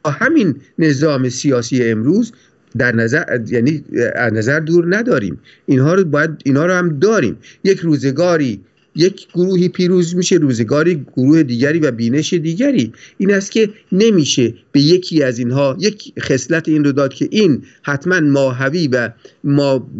با 0.02 0.10
همین 0.10 0.60
نظام 0.78 1.28
سیاسی 1.28 1.84
امروز 1.84 2.32
در 2.78 2.94
نظر 2.94 3.40
یعنی 3.46 3.84
از 4.14 4.32
نظر 4.32 4.60
دور 4.60 4.96
نداریم. 4.96 5.40
اینها 5.66 5.94
رو 5.94 6.04
باید 6.04 6.30
اینها 6.44 6.66
رو 6.66 6.72
هم 6.72 6.98
داریم. 6.98 7.36
یک 7.64 7.78
روزگاری 7.78 8.60
یک 8.96 9.28
گروهی 9.34 9.68
پیروز 9.68 10.16
میشه 10.16 10.36
روزگاری 10.36 11.06
گروه 11.16 11.42
دیگری 11.42 11.78
و 11.78 11.90
بینش 11.90 12.32
دیگری. 12.32 12.92
این 13.18 13.34
است 13.34 13.50
که 13.50 13.70
نمیشه 13.92 14.54
به 14.72 14.80
یکی 14.80 15.22
از 15.22 15.38
اینها 15.38 15.76
یک 15.80 16.12
خصلت 16.20 16.68
این 16.68 16.84
رو 16.84 16.92
داد 16.92 17.14
که 17.14 17.28
این 17.30 17.62
حتما 17.82 18.20
ماهوی 18.20 18.88
و 18.88 19.10
ما 19.44 19.90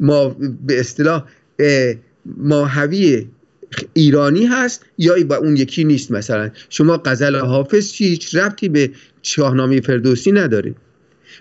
ما 0.00 0.36
به 0.66 0.80
اصطلاح 0.80 1.24
ماهوی 2.36 3.26
ایرانی 3.92 4.46
هست 4.46 4.84
یا 4.98 5.14
با 5.28 5.36
اون 5.36 5.56
یکی 5.56 5.84
نیست 5.84 6.10
مثلا. 6.10 6.50
شما 6.68 6.96
غزل 7.04 7.36
حافظ 7.36 7.92
هیچ 7.92 8.34
ربطی 8.34 8.68
به 8.68 8.90
شاهنامه 9.22 9.80
فردوسی 9.80 10.32
نداره. 10.32 10.74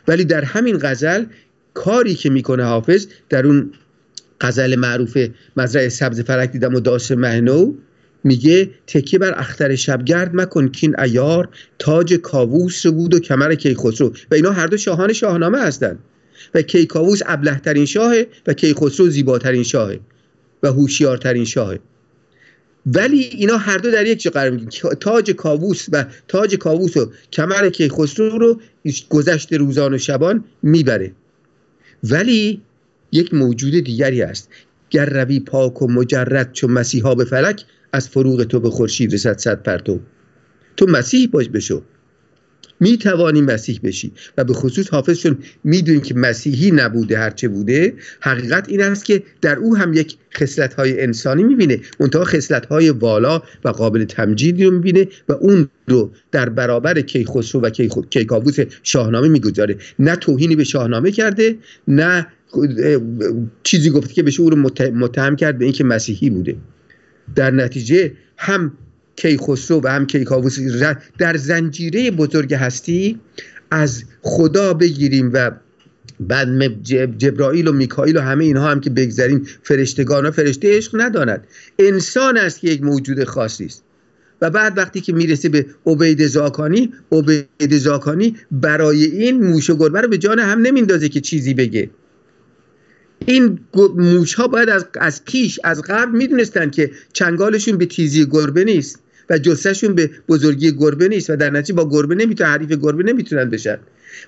ولی 0.08 0.26
در 0.26 0.44
همین 0.44 0.78
غزل 0.82 1.26
کاری 1.74 2.16
که 2.16 2.30
می‌کنه 2.30 2.64
حافظ 2.64 3.08
در 3.30 3.48
اون 3.48 3.72
غزل 4.42 4.76
معروف 4.76 5.18
مزرعه 5.58 5.90
سبز 5.90 6.22
فرک 6.22 6.52
دیدم 6.52 6.76
و 6.76 6.80
داس 6.80 7.12
مهنو 7.12 7.74
میگه 8.24 8.70
تکیه 8.88 9.20
بر 9.20 9.34
اختر 9.40 9.76
شبگرد 9.76 10.36
مکن 10.36 10.68
کین 10.68 11.00
ایار 11.00 11.50
تاج 11.80 12.14
کاووس 12.14 12.88
بود 12.88 13.14
و 13.14 13.20
کمر 13.20 13.56
کیخسرو. 13.56 14.14
و 14.32 14.36
اینا 14.36 14.52
هر 14.52 14.68
دو 14.68 14.78
شاهان 14.78 15.14
شاهنامه 15.14 15.60
هستند 15.60 16.00
و 16.54 16.62
کیکاووس 16.62 17.22
ابلهترین 17.26 17.86
شاهه 17.86 18.28
و 18.48 18.54
کیخسرو 18.54 19.10
زیباترین 19.10 19.64
شاهه 19.64 20.00
و 20.64 20.68
هوشیارترین 20.68 21.46
شاهه. 21.46 21.80
ولی 22.86 23.20
اینا 23.20 23.58
هر 23.58 23.78
دو 23.78 23.92
در 23.92 24.06
یک 24.06 24.22
جا 24.22 24.32
قرار 24.32 24.50
می‌گیرن. 24.50 24.72
تاج 25.00 25.32
کاووس 25.32 25.86
و 25.92 26.06
تاج 26.28 26.56
کاووس 26.56 26.98
و 26.98 27.12
کمر 27.32 27.70
کیخسرو 27.70 28.38
رو 28.38 28.62
گذشت 29.10 29.54
روزان 29.54 29.94
و 29.94 29.98
شبان 29.98 30.44
می‌بره. 30.62 31.12
ولی 32.04 32.62
یک 33.12 33.34
موجود 33.34 33.74
دیگری 33.74 34.22
است 34.22 34.50
گر 34.90 35.24
روی 35.24 35.40
پاک 35.40 35.82
و 35.82 35.88
مجرد 35.88 36.54
چون 36.54 36.72
مسیحا 36.72 37.16
به 37.16 37.26
فلک 37.26 37.66
از 37.94 38.10
فروغ 38.10 38.44
تو 38.44 38.60
به 38.60 38.70
خورشید 38.70 39.14
رسد 39.14 39.38
صد 39.38 39.64
پرتو. 39.64 40.00
تو 40.78 40.86
مسیح 40.86 41.30
باش 41.32 41.50
بشو. 41.50 41.84
می 42.82 42.98
توانی 42.98 43.42
مسیح 43.42 43.80
بشی 43.84 44.12
و 44.38 44.44
به 44.44 44.54
خصوص 44.54 44.90
حافظ 44.90 45.20
چون 45.20 45.38
می‌دونیم 45.64 46.02
که 46.02 46.16
مسیحی 46.16 46.72
نبوده 46.72 47.18
هرچه 47.18 47.48
بوده 47.48 47.94
حقیقت 48.20 48.70
این 48.70 48.82
است 48.82 49.06
که 49.06 49.24
در 49.42 49.58
او 49.58 49.78
هم 49.78 49.94
یک 49.94 50.18
خصلت 50.38 50.74
های 50.74 51.02
انسانی 51.02 51.44
می‌بینه. 51.44 51.80
منتها 52.00 52.24
خصلت 52.24 52.66
های 52.66 52.90
والا 52.90 53.42
و 53.66 53.70
قابل 53.70 54.04
تمجیدی 54.04 54.64
رو 54.64 54.72
می‌بینه 54.72 55.08
و 55.30 55.34
اون 55.34 55.70
رو 55.88 56.12
در 56.32 56.50
برابر 56.50 57.02
کیخسرو 57.02 57.62
و 57.62 57.70
کیکاووس 58.10 58.60
شاهنامه 58.84 59.28
می‌گذاره. 59.28 59.78
نه 60.00 60.16
توهینی 60.16 60.56
به 60.56 60.64
شاهنامه 60.64 61.12
کرده 61.12 61.56
نه 61.88 62.28
چیزی 63.64 63.90
گفته 63.90 64.14
که 64.14 64.24
بشه 64.24 64.42
او 64.42 64.50
رو 64.50 64.70
مت- 64.70 64.82
متهم 64.82 65.36
کرد 65.36 65.58
به 65.58 65.66
اینکه 65.66 65.84
مسیحی 65.84 66.30
بوده. 66.30 66.56
در 67.36 67.52
نتیجه 67.52 68.12
هم 68.38 68.72
کیخسرو 69.22 69.82
و 69.84 69.88
هم 69.88 70.06
کیکاووس 70.06 70.60
در 71.18 71.38
زنجیره 71.38 72.12
بزرگ 72.12 72.54
هستی 72.54 73.20
از 73.72 74.04
خدا 74.22 74.74
بگیریم 74.74 75.32
و 75.34 75.52
بعد 76.20 76.84
جبرائیل 77.18 77.68
و 77.68 77.72
میکائیل 77.72 78.18
و 78.18 78.22
همه 78.22 78.46
اینها 78.46 78.72
هم 78.72 78.80
که 78.80 78.90
بگذریم 78.90 79.48
فرشتگان 79.64 80.26
و 80.26 80.32
فرشته 80.32 80.78
عشق 80.78 81.02
نداند 81.02 81.48
انسان 81.80 82.38
است 82.38 82.60
که 82.60 82.68
یک 82.68 82.84
موجود 82.84 83.24
خاصی 83.24 83.66
است. 83.66 83.84
و 84.42 84.50
بعد 84.50 84.78
وقتی 84.78 85.02
که 85.02 85.14
می‌رسه 85.14 85.50
به 85.50 85.66
عبید 85.86 86.28
زاکانی 86.28 86.94
عبید 87.12 87.78
زاکانی 87.78 88.36
برای 88.52 89.06
این 89.06 89.44
موش 89.44 89.70
و 89.70 89.76
گربه 89.78 90.02
رو 90.02 90.08
به 90.08 90.18
جان 90.18 90.40
هم 90.40 90.62
نمیندازه 90.62 91.10
که 91.10 91.22
چیزی 91.22 91.54
بگه. 91.54 91.90
این 93.26 93.60
موش 93.96 94.34
ها 94.34 94.48
باید 94.48 94.70
از, 94.70 94.86
از 95.00 95.26
پیش 95.26 95.60
از 95.64 95.82
قبل 95.82 96.12
می‌دونستن 96.12 96.70
که 96.70 96.92
چنگالشون 97.14 97.78
به 97.78 97.86
تیزی 97.86 98.26
گربه 98.26 98.64
نیست. 98.64 99.00
و 99.32 99.38
جسهشون 99.38 99.96
به 99.96 100.10
بزرگی 100.28 100.72
گربه 100.72 101.08
نیست 101.08 101.30
و 101.30 101.36
در 101.36 101.50
نتیجه 101.50 101.74
با 101.74 101.90
گربه 101.90 102.16
نمی‌تونن 102.16 102.50
حریف 102.50 102.72
گربه 102.72 103.04
نمی‌تونن 103.04 103.50
بشن. 103.50 103.78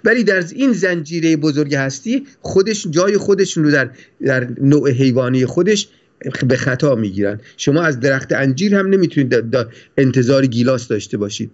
ولی 0.03 0.23
در 0.23 0.43
این 0.55 0.73
زنجیره 0.73 1.35
بزرگ 1.35 1.75
هستی 1.75 2.27
خودش 2.41 2.87
جای 2.89 3.17
خودشون 3.17 3.63
رو 3.63 3.71
در, 3.71 3.89
در 4.25 4.47
نوع 4.61 4.91
حیوانی 4.91 5.45
خودش 5.45 5.87
به 6.47 6.57
خطا 6.57 6.95
می‌گیرن. 6.95 7.39
شما 7.57 7.81
از 7.81 7.99
درخت 7.99 8.31
انجیر 8.31 8.75
هم 8.75 8.87
نمی‌تونید 8.87 9.33
دا- 9.35 9.55
دا- 9.55 9.67
انتظار 9.97 10.45
گیلاس 10.45 10.87
داشته 10.87 11.17
باشید. 11.17 11.51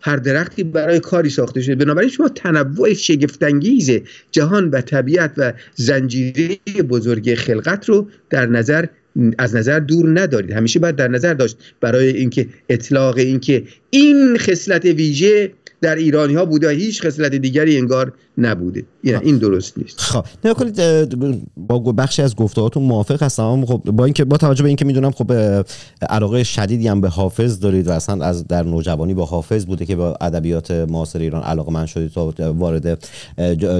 هر 0.00 0.16
درختی 0.16 0.64
برای 0.64 1.00
کاری 1.00 1.30
ساخته 1.30 1.60
شده. 1.60 1.74
بنابراین 1.74 2.10
شما 2.10 2.28
تنوع 2.28 2.94
شگفتانگیز 2.94 3.90
جهان 4.30 4.70
و 4.70 4.80
طبیعت 4.80 5.32
و 5.36 5.52
زنجیره 5.74 6.58
بزرگ 6.88 7.34
خلقت 7.34 7.88
رو 7.88 8.08
در 8.30 8.46
نظر 8.46 8.84
از 9.38 9.56
نظر 9.56 9.78
دور 9.78 10.20
ندارید. 10.20 10.52
همیشه 10.52 10.78
باید 10.78 10.96
در 10.96 11.08
نظر 11.08 11.34
داشت 11.34 11.56
برای 11.80 12.08
اینکه 12.08 12.46
اطلاق 12.68 13.18
اینکه 13.18 13.62
این 13.90 14.36
خصلت 14.38 14.84
ویژه 14.84 15.52
در 15.80 15.96
ایرانی 15.96 16.34
ها 16.34 16.44
بوده 16.44 16.70
هیچ 16.70 17.02
خصلت 17.02 17.34
دیگری 17.34 17.76
انگار 17.76 18.12
نبوده. 18.40 18.84
این, 19.02 19.16
این 19.16 19.38
درست 19.38 19.78
نیست. 19.78 20.00
خب 20.00 20.24
نگاه 20.44 20.54
کنید 20.54 20.80
با 21.56 21.78
بخشی 21.78 22.22
از 22.22 22.36
گفتهاتون 22.36 22.82
موافق 22.82 23.22
هستم 23.22 23.66
خب 23.66 23.82
با 23.84 24.04
اینکه 24.04 24.24
با 24.24 24.36
توجه 24.36 24.62
به 24.62 24.68
اینکه 24.68 24.84
می‌دونم 24.84 25.10
خب 25.10 25.32
علاقه 26.08 26.44
شدیدی 26.44 26.88
هم 26.88 27.00
به 27.00 27.08
حافظ 27.08 27.60
دارید 27.60 27.88
و 27.88 27.90
اصلا 27.90 28.24
از 28.24 28.48
در 28.48 28.62
نوجوانی 28.62 29.14
با 29.14 29.24
حافظ 29.24 29.66
بوده 29.66 29.86
که 29.86 29.96
با 29.96 30.16
ادبیات 30.20 30.70
معاصر 30.70 31.18
ایران 31.18 31.42
علاقه 31.42 31.72
من 31.72 31.86
شدید 31.86 32.12
تا 32.12 32.34
وارد 32.38 33.08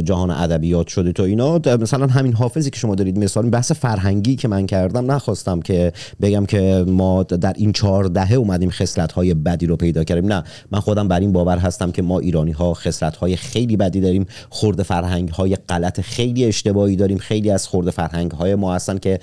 جهان 0.05 0.31
ادبیات 0.31 0.88
شدید 0.88 1.14
تو 1.14 1.23
اینا. 1.23 1.61
مثلا 1.81 2.07
همین 2.07 2.33
حافظی 2.33 2.70
که 2.70 2.79
شما 2.79 2.94
دارید 2.94 3.18
مثال 3.18 3.51
بحث 3.51 3.73
فرهنگی 3.73 4.37
که 4.37 4.49
من 4.49 4.66
کردم 4.66 5.11
نخواستم 5.11 5.61
که 5.61 5.92
بگم 6.20 6.46
که 6.46 6.85
ما 6.88 7.23
در 7.23 7.53
این 7.57 7.73
چهار 7.73 8.05
دهه 8.05 8.33
اومدیم 8.33 8.70
خصلت 8.70 9.12
های 9.12 9.35
بدی 9.35 9.66
رو 9.66 9.77
پیدا 9.77 10.05
کردیم. 10.05 10.33
نه 10.33 10.44
من 10.70 10.81
خودم 10.81 11.09
بر 11.09 11.20
این 11.20 11.33
باور 11.33 11.59
هستم 11.59 11.90
که 11.90 12.03
ما 12.03 12.18
ایرانی 12.18 12.53
ها 12.53 12.75
خصلت 12.75 13.16
های 13.16 13.37
خیلی 13.37 13.77
بدی 13.77 14.01
داریم. 14.01 14.27
خورده 14.50 14.82
فرهنگ 14.82 15.28
های 15.28 15.56
غلط 15.68 16.00
خیلی 16.00 16.44
اشتباهی 16.44 16.96
داریم. 16.96 17.18
خیلی 17.18 17.50
از 17.50 17.66
خورده 17.68 17.90
فرهنگ 17.90 18.30
های 18.30 18.54
ما 18.54 18.74
هستن 18.74 18.98
که 18.98 19.18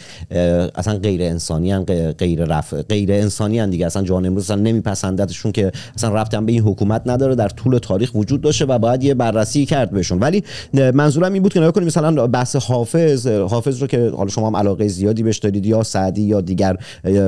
اصلا 0.76 0.98
غیر 0.98 1.22
انسانی 1.22 1.72
هن، 1.72 1.84
غیر 2.12 2.46
رف... 2.46 2.74
غیر 2.74 3.12
انسانی 3.12 3.60
هن 3.60 3.70
دیگه. 3.70 3.86
اصلا 3.86 4.04
جان 4.04 4.26
امروز 4.26 4.44
اصلا 4.44 4.62
نمیپسندتشون 4.62 5.52
که 5.52 5.72
اصلا 5.96 6.24
هم 6.34 6.46
به 6.46 6.52
این 6.52 6.62
حکومت 6.62 7.02
نداره. 7.06 7.36
در 7.36 7.50
طول 7.50 7.78
تاریخ 7.78 8.16
وجود 8.16 8.42
داشته 8.42 8.66
و 8.66 8.80
باید 8.80 9.04
یه 9.04 9.14
بررسی 9.14 9.66
کرد 9.66 9.92
بهشون. 9.92 10.20
ولی 10.20 10.44
منظورم 10.74 11.34
این 11.34 11.44
بود 11.44 11.54
که 11.54 11.60
نگاه 11.60 11.84
مثلا 11.84 12.28
بحث 12.28 12.56
حافظ 12.56 13.28
حافظ 13.28 13.82
رو 13.82 13.88
که 13.88 14.12
حالا 14.18 14.30
شما 14.30 14.48
هم 14.48 14.56
علاقه 14.56 14.88
زیادی 14.88 15.24
بهش 15.24 15.38
دارید 15.38 15.66
یا 15.66 15.84
سعدی 15.84 16.22
یا 16.22 16.42
دیگر 16.42 16.78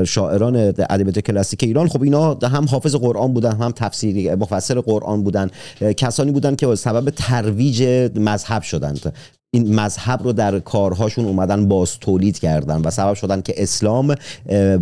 شاعران 0.05 0.55
ادبیات 0.55 1.19
کلاسیک 1.19 1.63
ایران 1.63 1.87
خب 1.87 2.03
اینا 2.03 2.33
هم 2.33 2.65
حافظ 2.65 2.95
قرآن 2.95 3.33
بودن 3.33 3.51
هم 3.51 3.71
تفسیری 3.71 4.35
مفسر 4.35 4.79
قرآن 4.79 5.23
بودن. 5.23 5.49
کسانی 5.97 6.31
بودن 6.31 6.55
که 6.55 6.75
سبب 6.75 7.09
ترویج 7.09 7.78
مذهب 8.15 8.61
شدند 8.61 9.13
این 9.51 9.75
مذهب 9.75 10.23
رو 10.23 10.33
در 10.33 10.59
کارهاشون 10.59 11.25
اومدن 11.25 11.67
باز 11.67 11.99
تولید 11.99 12.39
کردن 12.39 12.81
و 12.81 12.91
سبب 12.91 13.13
شدن 13.13 13.41
که 13.41 13.53
اسلام 13.57 14.15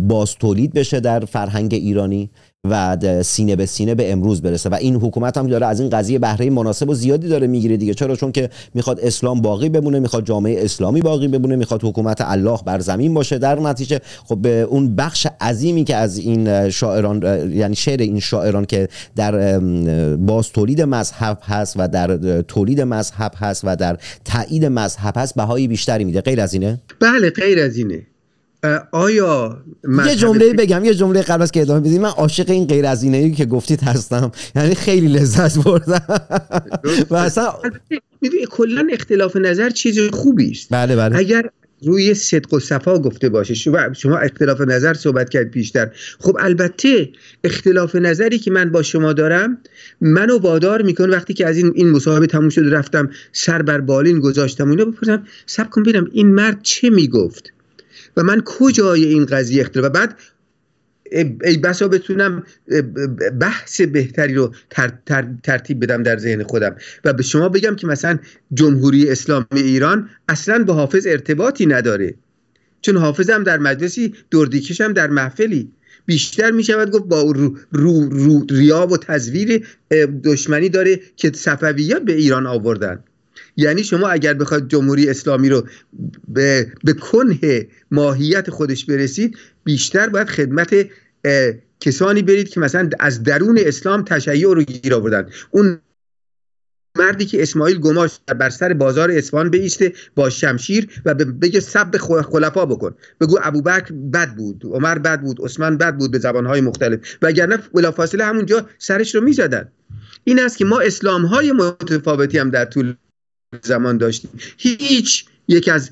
باز 0.08 0.34
تولید 0.34 0.72
بشه 0.72 1.00
در 1.00 1.20
فرهنگ 1.20 1.74
ایرانی. 1.74 2.30
و 2.64 2.96
سینه 3.22 3.56
به 3.56 3.66
سینه 3.66 3.94
به 3.94 4.12
امروز 4.12 4.42
برسه. 4.42 4.68
و 4.68 4.74
این 4.74 4.94
حکومت 4.96 5.38
هم 5.38 5.46
داره 5.46 5.66
از 5.66 5.80
این 5.80 5.90
قضیه 5.90 6.18
بهره 6.18 6.50
مناسب 6.50 6.88
و 6.88 6.94
زیادی 6.94 7.28
داره 7.28 7.46
می‌گیره 7.46 7.76
دیگه. 7.76 7.94
چرا؟ 7.94 8.16
چون 8.16 8.32
که 8.32 8.50
می‌خواد 8.74 9.00
اسلام 9.00 9.40
باقی 9.40 9.68
بمونه 9.68 10.00
می‌خواد 10.00 10.24
جامعه 10.26 10.64
اسلامی 10.64 11.00
باقی 11.00 11.28
بمونه 11.28 11.56
می‌خواد 11.56 11.84
حکومت 11.84 12.20
الله 12.20 12.58
بر 12.66 12.80
زمین 12.80 13.14
باشه. 13.14 13.38
در 13.38 13.60
نتیجه 13.60 14.00
خب 14.24 14.42
به 14.42 14.62
اون 14.62 14.96
بخش 14.96 15.26
عظیمی 15.40 15.84
که 15.84 15.96
از 15.96 16.18
این 16.18 16.70
شاعران 16.70 17.22
یعنی 17.52 17.74
شعر 17.74 18.00
این 18.00 18.20
شاعران 18.20 18.64
که 18.64 18.88
در 19.16 19.58
باز 20.16 20.52
تولید 20.52 20.82
مذهب 20.82 21.38
هست 21.42 21.74
و 21.78 21.88
در 21.88 22.42
تولید 22.42 22.80
مذهب 22.80 23.32
هست 23.36 23.62
و 23.64 23.76
در 23.76 23.98
تایید 24.24 24.64
مذهب 24.64 25.14
هست 25.16 25.34
بهایی 25.34 25.68
بیشتری 25.68 26.04
میده. 26.04 26.20
غیر 26.20 26.40
از 26.40 26.54
اینه؟ 26.54 26.80
بله 27.00 27.30
غیر 27.30 27.60
از 27.60 27.76
اینه. 27.76 28.06
آیا 28.92 29.62
یه 30.06 30.16
جمله 30.16 30.52
بگم 30.52 30.84
یه 30.84 30.94
جمله 30.94 31.22
قبل 31.22 31.42
از 31.42 31.52
که 31.52 31.62
ادامه 31.62 31.80
بدیم. 31.80 32.02
من 32.02 32.08
عاشق 32.08 32.50
این 32.50 32.66
غیر 32.66 32.86
از 32.86 33.02
اینه 33.02 33.30
که 33.30 33.44
گفتید 33.44 33.82
هستم. 33.82 34.32
یعنی 34.56 34.74
خیلی 34.74 35.08
لذت 35.08 35.58
بردم. 35.58 36.02
و 37.10 37.14
اصلا 37.14 37.54
کلا 38.50 38.86
اختلاف 38.92 39.36
نظر 39.36 39.70
چیز 39.70 39.98
خوبی 40.12 40.50
است 40.50 40.68
بله 40.70 40.96
بله. 40.96 41.16
اگر 41.16 41.50
روی 41.82 42.14
صدق 42.14 42.54
و 42.54 42.60
صفا 42.60 42.98
گفته 42.98 43.28
باشه 43.28 43.54
شما 43.54 43.92
شما 43.92 44.18
اختلاف 44.18 44.60
نظر 44.60 44.94
صحبت 44.94 45.30
کرد 45.30 45.50
پیشتر 45.50 45.90
خب 46.20 46.36
البته 46.40 47.08
اختلاف 47.44 47.96
نظری 47.96 48.38
که 48.38 48.50
من 48.50 48.70
با 48.70 48.82
شما 48.82 49.12
دارم 49.12 49.58
منو 50.00 50.38
وادار 50.38 50.82
می‌کنه 50.82 51.16
وقتی 51.16 51.34
که 51.34 51.46
از 51.46 51.56
این 51.56 51.72
این 51.74 51.90
مصاحبه 51.90 52.26
تموم 52.26 52.48
شد 52.48 52.74
رفتم 52.74 53.10
سر 53.32 53.62
بر 53.62 53.80
بالین 53.80 54.20
گذاشتم 54.20 54.66
و 54.66 54.70
اینا 54.70 54.84
بپرسم 54.84 55.22
سب 55.46 55.70
کن 55.70 55.82
ببینم 55.82 56.08
این 56.12 56.26
مرد 56.26 56.62
چه 56.62 56.90
می‌گفت؟ 56.90 57.52
و 58.16 58.22
من 58.22 58.42
کجای 58.44 59.04
این 59.04 59.26
قضیه 59.26 59.60
اختلاف 59.60 59.86
و 59.86 59.90
بعد 59.90 60.18
ای 61.44 61.58
بسا 61.58 61.88
بتونم 61.88 62.42
بحث 63.40 63.80
بهتری 63.80 64.34
رو 64.34 64.54
تر، 64.70 64.92
تر، 65.06 65.28
ترتیب 65.42 65.84
بدم 65.84 66.02
در 66.02 66.18
ذهن 66.18 66.42
خودم. 66.42 66.76
و 67.04 67.12
به 67.12 67.22
شما 67.22 67.48
بگم 67.48 67.76
که 67.76 67.86
مثلا 67.86 68.18
جمهوری 68.54 69.10
اسلامی 69.10 69.46
ایران 69.52 70.10
اصلا 70.28 70.64
با 70.64 70.74
حافظ 70.74 71.06
ارتباطی 71.06 71.66
نداره. 71.66 72.14
چون 72.80 72.96
حافظ 72.96 73.30
هم 73.30 73.44
در 73.44 73.58
مجلسی 73.58 74.14
دردیکش 74.30 74.80
هم 74.80 74.92
در 74.92 75.06
محفلی. 75.06 75.72
بیشتر 76.06 76.50
می 76.50 76.64
شود 76.64 76.90
گفت 76.90 77.04
با 77.04 77.22
رو, 77.22 77.56
رو, 77.72 78.08
رو 78.08 78.46
ریا 78.50 78.86
و 78.86 78.96
تزویر 78.96 79.66
دشمنی 80.24 80.68
داره 80.68 81.00
که 81.16 81.32
صفویه 81.34 81.98
به 81.98 82.12
ایران 82.12 82.46
آوردن. 82.46 83.04
یعنی 83.56 83.84
شما 83.84 84.08
اگر 84.08 84.34
بخواید 84.34 84.68
جمهوری 84.68 85.10
اسلامی 85.10 85.48
رو 85.48 85.66
به, 86.28 86.72
به 86.84 86.92
کنه 86.92 87.66
ماهیت 87.90 88.50
خودش 88.50 88.84
برسید 88.84 89.36
بیشتر 89.64 90.08
باید 90.08 90.28
خدمت 90.28 90.74
کسانی 91.80 92.22
برید 92.22 92.48
که 92.48 92.60
مثلا 92.60 92.90
از 93.00 93.22
درون 93.22 93.58
اسلام 93.62 94.04
تشیع 94.04 94.54
رو 94.54 94.62
گیر 94.62 94.94
آوردن. 94.94 95.28
اون 95.50 95.80
مردی 96.98 97.24
که 97.24 97.42
اسماعیل 97.42 97.78
گماش 97.78 98.18
بر 98.38 98.50
سر 98.50 98.72
بازار 98.72 99.10
اصفهان 99.10 99.50
بیسته 99.50 99.92
با 100.14 100.30
شمشیر 100.30 101.02
و 101.04 101.14
بگه 101.14 101.60
سب 101.60 101.96
خلفا 101.96 102.66
بکن. 102.66 102.94
بگو 103.20 103.38
ابوبکر 103.42 103.92
بد 103.92 104.34
بود 104.34 104.62
عمر 104.64 104.98
بد 104.98 105.20
بود 105.20 105.40
عثمان 105.40 105.76
بد 105.76 105.96
بود 105.96 106.10
به 106.10 106.18
زبانهای 106.18 106.60
مختلف. 106.60 106.98
وگرنه 107.22 107.56
بلافاصله 107.56 108.24
همونجا 108.24 108.66
سرش 108.78 109.14
رو 109.14 109.20
می‌زدن. 109.20 109.68
این 110.24 110.40
است 110.40 110.58
که 110.58 110.64
ما 110.64 110.80
اسلام 110.80 111.26
های 111.26 111.52
متفاوتی 111.52 112.38
هم 112.38 112.50
در 112.50 112.64
طول 112.64 112.94
زمان 113.62 113.98
داشتیم. 113.98 114.30
هیچ 114.56 115.24
یک 115.48 115.68
از 115.68 115.90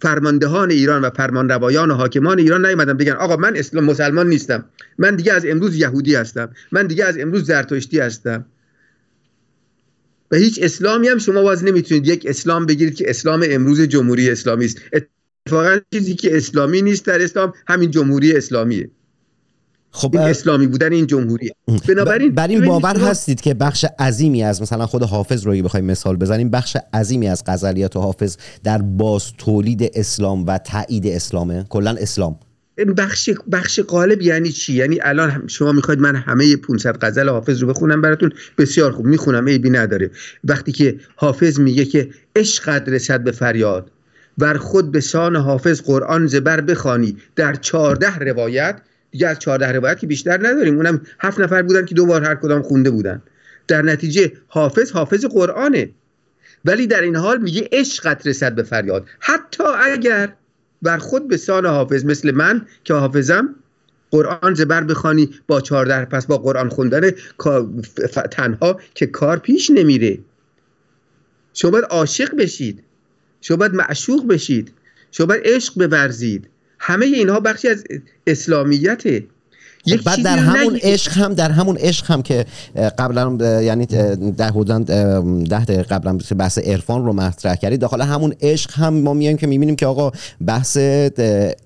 فرماندهان 0.00 0.70
ایران 0.70 1.02
و 1.02 1.10
فرمانروایان 1.10 1.90
و 1.90 1.94
حاکمان 1.94 2.38
ایران 2.38 2.66
نیومدن 2.66 2.92
بگن 2.96 3.12
آقا 3.12 3.36
من 3.36 3.56
اسلام 3.56 3.84
مسلمان 3.84 4.28
نیستم. 4.28 4.64
من 4.98 5.16
دیگه 5.16 5.32
از 5.32 5.46
امروز 5.46 5.76
یهودی 5.76 6.14
هستم. 6.14 6.50
من 6.72 6.86
دیگه 6.86 7.04
از 7.04 7.18
امروز 7.18 7.46
زرتشتی 7.46 7.98
هستم. 7.98 8.46
و 10.30 10.36
هیچ 10.36 10.58
اسلامی 10.62 11.08
هم 11.08 11.18
شما 11.18 11.42
باز 11.42 11.64
نمی‌تونید 11.64 12.06
یک 12.06 12.26
اسلام 12.26 12.66
بگیرید 12.66 12.94
که 12.94 13.10
اسلام 13.10 13.44
امروز 13.48 13.80
جمهوری 13.80 14.30
اسلامی 14.30 14.64
است. 14.64 14.80
اتفاقا 14.92 15.78
چیزی 15.92 16.14
که 16.14 16.36
اسلامی 16.36 16.82
نیست 16.82 17.04
در 17.06 17.22
اسلام 17.22 17.52
همین 17.66 17.90
جمهوری 17.90 18.36
اسلامیه. 18.36 18.90
خب 19.96 20.16
این 20.16 20.22
اسلامی 20.22 20.66
بودن 20.66 20.92
این 20.92 21.06
جمهوریه. 21.06 21.54
بنابراین 21.88 22.34
بر 22.34 22.48
این 22.48 22.66
باور 22.66 22.96
هستید 22.96 23.40
که 23.40 23.54
بخش 23.54 23.84
عظیمی 23.98 24.42
از 24.42 24.62
مثلا 24.62 24.86
خود 24.86 25.02
حافظ 25.02 25.46
رو 25.46 25.62
بخوایم 25.62 25.84
مثال 25.84 26.16
بزنیم 26.16 26.50
بخش 26.50 26.76
عظیمی 26.94 27.28
از 27.28 27.42
غزلیات 27.46 27.96
حافظ 27.96 28.36
در 28.64 28.78
باز 28.78 29.32
تولید 29.38 29.90
اسلام 29.94 30.46
و 30.46 30.58
تایید 30.58 31.06
اسلامه؟ 31.06 31.66
کلا 31.68 31.96
اسلام. 32.00 32.38
بخش 32.96 33.30
بخش 33.52 33.80
غالب 33.80 34.22
یعنی 34.22 34.52
چی؟ 34.52 34.72
یعنی 34.72 34.98
الان 35.02 35.44
شما 35.46 35.72
می‌خواید 35.72 36.00
من 36.00 36.16
همه 36.16 36.56
500 36.56 37.04
غزل 37.04 37.28
حافظ 37.28 37.62
رو 37.62 37.68
بخونم 37.68 38.00
براتون؟ 38.00 38.32
بسیار 38.58 38.92
خوب 38.92 39.06
می‌خونم 39.06 39.48
عیبی 39.48 39.70
نداره. 39.70 40.10
وقتی 40.44 40.72
که 40.72 40.96
حافظ 41.16 41.60
میگه 41.60 41.84
که 41.84 42.08
عشق 42.36 42.88
رسد 42.88 43.24
به 43.24 43.32
فریاد 43.32 43.90
بر 44.38 44.56
خود 44.56 44.92
به 44.92 45.00
سان 45.00 45.36
حافظ 45.36 45.80
قرآن 45.80 46.26
زبر 46.26 46.60
بخوانی 46.60 47.16
در 47.36 47.54
چهارده 47.54 48.18
روایت 48.18 48.80
دیگه 49.10 49.28
از 49.28 49.38
چهارده 49.38 49.72
روایت 49.72 49.98
که 49.98 50.06
بیشتر 50.06 50.48
نداریم. 50.48 50.76
اونم 50.76 51.00
هفت 51.20 51.40
نفر 51.40 51.62
بودن 51.62 51.84
که 51.84 51.94
دو 51.94 52.06
بار 52.06 52.24
هر 52.24 52.34
کدام 52.34 52.62
خونده 52.62 52.90
بودن. 52.90 53.22
در 53.68 53.82
نتیجه 53.82 54.32
حافظ 54.48 54.90
حافظ 54.92 55.24
قرآنه. 55.24 55.90
ولی 56.64 56.86
در 56.86 57.00
این 57.00 57.16
حال 57.16 57.42
میگه 57.42 57.68
عشقت 57.72 58.26
رسد 58.26 58.54
به 58.54 58.62
فریاد. 58.62 59.06
حتی 59.20 59.64
اگر 59.64 60.32
بر 60.82 60.98
خود 60.98 61.28
به 61.28 61.36
سان 61.36 61.66
حافظ 61.66 62.04
مثل 62.04 62.30
من 62.30 62.66
که 62.84 62.94
حافظم 62.94 63.54
قرآن 64.10 64.54
زبر 64.54 64.84
بخوانی 64.84 65.30
با 65.46 65.60
چهارده 65.60 66.04
پس 66.04 66.26
با 66.26 66.38
قرآن 66.38 66.68
خوندن 66.68 67.10
تنها 68.30 68.80
که 68.94 69.06
کار 69.06 69.38
پیش 69.38 69.70
نمیره. 69.70 70.18
شما 71.54 71.70
باید 71.70 71.84
عاشق 71.84 72.36
بشید. 72.36 72.82
شما 73.40 73.56
باید 73.56 73.74
معشوق 73.74 74.26
بشید. 74.26 74.72
شما 75.10 75.26
باید 75.26 75.42
عشق 75.44 75.88
بورزید. 75.88 76.48
همه 76.86 77.06
اینها 77.06 77.40
بخشی 77.40 77.68
از 77.68 77.84
اسلامیته 78.26 79.24
خب 79.90 80.02
بعد 80.04 80.22
در 80.22 80.38
همون. 80.38 80.78
عشق 80.82 81.12
هم 81.12 81.34
در 81.34 81.50
همون 81.50 81.76
عشق 81.76 82.10
هم 82.10 82.22
که 82.22 82.46
قبلا 82.98 83.36
یعنی 83.62 83.86
ده 84.36 84.46
حدوداً 84.46 84.74
اه، 84.74 85.44
ده 85.44 85.64
دقیقه 85.64 85.82
قبلا 85.82 86.18
بحث 86.38 86.58
عرفان 86.58 87.04
رو 87.04 87.12
مطرح 87.12 87.54
کردید 87.54 87.80
داخل 87.80 88.00
همون 88.00 88.34
عشق 88.42 88.70
هم 88.74 88.94
ما 88.94 89.14
میایم 89.14 89.36
که 89.36 89.46
می‌بینیم 89.46 89.76
که 89.76 89.86
آقا 89.86 90.12
بحث 90.46 90.76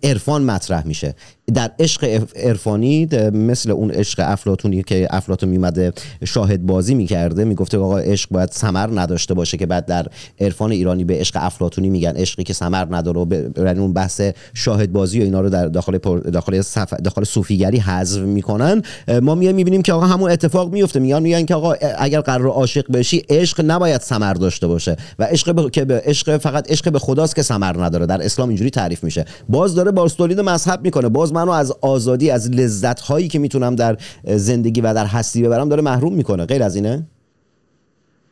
عرفان 0.02 0.42
مطرح 0.42 0.86
میشه 0.86 1.14
در 1.54 1.70
عشق 1.78 2.26
عرفانی 2.36 3.08
مثل 3.32 3.70
اون 3.70 3.90
عشق 3.90 4.22
افلاتونی 4.26 4.82
که 4.82 5.08
افلاتون 5.10 5.48
میمده 5.48 5.92
شاهد 6.24 6.66
بازی 6.66 6.94
می‌کرده 6.94 7.44
می‌گفته 7.44 7.78
آقا 7.78 7.98
عشق 7.98 8.30
باید 8.30 8.50
ثمر 8.50 9.00
نداشته 9.00 9.34
باشه 9.34 9.56
که 9.56 9.66
بعد 9.66 9.86
در 9.86 10.06
عرفان 10.40 10.70
ایرانی 10.70 11.04
به 11.04 11.14
عشق 11.14 11.36
افلاتونی 11.40 11.90
میگن. 11.90 12.12
عشقی 12.16 12.42
که 12.42 12.52
ثمر 12.52 12.86
نداره 12.90 13.20
و 13.20 13.34
یعنی 13.56 13.80
اون 13.80 13.92
بحث 13.92 14.20
شاهد 14.54 14.92
بازی 14.92 15.20
و 15.20 15.22
اینا 15.22 15.40
رو 15.40 15.50
در 15.50 15.66
داخل 15.66 15.98
پر- 15.98 16.20
داخل 16.20 16.60
صف... 16.60 16.94
داخل 16.94 17.24
صوفیگری 17.24 17.78
حذف 17.78 18.20
می‌کنن. 18.20 18.82
ما 19.22 19.34
میایم 19.34 19.56
می‌بینیم 19.56 19.82
که 19.82 19.92
آقا 19.92 20.06
همون 20.06 20.30
اتفاق 20.30 20.72
میفته 20.72 21.00
میان 21.00 21.22
میگن 21.22 21.44
که 21.44 21.54
آقا 21.54 21.74
اگر 21.98 22.20
قرار 22.20 22.46
عاشق 22.46 22.92
بشی 22.92 23.22
عشق 23.28 23.60
نباید 23.66 24.00
ثمر 24.00 24.34
داشته 24.34 24.66
باشه 24.66 24.96
و 25.18 25.24
عشق 25.24 25.54
به... 25.54 25.70
که 25.70 25.84
به 25.84 26.02
عشق 26.04 26.36
فقط 26.36 26.70
عشق 26.70 26.92
به 26.92 26.98
خداست 26.98 27.36
که 27.36 27.42
ثمر 27.42 27.84
نداره. 27.84 28.06
در 28.06 28.22
اسلام 28.22 28.48
اینجوری 28.48 28.70
تعریف 28.70 29.04
میشه. 29.04 29.24
باز 29.48 29.74
داره 29.74 29.90
باز 29.90 30.14
تولید 30.14 30.40
مذهب 30.40 30.80
می‌کنه. 30.82 31.08
باز 31.08 31.32
منو 31.40 31.50
از 31.50 31.72
آزادی 31.80 32.30
از 32.30 32.50
لذت 32.50 33.00
هایی 33.00 33.28
که 33.28 33.38
می‌تونم 33.38 33.76
در 33.76 33.96
زندگی 34.36 34.80
و 34.80 34.94
در 34.94 35.06
هستی 35.06 35.42
ببرم 35.42 35.68
داره 35.68 35.82
محروم 35.82 36.14
می‌کنه. 36.14 36.46
غیر 36.46 36.62
از 36.62 36.76
اینه؟ 36.76 37.06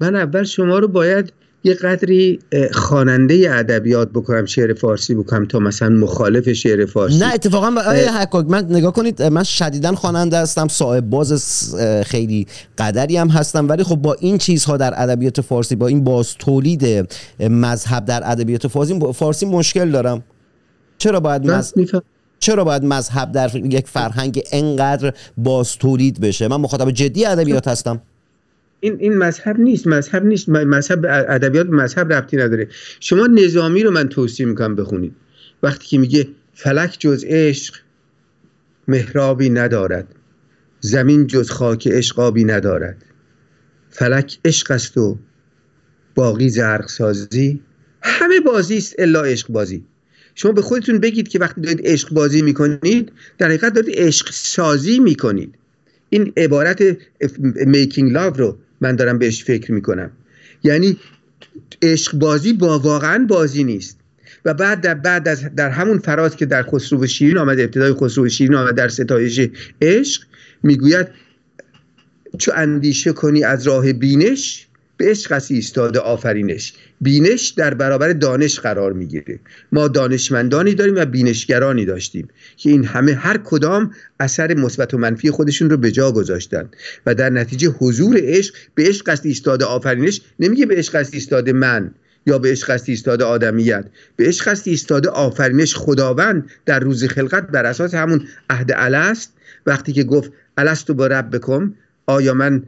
من 0.01 0.17
اول 0.17 0.45
شما 0.45 0.79
رو 0.79 0.89
باید 0.89 1.33
یه 1.65 1.75
قدری 1.75 2.39
خواننده 2.73 3.49
ادبیات 3.51 4.09
بکنم 4.09 4.47
شعر 4.47 4.75
فارسی 4.75 5.15
بکنم 5.15 5.47
تا 5.47 5.59
مثلا 5.59 5.89
مخالف 5.89 6.53
شعر 6.53 6.87
فارسی. 6.87 7.19
نه 7.19 7.35
اتفاقا 7.35 7.81
آیه 7.87 8.19
حکاک 8.21 8.47
من 8.47 8.65
نگاه 8.71 8.93
کنید 8.93 9.23
من 9.23 9.43
شدیدا 9.43 9.93
خواننده 9.93 10.39
هستم 10.39 10.69
صاحب 10.69 11.11
باز 11.11 11.75
خیلی 12.07 12.47
قدری 12.79 13.17
هم 13.17 13.29
هستم 13.29 13.69
ولی 13.69 13.83
خب 13.83 13.97
با 13.97 14.15
این 14.15 14.39
چیزها 14.39 14.77
در 14.77 15.03
ادبیات 15.03 15.41
فارسی 15.41 15.77
با 15.77 15.87
این 15.87 16.05
باز 16.05 16.35
تولید 16.39 17.09
مذهب 17.41 18.05
در 18.05 18.31
ادبیات 18.31 18.67
فارسی 18.67 19.01
فارسی 19.15 19.47
مشکل 19.47 19.91
دارم. 19.91 20.23
چرا 20.99 21.21
باید 21.21 21.47
من 21.47 21.59
مذ... 21.59 21.73
می‌فهم- 21.77 22.03
چرا 22.49 22.65
باید 22.65 22.85
مذهب 22.85 23.33
در 23.33 23.57
یک 23.57 23.87
فرهنگ 23.87 24.43
انقدر 24.53 25.15
باز 25.37 25.77
تولید 25.77 26.21
بشه؟ 26.21 26.49
من 26.49 26.57
مخاطب 26.57 26.91
جدی 26.91 27.25
ادبیات 27.25 27.69
هستم. 27.69 28.03
این 28.81 28.97
این 29.01 29.19
مذهب 29.19 29.61
نیست. 29.61 29.87
مذهب 29.87 30.25
نیست. 30.25 30.49
مذهب 30.49 31.05
ادبیات 31.09 31.67
مذهب 31.67 32.13
ربطی 32.13 32.37
نداره. 32.37 32.69
شما 33.01 33.27
نظامی 33.27 33.83
رو 33.83 33.91
من 33.91 34.09
توصیه 34.09 34.47
می‌کنم 34.47 34.77
بخونید. 34.77 35.15
وقتی 35.63 35.87
که 35.87 35.99
میگه 35.99 36.29
فلک 36.55 36.97
جز 36.99 37.25
عشق 37.29 37.75
محرابی 38.89 39.51
ندارد. 39.51 40.15
زمین 40.81 41.27
جز 41.27 41.51
خاک 41.51 41.89
عشقابی 41.89 42.45
ندارد. 42.45 43.05
فلک 43.91 44.39
عشق 44.45 44.71
است 44.71 44.99
و 44.99 45.19
باقی 46.15 46.49
زرق 46.49 46.89
سازی 46.89 47.61
همه 48.03 48.41
بازی 48.41 48.77
است 48.77 48.95
الا 48.99 49.23
عشق 49.23 49.49
بازی. 49.49 49.85
شما 50.39 50.53
به 50.53 50.63
خودتون 50.63 50.99
بگید 50.99 51.29
که 51.29 51.39
وقتی 51.39 51.61
دارید 51.61 51.81
عشق 51.85 52.11
بازی 52.11 52.43
می‌کنید 52.43 53.13
در 53.39 53.47
حقیقت 53.47 53.73
دارید 53.73 53.95
عشق 53.99 54.29
سازی 54.33 54.99
می‌کنید. 54.99 55.55
این 56.11 56.33
عبارت 56.37 56.83
میکینگ 57.67 58.13
لاو 58.13 58.35
رو 58.35 58.59
من 58.81 58.97
دارم 58.97 59.19
بهش 59.19 59.45
فکر 59.45 59.73
می‌کنم. 59.73 60.11
یعنی 60.65 60.97
عشق 61.83 62.15
بازی 62.15 62.53
با 62.53 62.79
واقعا 62.79 63.27
بازی 63.29 63.65
نیست. 63.65 63.99
و 64.45 64.55
بعد 64.55 64.81
در 64.81 64.95
بعد 64.95 65.29
از 65.29 65.55
در 65.57 65.71
همون 65.71 65.99
فراز 65.99 66.37
که 66.37 66.47
در 66.47 66.63
خسرو 66.63 67.03
و 67.03 67.07
شیرین 67.07 67.39
آمده 67.39 67.63
ابتدای 67.63 67.93
خسرو 67.93 68.27
و 68.27 68.29
شیرین 68.29 68.55
آمده 68.55 68.73
در 68.73 68.89
ستایش 68.89 69.49
عشق 69.83 70.23
می‌گوید 70.63 71.07
چو 72.39 72.53
اندیشه 72.55 73.13
کنی 73.13 73.45
از 73.45 73.67
راه 73.67 73.93
بینش 73.93 74.68
به 74.99 75.11
عشق 75.11 75.33
است 75.33 75.51
ایستاده 75.51 75.99
آفرینش. 75.99 76.73
بینش 77.01 77.49
در 77.49 77.75
برابر 77.75 78.13
دانش 78.13 78.61
قرار 78.61 78.93
می‌گیره. 78.93 79.39
ما 79.73 79.89
دانشمندانی 79.89 80.75
داریم 80.75 80.95
و 80.95 81.05
بینشگرانی 81.05 81.85
داشتیم 81.85 82.29
که 82.57 82.71
این 82.71 82.85
همه 82.85 83.15
هر 83.15 83.39
کدام 83.45 83.93
اثر 84.21 84.55
مثبت 84.55 84.95
و 84.95 84.99
منفی 84.99 85.31
خودشون 85.31 85.71
رو 85.71 85.77
به 85.77 85.91
جا 85.91 86.13
گذاشتن 86.13 86.69
و 87.07 87.15
در 87.15 87.31
نتیجه 87.31 87.69
حضور 87.69 88.21
عشق 88.23 88.55
به 88.75 88.85
عشق 88.85 89.09
است 89.09 89.27
ایستاده 89.27 89.65
آفرینش 89.65 90.21
نمیگه 90.41 90.67
به 90.67 90.75
عشق 90.75 90.95
است 90.95 91.15
ایستاده 91.15 91.53
من 91.53 91.91
یا 92.27 92.39
به 92.39 92.51
عشق 92.51 92.71
است 92.71 92.89
ایستاده 92.89 93.25
آدمیت. 93.25 93.85
به 94.17 94.25
عشق 94.27 94.49
است 94.49 94.69
ایستاده 94.69 95.09
آفرینش 95.09 95.75
خداوند 95.75 96.51
در 96.67 96.81
روز 96.81 97.05
خلقت 97.05 97.47
بر 97.47 97.67
اساس 97.67 97.95
همون 97.95 98.29
عهد 98.51 98.73
الست. 98.75 99.33
وقتی 99.67 99.93
که 99.93 100.05
گفت 100.05 100.33
الستو 100.59 100.95
با 100.95 101.07
رب 101.07 101.37
بکن 101.37 101.75
آیا 102.09 102.35
من 102.35 102.63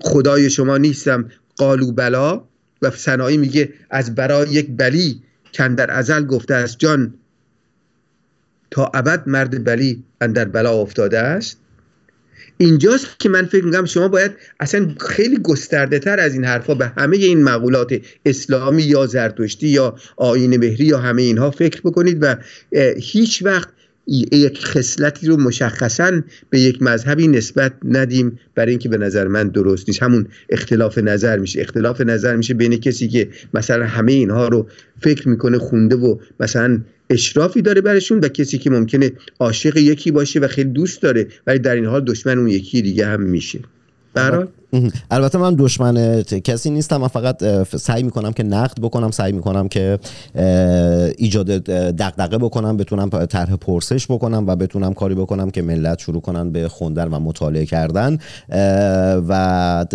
خدای 0.00 0.50
شما 0.50 0.78
نیستم؟ 0.78 1.30
قالو 1.56 1.92
بلا. 1.92 2.44
و 2.82 2.90
سنایی 2.90 3.36
میگه 3.36 3.72
از 3.90 4.14
برای 4.14 4.48
یک 4.48 4.68
بلی 4.76 5.22
کن 5.54 5.74
در 5.74 5.90
ازل 5.90 6.24
گفته 6.24 6.54
است 6.54 6.78
جان 6.78 7.14
تا 8.70 8.90
ابد 8.94 9.28
مرد 9.28 9.64
بلی 9.64 10.04
اندر 10.20 10.44
بلا 10.44 10.72
افتاده 10.72 11.18
است. 11.18 11.56
اینجاست 12.56 13.06
که 13.18 13.28
من 13.28 13.46
فکر 13.46 13.64
می‌کنم 13.64 13.84
شما 13.84 14.08
باید 14.08 14.32
اصلا 14.60 14.94
خیلی 15.00 15.36
گسترده 15.36 15.98
تر 15.98 16.20
از 16.20 16.34
این 16.34 16.44
حرفا 16.44 16.74
به 16.74 16.86
همه 16.86 17.16
این 17.16 17.44
مقولات 17.44 18.00
اسلامی 18.26 18.82
یا 18.82 19.06
زرتشتی 19.06 19.68
یا 19.68 19.96
آین 20.16 20.56
مهری 20.56 20.84
یا 20.84 20.98
همه 20.98 21.22
اینها 21.22 21.50
فکر 21.50 21.80
بکنید 21.80 22.18
و 22.20 22.36
هیچ 22.96 23.42
وقت 23.42 23.68
یک 24.32 24.64
خصلتی 24.64 25.26
رو 25.26 25.36
مشخصا 25.36 26.20
به 26.50 26.60
یک 26.60 26.82
مذهبی 26.82 27.28
نسبت 27.28 27.72
ندیم. 27.84 28.38
برای 28.54 28.70
اینکه 28.70 28.88
به 28.88 28.98
نظر 28.98 29.28
من 29.28 29.48
درست 29.48 29.88
نیست. 29.88 30.02
همون 30.02 30.26
اختلاف 30.48 30.98
نظر 30.98 31.38
میشه. 31.38 31.60
اختلاف 31.60 32.00
نظر 32.00 32.36
میشه 32.36 32.54
بین 32.54 32.76
کسی 32.76 33.08
که 33.08 33.28
مثلا 33.54 33.86
همه 33.86 34.12
اینها 34.12 34.48
رو 34.48 34.66
فکر 35.00 35.28
می‌کنه 35.28 35.58
خونده 35.58 35.96
و 35.96 36.18
مثلا 36.40 36.80
اشرافی 37.10 37.62
داره 37.62 37.80
برشون 37.80 38.20
و 38.20 38.28
کسی 38.28 38.58
که 38.58 38.70
ممکنه 38.70 39.12
عاشق 39.40 39.76
یکی 39.76 40.10
باشه 40.10 40.40
و 40.40 40.48
خیلی 40.48 40.70
دوست 40.70 41.02
داره 41.02 41.26
ولی 41.46 41.58
در 41.58 41.74
این 41.74 41.86
حال 41.86 42.04
دشمن 42.04 42.38
اون 42.38 42.48
یکی 42.48 42.82
دیگه 42.82 43.06
هم 43.06 43.22
میشه. 43.22 43.58
برای 44.14 44.46
البته 45.10 45.38
من 45.38 45.54
دشمن 45.58 46.22
کسی 46.22 46.70
نیستم 46.70 46.96
من 46.96 47.08
فقط 47.08 47.44
سعی 47.76 48.02
می‌کنم 48.02 48.32
که 48.32 48.42
نقد 48.42 48.80
بکنم 48.80 49.10
سعی 49.10 49.32
می‌کنم 49.32 49.68
که 49.68 49.98
ایجاد 51.18 51.46
دغدغه 51.46 52.38
بکنم 52.38 52.76
بتونم 52.76 53.08
طرح 53.08 53.56
پرسش 53.56 54.06
بکنم 54.06 54.44
و 54.46 54.56
بتونم 54.56 54.94
کاری 54.94 55.14
بکنم 55.14 55.50
که 55.50 55.62
ملت 55.62 55.98
شروع 55.98 56.20
کنن 56.20 56.52
به 56.52 56.68
خوندن 56.68 57.08
و 57.08 57.20
مطالعه 57.20 57.66
کردن. 57.66 58.18
و 59.28 59.86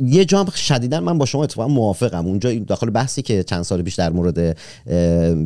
یه 0.00 0.24
جام 0.24 0.50
شدیدا 0.50 1.00
من 1.00 1.18
با 1.18 1.26
شما 1.26 1.44
اتفاقا 1.44 1.68
موافقم. 1.68 2.26
اونجا 2.26 2.54
داخل 2.54 2.90
بحثی 2.90 3.22
که 3.22 3.42
چند 3.42 3.62
سال 3.62 3.82
پیش 3.82 3.94
در 3.94 4.10
مورد 4.10 4.56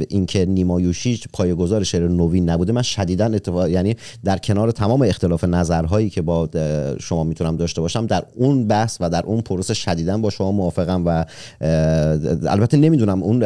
اینکه 0.09 0.47
نیمایوشی 0.47 1.21
پایه‌گذار 1.33 1.83
شعر 1.85 2.09
نوین 2.09 2.51
نبوده 2.51 2.73
من 2.73 2.83
شدیدا 2.83 3.25
اتفاق 3.25 3.69
یعنی 3.69 3.97
در 4.25 4.39
کنار 4.39 4.71
تمام 4.71 5.03
اختلاف 5.03 5.45
نظرهایی 5.45 6.11
که 6.11 6.23
با 6.23 6.49
شما 7.01 7.25
می‌تونم 7.25 7.57
داشته 7.57 7.81
باشم 7.81 8.07
در 8.07 8.23
اون 8.35 8.67
بحث 8.73 8.97
و 9.01 9.11
در 9.11 9.23
اون 9.27 9.41
پروسه 9.41 9.75
شدیدا 9.75 10.19
با 10.19 10.31
شما 10.31 10.53
موافقم 10.53 11.03
و 11.07 11.25
البته 12.49 12.77
نمی‌دونم 12.77 13.23
اون 13.23 13.41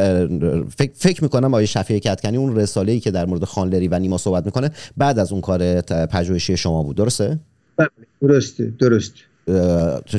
فکر, 0.69 0.93
فکر 0.95 1.23
می‌کنم 1.23 1.55
آیه 1.55 1.67
شفیع 1.67 1.99
کتکنی 1.99 2.37
اون 2.37 2.57
رساله 2.57 2.93
ای 2.93 3.01
که 3.01 3.11
در 3.11 3.27
مورد 3.27 3.45
خانلری 3.45 3.89
و 3.89 3.99
نیما 3.99 4.19
صحبت 4.19 4.47
می‌کنه 4.47 4.71
بعد 4.97 5.19
از 5.19 5.33
اون 5.33 5.41
کار 5.41 5.81
پژوهشی 5.81 6.57
شما 6.57 6.83
بود. 6.83 6.97
درسته؟ 6.97 7.39
بله، 7.77 7.89
درسته 8.23 8.73
درسته. 8.81 9.21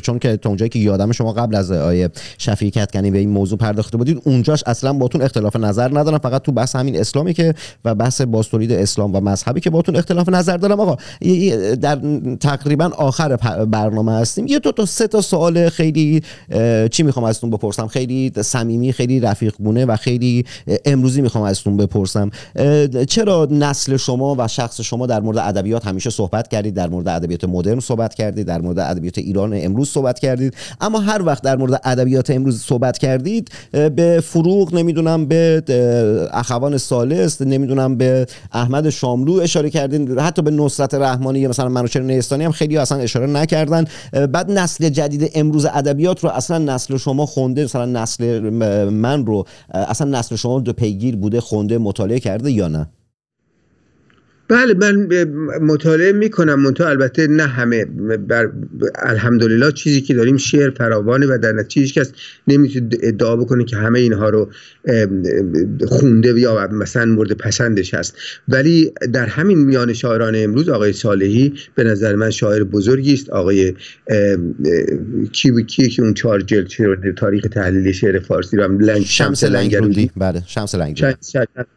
چون 0.04 0.20
که 0.20 0.40
اونجایی 0.46 0.70
که 0.70 0.80
یادم 0.80 1.12
شما 1.12 1.34
قبل 1.34 1.56
از 1.56 1.72
آیه 1.72 2.10
شفیع 2.38 2.70
کتکنی 2.70 3.12
به 3.12 3.18
این 3.18 3.30
موضوع 3.30 3.58
پرداخته 3.58 3.98
بودید 3.98 4.22
اونجاش 4.26 4.64
اصلا 4.66 4.94
باتون 4.94 5.22
اختلاف 5.22 5.56
نظر 5.56 6.00
ندارم. 6.00 6.18
فقط 6.18 6.42
تو 6.42 6.52
بحث 6.52 6.76
همین 6.76 7.00
اسلامی 7.00 7.34
که 7.34 7.54
و 7.86 7.96
بحث 7.96 8.22
باستولید 8.22 8.72
اسلام 8.72 9.16
و 9.16 9.20
مذهبی 9.20 9.60
که 9.60 9.70
باتون 9.70 9.96
اختلاف 9.96 10.30
نظر 10.30 10.58
دارم. 10.58 10.80
آقا 10.80 10.96
در 11.82 12.00
تقریبا 12.40 12.86
آخر 12.86 13.36
برنامه 13.66 14.12
هستیم. 14.12 14.48
یه 14.48 14.60
دو 14.60 14.72
تا 14.72 14.86
سه 14.86 15.08
تا 15.08 15.22
سوال 15.22 15.70
خیلی 15.70 16.22
چی 16.92 17.04
می‌خوام 17.04 17.26
ازتون 17.26 17.50
بپرسم؟ 17.50 17.88
خیلی 17.88 18.32
صمیمی 18.42 18.94
خیلی 18.94 19.20
رفیق 19.20 19.56
گونه 19.60 19.86
و 19.86 19.96
خیلی 19.96 20.46
امروزی 20.86 21.22
می‌خوام 21.22 21.44
ازتون 21.44 21.78
بپرسم. 21.78 22.30
چرا 23.08 23.48
نسل 23.52 23.98
شما 23.98 24.36
و 24.40 24.48
شخص 24.48 24.82
شما 24.82 25.06
در 25.06 25.20
مورد 25.20 25.38
ادبیات 25.38 25.88
همیشه 25.88 26.10
صحبت 26.10 26.48
کردید؟ 26.48 26.74
در 26.74 26.88
مورد 26.90 27.08
ادبیات 27.08 27.44
مدرن 27.44 27.80
صحبت 27.80 28.16
کردید 28.16 28.48
در 28.48 28.62
مورد 28.62 28.80
ادبیات 28.80 29.17
ایران 29.18 29.54
امروز 29.54 29.90
صحبت 29.90 30.20
کردید. 30.20 30.54
اما 30.82 31.00
هر 31.00 31.22
وقت 31.22 31.44
در 31.44 31.56
مورد 31.56 31.82
ادبیات 31.84 32.30
امروز 32.30 32.62
صحبت 32.62 32.98
کردید 32.98 33.52
به 33.72 34.24
فروغ 34.24 34.76
نمی‌دونم 34.76 35.26
به 35.26 35.64
اخوان 36.32 36.78
سالس 36.78 37.42
نمی‌دونم 37.42 37.98
به 37.98 38.26
احمد 38.52 38.90
شاملو 38.90 39.34
اشاره 39.34 39.70
کردین 39.70 40.20
حتی 40.20 40.42
به 40.42 40.52
نصرت 40.52 40.94
رحمانی 40.94 41.48
مثلا 41.48 41.70
منوچهر 41.70 42.04
نیستانی 42.04 42.44
هم 42.44 42.52
خیلی 42.52 42.78
اصلا 42.78 42.98
اشاره 42.98 43.28
نکردن. 43.28 43.86
بعد 44.32 44.52
نسل 44.52 44.90
جدید 44.90 45.32
امروز 45.36 45.66
ادبیات 45.66 46.24
رو 46.24 46.30
اصلا 46.30 46.58
نسل 46.58 46.98
شما 46.98 47.26
خونده 47.26 47.64
مثلا 47.64 47.86
نسل 47.86 48.50
من 48.90 49.26
رو 49.26 49.46
اصلا 49.72 50.20
نسل 50.20 50.36
شما 50.36 50.60
دو 50.60 50.74
پیگیر 50.74 51.16
بوده 51.16 51.42
خونده 51.42 51.78
مطالعه 51.78 52.20
کرده 52.20 52.52
یا 52.52 52.68
نه؟ 52.68 52.90
بله 54.50 54.74
من 54.74 55.08
مطالعه 55.62 56.12
می‌کنم. 56.12 56.60
منتها 56.60 56.90
البته 56.90 57.28
نه 57.28 57.44
همه 57.44 57.86
بر 58.28 58.52
الحمدلله 58.96 59.72
چیزی 59.72 60.02
که 60.02 60.14
داریم 60.14 60.38
شعر 60.38 60.70
فراوانه 60.70 61.26
و 61.26 61.38
در 61.38 61.52
نتیجه 61.52 61.94
کس 61.94 62.12
نمی‌تونه 62.48 62.90
ادعا 63.04 63.36
بکنه 63.36 63.66
که 63.66 63.76
همه 63.76 64.00
اینها 64.00 64.30
رو 64.30 64.50
خونده 65.88 66.40
یا 66.40 66.68
مثلا 66.68 67.06
مورد 67.06 67.32
پسندش 67.32 67.94
هست. 67.94 68.16
ولی 68.48 68.92
در 69.14 69.26
همین 69.26 69.58
میان 69.58 69.94
شاعران 69.94 70.34
امروز 70.36 70.70
آقای 70.70 70.94
صالحی 70.94 71.54
به 71.76 71.84
نظر 71.84 72.16
من 72.16 72.30
شاعر 72.30 72.64
بزرگی 72.64 73.14
است. 73.14 73.30
آقای 73.30 73.74
کی 75.32 75.64
کی 75.68 75.90
که 75.90 76.04
اون 76.04 76.14
چهار 76.14 76.42
جلد 76.42 77.16
تاریخ 77.18 77.44
تحلیل 77.44 77.92
شعر 77.92 78.20
فارسی 78.20 78.58
رو 78.58 78.78
لنگ 78.78 79.04
شمس 79.04 79.44
لنگرودی. 79.44 80.12
بله 80.18 80.44
شمس 80.48 80.76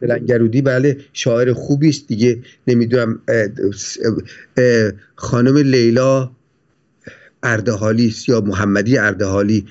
لنگرودی. 0.01 0.61
بله 0.61 0.97
شاعر 1.13 1.53
خوبی 1.53 1.89
است. 1.89 2.07
دیگه 2.07 2.37
نمی‌دونم 2.67 3.19
خانم 5.15 5.57
لیلا 5.57 6.31
اردهالی 7.43 8.07
است 8.07 8.29
یا 8.29 8.41
محمدی 8.41 8.97
اردهالی 8.97 9.65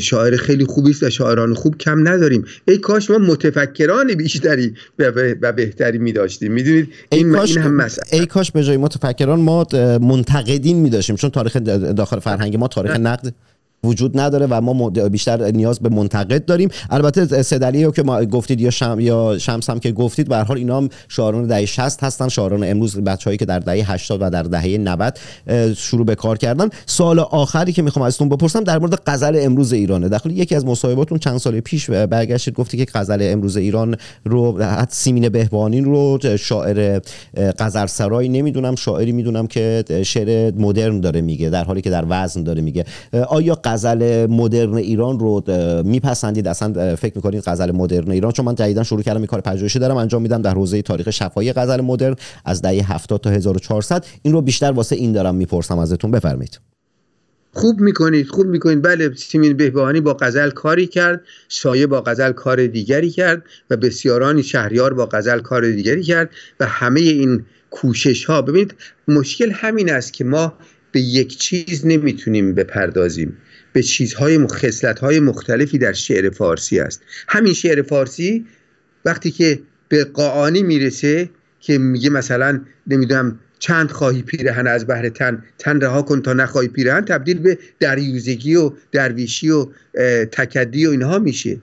شاعر 0.00 0.36
خیلی 0.36 0.64
خوبی 0.64 0.90
است 0.90 1.02
و 1.02 1.10
شاعران 1.10 1.54
خوب 1.54 1.78
کم 1.78 2.08
نداریم. 2.08 2.44
ای 2.68 2.78
کاش 2.78 3.10
ما 3.10 3.18
متفکران 3.18 4.14
بیشتری 4.14 4.74
و 4.98 5.52
بهتری 5.52 5.98
می 5.98 6.12
داشتیم 6.12 6.52
می‌دونید 6.52 6.88
این, 7.12 7.32
کاش 7.32 7.56
این 7.56 7.66
هم 7.66 7.88
ای 8.12 8.26
کاش 8.26 8.50
به 8.50 8.62
جای 8.64 8.76
متفکران 8.76 9.40
ما 9.40 9.66
منتقدین 9.98 10.76
می 10.76 10.90
داشتیم 10.90 11.16
چون 11.16 11.30
تاریخ 11.30 11.56
داخل 11.96 12.18
فرهنگ 12.18 12.56
ما 12.56 12.68
تاریخ 12.68 12.92
نقد 12.92 13.34
وجود 13.84 14.20
نداره 14.20 14.46
و 14.50 14.60
ما 14.60 14.90
بیشتر 14.90 15.50
نیاز 15.50 15.80
به 15.80 15.88
منتقد 15.88 16.44
داریم. 16.44 16.68
البته 16.90 17.42
سدلی 17.42 17.92
که 17.92 18.02
ما 18.02 18.24
گفتید 18.24 18.60
یا 18.60 18.70
شم 18.70 18.96
یا 19.00 19.38
شمس 19.38 19.70
هم 19.70 19.78
که 19.78 19.92
گفتید 19.92 20.28
به 20.28 20.36
حال 20.36 20.56
اینا 20.56 20.76
هم 20.76 20.88
شاعران 21.08 21.46
دهه 21.46 21.66
60 21.66 22.04
هستن. 22.04 22.28
شاعران 22.28 22.64
امروز 22.64 22.96
بچه‌هایی 22.96 23.38
که 23.38 23.44
در 23.44 23.58
دهه 23.58 23.92
80 23.92 24.22
و 24.22 24.30
در 24.30 24.42
دهه 24.42 24.66
90 24.66 25.18
شروع 25.76 26.06
به 26.06 26.14
کار 26.14 26.38
کردن. 26.38 26.68
سال 26.86 27.18
آخری 27.18 27.72
که 27.72 27.82
می‌خوام 27.82 28.04
ازتون 28.04 28.28
بپرسم 28.28 28.64
در 28.64 28.78
مورد 28.78 29.02
غزل 29.06 29.38
امروز 29.42 29.72
ایرانه. 29.72 30.08
داخل 30.08 30.30
یکی 30.30 30.54
از 30.54 30.66
مصاحباتون 30.66 31.18
چند 31.18 31.38
سال 31.38 31.60
پیش 31.60 31.90
برگشتید 31.90 32.54
گفتی 32.54 32.76
که 32.76 32.86
غزل 32.94 33.18
امروز 33.22 33.56
ایران 33.56 33.96
رو 34.24 34.58
سیمین 34.88 35.28
بهبانی 35.28 35.80
رو 35.80 36.18
شاعر 36.38 37.00
غزل 37.58 37.86
سرای 37.86 38.28
نمی‌دونم 38.28 38.74
شاعری 38.74 39.12
می‌دونم 39.12 39.46
که 39.46 39.84
شعر 40.04 40.52
مدرن 40.56 41.00
داره 41.00 41.20
میگه 41.20 41.50
در 41.50 41.64
حالی 41.64 41.80
که 41.80 41.90
در 41.90 42.04
وزن 42.08 42.42
داره 42.42 42.62
میگه. 42.62 42.84
آیا 43.28 43.54
غزل 43.74 44.26
مدرن 44.26 44.74
ایران 44.74 45.18
رو 45.18 45.42
میپسندید. 45.84 46.48
اصلا 46.48 46.96
فکر 46.96 47.12
می‌کنید 47.16 47.42
غزل 47.46 47.70
مدرن 47.70 48.10
ایران؟ 48.10 48.32
چون 48.32 48.46
من 48.46 48.54
جدیدا 48.54 48.82
شروع 48.82 49.02
کردم 49.02 49.18
این 49.18 49.26
کار 49.26 49.40
پژوهشی 49.40 49.78
دارم 49.78 49.96
انجام 49.96 50.22
میدم 50.22 50.42
در 50.42 50.54
حوزه 50.54 50.82
تاریخ 50.82 51.10
شفاهی 51.10 51.52
غزل 51.52 51.80
مدرن. 51.80 52.16
از 52.44 52.62
دهه 52.62 52.92
70 52.92 53.20
تا 53.20 53.30
1400 53.30 54.06
این 54.22 54.34
رو 54.34 54.42
بیشتر 54.42 54.70
واسه 54.70 54.96
این 54.96 55.12
دارم 55.12 55.34
می‌پرسم 55.34 55.78
ازتون. 55.78 56.10
بفرمایید. 56.10 56.60
خوب 57.52 57.80
می‌کنید 57.80 58.26
خوب 58.26 58.46
می‌کنید. 58.46 58.82
بله 58.82 59.14
سیمین 59.14 59.56
بهبهانی 59.56 60.00
با 60.00 60.16
غزل 60.20 60.50
کاری 60.50 60.86
کرد. 60.86 61.20
شایه 61.48 61.86
با 61.86 62.00
غزل 62.00 62.32
کار 62.32 62.66
دیگری 62.66 63.10
کرد 63.10 63.42
و 63.70 63.76
بسیارانی 63.76 64.42
شهریار 64.42 64.94
با 64.94 65.08
غزل 65.12 65.40
کار 65.40 65.70
دیگری 65.70 66.02
کرد 66.02 66.30
و 66.60 66.66
همه 66.66 67.00
این 67.00 67.44
کوشش 67.70 68.24
ها 68.24 68.42
ببینید 68.42 68.74
مشکل 69.08 69.50
همین 69.50 69.92
است 69.92 70.12
که 70.12 70.24
ما 70.24 70.52
به 70.92 71.00
یک 71.00 71.38
چیز 71.38 71.86
نمی‌تونیم 71.86 72.54
بپردازیم. 72.54 73.36
به 73.74 73.82
چیزهای 73.82 74.46
های 75.00 75.20
مختلفی 75.20 75.78
در 75.78 75.92
شعر 75.92 76.30
فارسی 76.30 76.78
است. 76.78 77.02
همین 77.28 77.54
شعر 77.54 77.82
فارسی 77.82 78.46
وقتی 79.04 79.30
که 79.30 79.60
به 79.88 80.04
قاعانی 80.04 80.62
می‌رسه 80.62 81.30
که 81.60 81.78
میگه 81.78 82.10
مثلا 82.10 82.60
نمی‌دونم 82.86 83.38
چند 83.58 83.90
خواهی 83.90 84.22
پیرهن 84.22 84.66
از 84.66 84.86
بهر 84.86 85.08
تن 85.08 85.44
تن 85.58 85.80
رها 85.80 86.02
کن 86.02 86.22
تا 86.22 86.32
نخواهی 86.32 86.68
پیرهن 86.68 87.04
تبدیل 87.04 87.38
به 87.38 87.58
دریوزگی 87.80 88.56
و 88.56 88.72
درویشی 88.92 89.50
و 89.50 89.66
تکدی 90.32 90.86
و 90.86 90.90
اینها 90.90 91.18
میشه. 91.18 91.60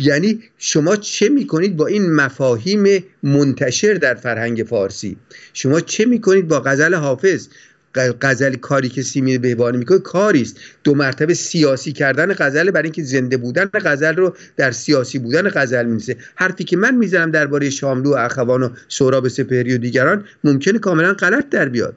یعنی 0.00 0.40
شما 0.58 0.96
چه 0.96 1.28
می‌کنید 1.28 1.76
با 1.76 1.86
این 1.86 2.14
مفاهیم 2.14 3.04
منتشر 3.22 3.94
در 3.94 4.14
فرهنگ 4.14 4.64
فارسی؟ 4.68 5.16
شما 5.52 5.80
چه 5.80 6.04
می‌کنید 6.04 6.48
با 6.48 6.60
غزل 6.60 6.94
حافظ؟ 6.94 7.48
غزل 7.96 8.54
کاری 8.54 8.88
که 8.88 9.02
سیمین 9.02 9.40
بهبانی 9.40 9.78
می‌کنه 9.78 9.98
کاری 9.98 10.42
است 10.42 10.60
دو 10.84 10.94
مرتبه 10.94 11.34
سیاسی 11.34 11.92
کردن 11.92 12.34
غزل 12.38 12.70
برای 12.70 12.84
اینکه 12.84 13.02
زنده 13.02 13.36
بودن 13.36 13.70
غزل 13.74 14.14
رو 14.14 14.36
در 14.56 14.70
سیاسی 14.70 15.18
بودن 15.18 15.50
غزل 15.54 15.86
میسه 15.86 16.16
حرفی 16.34 16.64
که 16.64 16.76
من 16.76 16.94
می‌زنم 16.94 17.30
درباره 17.30 17.70
شاملو 17.70 18.10
و 18.10 18.14
اخوان 18.14 18.62
و 18.62 18.68
سهراب 18.88 19.28
سپهری 19.28 19.74
و 19.74 19.78
دیگران 19.78 20.24
ممکنه 20.44 20.78
کاملا 20.78 21.12
غلط 21.12 21.48
در 21.48 21.68
بیاد. 21.68 21.96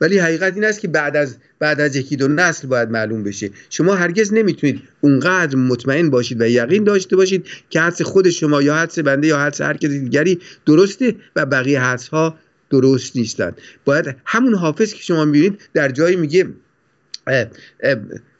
ولی 0.00 0.18
حقیقت 0.18 0.54
این 0.54 0.64
است 0.64 0.80
که 0.80 0.88
بعد 0.88 1.16
از 1.16 1.36
بعد 1.58 1.80
از 1.80 1.96
یکی 1.96 2.16
دو 2.16 2.28
نسل 2.28 2.68
باید 2.68 2.90
معلوم 2.90 3.22
بشه. 3.22 3.50
شما 3.70 3.94
هرگز 3.94 4.32
نمی‌تونید 4.32 4.82
اونقدر 5.00 5.56
مطمئن 5.56 6.10
باشید 6.10 6.40
و 6.40 6.46
یقین 6.46 6.84
داشته 6.84 7.16
باشید 7.16 7.46
که 7.70 7.80
حدس 7.80 8.02
خود 8.02 8.30
شما 8.30 8.62
یا 8.62 8.74
حدس 8.74 8.98
بنده 8.98 9.28
یا 9.28 9.38
حدس 9.38 9.60
هر 9.60 9.76
کسی 9.76 10.00
دیگری 10.00 10.40
درسته 10.66 11.14
و 11.36 11.46
بقیه 11.46 11.80
حدس 11.80 12.08
ها 12.08 12.38
درست 12.80 13.16
نیستند 13.16 13.60
باید 13.84 14.16
همون 14.24 14.54
حافظ 14.54 14.94
که 14.94 15.02
شما 15.02 15.24
می‌بینید 15.24 15.60
در 15.74 15.88
جایی 15.88 16.16
میگه 16.16 16.48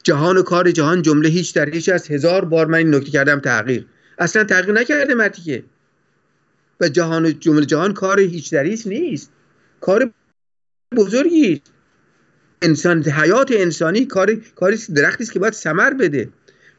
جهان 0.03 0.37
و 0.37 0.41
کار 0.41 0.71
جهان 0.71 1.01
جمله 1.01 1.29
هیچ 1.29 1.53
در 1.55 1.69
هیچ 1.69 1.89
از 1.89 2.07
هزار 2.07 2.45
بار 2.45 2.65
من 2.65 2.77
این 2.77 2.95
نکته 2.95 3.11
کردم 3.11 3.39
تغییر. 3.39 3.85
اصلا 4.17 4.43
تغییر 4.43 4.71
نکرده 4.71 5.13
مرتیکه 5.15 5.63
و 6.81 6.89
جهان 6.89 7.25
و 7.25 7.31
جمله 7.31 7.65
جهان 7.65 7.93
کار 7.93 8.19
هیچ 8.19 8.53
در 8.53 8.63
هیچ 8.63 8.87
نیست. 8.87 9.31
کار 9.81 10.11
بزرگی. 10.95 11.61
انسان 12.61 13.03
حیات 13.03 13.51
انسانی 13.51 14.05
کار 14.05 14.35
کاری 14.35 14.77
درختی 14.95 15.23
است 15.23 15.33
که 15.33 15.39
باید 15.39 15.53
ثمر 15.53 15.93
بده. 15.93 16.29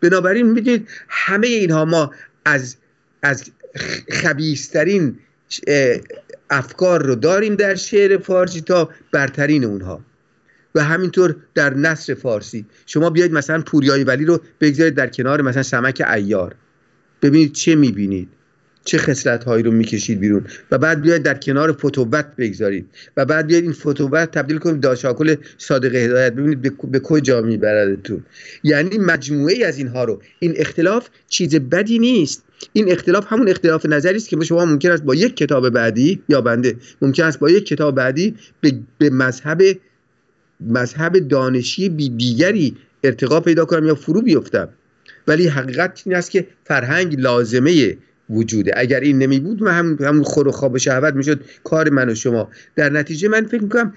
بنابراین 0.00 0.46
می‌دونید 0.46 0.88
همه 1.08 1.46
اینها 1.46 1.84
ما 1.84 2.10
از 2.44 2.76
از 3.22 3.44
خبیسترین 4.10 5.18
افکار 6.50 7.02
رو 7.02 7.14
داریم 7.14 7.54
در 7.54 7.74
شعر 7.74 8.18
فارسی 8.18 8.60
تا 8.60 8.90
برترین 9.12 9.64
اونها. 9.64 10.00
و 10.74 10.84
همینطور 10.84 11.36
در 11.54 11.74
نصر 11.74 12.14
فارسی. 12.14 12.66
شما 12.86 13.10
بیاید 13.10 13.32
مثلا 13.32 13.62
پوریای 13.62 14.04
ولی 14.04 14.24
رو 14.24 14.40
بگذارید 14.60 14.94
در 14.94 15.06
کنار 15.06 15.42
مثلا 15.42 15.62
سمک 15.62 16.02
ایار. 16.14 16.54
ببینید 17.22 17.52
چه 17.52 17.74
می‌بینید. 17.74 18.28
چه 18.84 18.98
خصلت 18.98 19.44
هایی 19.44 19.62
رو 19.62 19.70
می‌کشید 19.70 20.20
بیرون. 20.20 20.44
و 20.70 20.78
بعد 20.78 21.00
بیاید 21.00 21.22
در 21.22 21.34
کنار 21.34 21.72
فتوبت 21.72 22.36
بگذارید. 22.36 22.86
و 23.16 23.24
بعد 23.24 23.46
بیاید 23.46 23.64
این 23.64 23.72
فتوبت 23.72 24.30
تبدیل 24.30 24.58
کنید 24.58 24.80
داشاکل 24.80 25.36
صادق 25.58 25.94
هدایت. 25.94 26.32
ببینید 26.32 26.62
به, 26.62 26.72
به 26.90 27.00
کجا 27.00 27.40
میبردتون 27.40 28.24
یعنی 28.62 28.98
مجموعه 28.98 29.54
ای 29.54 29.64
از 29.64 29.78
اینها 29.78 30.04
رو. 30.04 30.22
این 30.38 30.54
اختلاف 30.56 31.08
چیز 31.28 31.54
بدی 31.54 31.98
نیست. 31.98 32.42
این 32.72 32.92
اختلاف 32.92 33.26
همون 33.28 33.48
اختلاف 33.48 33.86
نظری 33.86 34.16
است 34.16 34.28
که 34.28 34.44
شما 34.44 34.64
ممکن 34.64 34.90
است 34.90 35.02
با 35.02 35.14
یک 35.14 35.36
کتاب 35.36 35.70
بعدی 35.70 36.22
یا 36.28 36.40
بنده 36.40 36.76
ممکن 37.02 37.24
است 37.24 37.38
با 37.38 37.50
یک 37.50 37.66
کتاب 37.66 37.94
بعدی 37.94 38.34
به, 38.60 38.72
به 38.98 39.10
مذهب 39.10 39.62
مذهب 40.60 41.18
دانشی 41.18 41.88
بی 41.88 42.08
دیگری 42.08 42.76
ارتقا 43.04 43.40
پیدا 43.40 43.64
کنم 43.64 43.86
یا 43.86 43.94
فرو 43.94 44.22
بیفتم. 44.22 44.68
ولی 45.28 45.48
حقیقت 45.48 46.02
این 46.06 46.16
است 46.16 46.30
که 46.30 46.46
فرهنگ 46.64 47.20
لازمه 47.20 47.96
وجوده. 48.30 48.72
اگر 48.76 49.00
این 49.00 49.18
نمی 49.18 49.40
بود 49.40 49.62
من 49.62 49.72
هم 49.72 49.98
همون 50.00 50.22
خور 50.22 50.48
و 50.48 50.52
خواب 50.52 50.78
شهوت 50.78 51.14
می‌شد 51.14 51.40
کار 51.64 51.90
من 51.90 52.08
و 52.08 52.14
شما. 52.14 52.50
در 52.76 52.90
نتیجه 52.90 53.28
من 53.28 53.46
فکر 53.46 53.62
می‌کنم 53.62 53.94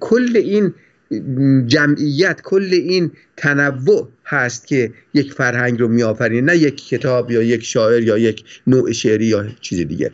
کل 0.00 0.36
این 0.36 0.74
جمعیت 1.66 2.40
کل 2.40 2.68
این 2.72 3.10
تنوع 3.36 4.08
هست 4.24 4.66
که 4.66 4.92
یک 5.14 5.32
فرهنگ 5.32 5.80
رو 5.80 5.88
میآفرینه 5.88 6.52
نه 6.52 6.58
یک 6.58 6.88
کتاب 6.88 7.30
یا 7.30 7.42
یک 7.42 7.64
شاعر 7.64 8.02
یا 8.02 8.18
یک 8.18 8.44
نوع 8.66 8.92
شعری 8.92 9.26
یا 9.26 9.46
چیز 9.60 9.78
دیگر 9.78 10.10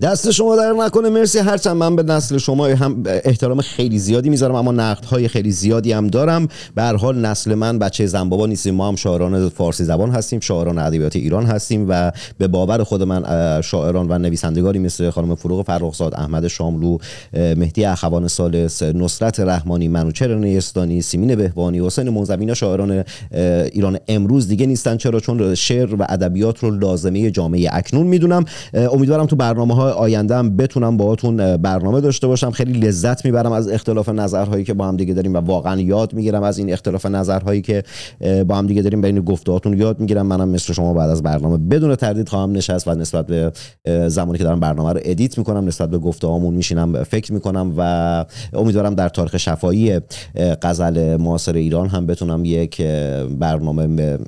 دست 0.00 0.30
شما 0.30 0.56
در 0.56 0.72
نکنه. 0.72 1.08
مرسی. 1.08 1.38
هرچند 1.38 1.76
من 1.76 1.96
به 1.96 2.02
نسل 2.02 2.38
شما 2.38 2.66
هم 2.66 3.02
احترام 3.06 3.60
خیلی 3.60 3.98
زیادی 3.98 4.30
می‌ذارم 4.30 4.54
اما 4.54 4.72
نقد 4.72 5.04
های 5.04 5.28
خیلی 5.28 5.50
زیادی 5.50 5.92
هم 5.92 6.06
دارم. 6.06 6.48
به 6.74 6.82
هر 6.82 6.96
حال 6.96 7.18
نسل 7.18 7.54
من 7.54 7.78
بچه 7.78 8.06
زنبابا 8.06 8.46
نیستیم. 8.46 8.74
ما 8.74 8.88
هم 8.88 8.96
شاعران 8.96 9.48
فارسی 9.48 9.84
زبان 9.84 10.10
هستیم 10.10 10.40
شاعران 10.40 10.78
ادبیات 10.78 11.16
ایران 11.16 11.46
هستیم 11.46 11.86
و 11.88 12.12
به 12.38 12.48
باور 12.48 12.84
خود 12.84 13.02
من 13.02 13.24
شاعران 13.60 14.06
و 14.10 14.18
نویسندگانی 14.18 14.78
مثل 14.78 15.10
خانم 15.10 15.34
فروغ 15.34 15.66
فرخزاد 15.66 16.14
احمد 16.14 16.46
شاملو 16.46 16.98
مهدی 17.32 17.84
اخوان 17.84 18.28
سالس 18.28 18.82
نصرت 18.82 19.40
رحمانی 19.40 19.88
منوچهر 19.88 20.34
نیستانی 20.34 21.02
سیمین 21.02 21.34
بهبانی 21.34 21.86
حسین 21.86 22.08
منزوی. 22.08 22.54
شاعران 22.54 23.04
ایران 23.72 23.98
امروز 24.08 24.48
دیگه 24.48 24.66
نیستن. 24.66 24.96
چرا؟ 24.96 25.20
چون 25.20 25.54
شعر 25.54 25.94
و 25.94 26.06
ادبیات 26.08 26.58
رو 26.58 26.70
لازمه 26.70 27.30
جامعه 27.30 27.68
اکنون 27.72 28.06
می‌دونم. 28.06 28.44
امیدوارم 28.74 29.26
تو 29.26 29.36
برنامه 29.36 29.74
ها 29.74 29.87
آینده 29.88 30.36
هم 30.36 30.56
بتونم 30.56 30.96
باهاتون 30.96 31.56
برنامه 31.56 32.00
داشته 32.00 32.26
باشم. 32.26 32.50
خیلی 32.50 32.80
لذت 32.80 33.24
می‌برم 33.24 33.52
از 33.52 33.68
اختلاف 33.68 34.08
نظرهایی 34.08 34.64
که 34.64 34.74
با 34.74 34.88
هم 34.88 34.96
دیگه 34.96 35.14
داریم 35.14 35.34
و 35.34 35.36
واقعا 35.36 35.80
یاد 35.80 36.14
می‌گیرم 36.14 36.42
از 36.42 36.58
این 36.58 36.72
اختلاف 36.72 37.06
نظرهایی 37.06 37.62
که 37.62 37.82
با 38.46 38.56
هم 38.56 38.66
دیگه 38.66 38.82
داریم 38.82 39.00
بین 39.00 39.20
گفتهاتون 39.20 39.78
یاد 39.78 40.00
می‌گیرم. 40.00 40.26
منم 40.26 40.48
مثل 40.48 40.72
شما 40.72 40.94
بعد 40.94 41.10
از 41.10 41.22
برنامه 41.22 41.56
بدون 41.56 41.96
تردید 41.96 42.28
خواهم 42.28 42.52
نشست 42.52 42.88
و 42.88 42.94
نسبت 42.94 43.26
به 43.26 43.52
زمانی 44.08 44.38
که 44.38 44.44
دارم 44.44 44.60
برنامه 44.60 44.92
رو 44.92 45.00
ادیت 45.04 45.38
می‌کنم 45.38 45.66
نسبت 45.66 45.90
به 45.90 45.98
گفته 45.98 46.38
میشینم 46.38 47.04
فکر 47.04 47.32
می‌کنم 47.32 47.74
و 47.76 48.24
امیدوارم 48.52 48.94
در 48.94 49.08
تاریخ 49.08 49.36
شفایی 49.36 50.00
غزل 50.62 51.16
معاصر 51.16 51.52
ایران 51.52 51.88
هم 51.88 52.06
بتونم 52.06 52.44
یک 52.44 52.82
برنامه 53.38 54.18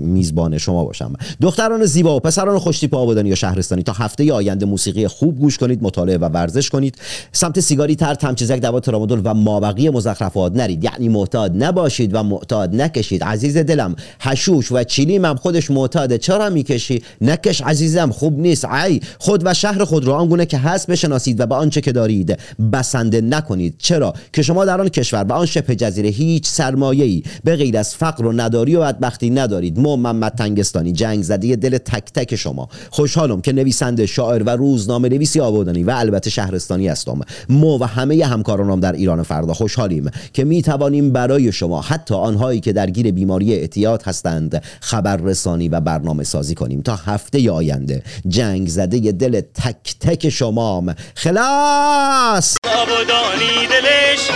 میزبان 0.00 0.58
شما 0.58 0.84
باشم. 0.84 1.12
دختران 1.40 1.84
زیبا 1.84 2.16
و 2.16 2.20
پسران 2.20 2.58
خوشتیپ 2.58 2.94
آبادانی 2.94 3.28
یا 3.28 3.34
شهرستانی 3.34 3.82
تا 3.82 3.92
هفته 3.92 4.32
آینده 4.32 4.66
موسیقی 4.66 5.07
خوب 5.08 5.38
گوش 5.38 5.58
کنید 5.58 5.82
مطالعه 5.82 6.18
و 6.18 6.24
ورزش 6.24 6.70
کنید. 6.70 6.98
سمت 7.32 7.60
سیگاری 7.60 7.96
تر 7.96 8.14
تمچزک 8.14 8.60
دوا 8.60 8.80
ترامادول 8.80 9.20
و 9.24 9.34
مابقی 9.34 9.88
مزخرفات 9.88 10.56
نرید. 10.56 10.84
یعنی 10.84 11.08
معتاد 11.08 11.62
نباشید 11.64 12.14
و 12.14 12.22
معتاد 12.22 12.74
نکشید. 12.74 13.24
عزیز 13.24 13.56
دلم 13.56 13.96
حشوش 14.20 14.72
و 14.72 14.84
چیلیم 14.84 15.24
هم 15.24 15.36
خودش 15.36 15.70
معتاده. 15.70 16.18
چرا 16.18 16.50
می‌کشی؟ 16.50 17.02
نکش 17.20 17.60
عزیزم 17.60 18.10
خوب 18.10 18.38
نیست. 18.38 18.64
ای 18.64 19.00
خود 19.18 19.42
و 19.44 19.54
شهر 19.54 19.84
خود 19.84 20.04
را 20.04 20.16
آنگونه 20.16 20.46
که 20.46 20.58
هست 20.58 20.86
بشناسید 20.86 21.40
و 21.40 21.46
به 21.46 21.54
آنچه 21.54 21.80
که 21.80 21.92
دارید 21.92 22.38
بسنده 22.72 23.20
نکنید. 23.20 23.74
چرا؟ 23.78 24.14
که 24.32 24.42
شما 24.42 24.64
در 24.64 24.80
آن 24.80 24.88
کشور 24.88 25.24
و 25.28 25.32
آن 25.32 25.46
شبه 25.46 25.76
جزیره 25.76 26.08
هیچ 26.08 26.46
سرمایه‌ای 26.46 27.22
به 27.44 27.56
غیر 27.56 27.78
از 27.78 27.94
فقر 27.94 28.26
و 28.26 28.32
نداری 28.32 28.76
و 28.76 28.80
بدبختی 28.80 29.30
ندارید. 29.30 29.78
محمد 29.78 30.32
تنگستانی 30.32 30.92
جنگ 30.92 31.22
زده 31.22 31.56
دل 31.56 31.78
تک 31.78 32.04
تک 32.14 32.36
شما. 32.36 32.68
خوشحالم 32.90 33.40
که 33.40 33.52
نویسنده 33.52 34.06
شاعر 34.06 34.42
و 34.42 34.50
روزنامه 34.50 34.97
نویسی 35.06 35.40
آبادانی 35.40 35.84
و 35.84 35.90
البته 35.90 36.30
شهرستانی 36.30 36.88
هستم. 36.88 37.20
ما 37.48 37.78
و 37.78 37.84
همه 37.84 38.26
همکارانم 38.26 38.80
در 38.80 38.92
ایران 38.92 39.22
فردا 39.22 39.54
خوشحالیم 39.54 40.10
که 40.32 40.44
می 40.44 40.62
توانیم 40.62 41.12
برای 41.12 41.52
شما 41.52 41.80
حتی 41.80 42.14
آنهایی 42.14 42.60
که 42.60 42.72
درگیر 42.72 43.10
بیماری 43.10 43.54
اعتیاد 43.54 44.02
هستند 44.02 44.62
خبررسانی 44.80 45.68
و 45.68 45.80
برنامه 45.80 46.24
سازی 46.24 46.54
کنیم. 46.54 46.82
تا 46.82 46.96
هفته 46.96 47.50
آینده 47.50 48.02
جنگ 48.28 48.68
زده 48.68 49.12
دل 49.12 49.40
تک 49.40 49.94
تک 50.00 50.28
شمام. 50.28 50.94
خلاص! 51.14 52.56
آبادانی 52.64 53.66
دلش 53.70 54.30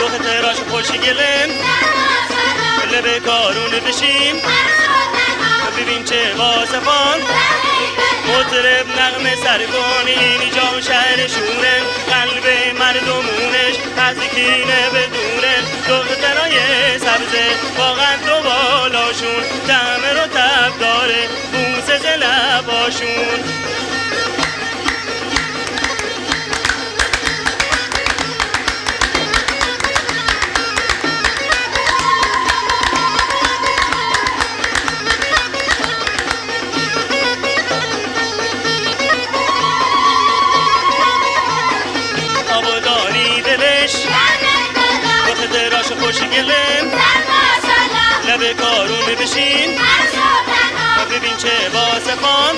دختراش 0.00 0.56
خوشی 0.56 0.98
گلن. 0.98 1.50
لبه 2.92 3.20
کارون 3.26 3.70
بشیم. 3.88 4.36
ببین 5.76 6.04
چه 6.04 6.34
واسفان 6.38 7.20
مطرب 8.28 8.86
نغمه 8.98 9.36
سرگانی 9.36 10.16
اینجا 10.40 10.80
شهرشونه 10.80 11.74
قلب 12.10 12.46
مردمونش 12.80 13.76
از 13.96 14.16
کینه 14.34 14.82
بدونه 14.94 15.54
دخترای 15.88 16.56
سبزه 16.98 17.46
واقعا 17.78 18.16
دو 18.16 18.48
بالاشون. 18.48 19.42
دمه 19.68 20.12
رو 20.12 20.26
تب 20.26 20.78
داره 20.80 21.28
بوسه 21.52 22.16
لباشون 22.16 23.40
چه 51.38 51.68
واسفان 51.74 52.56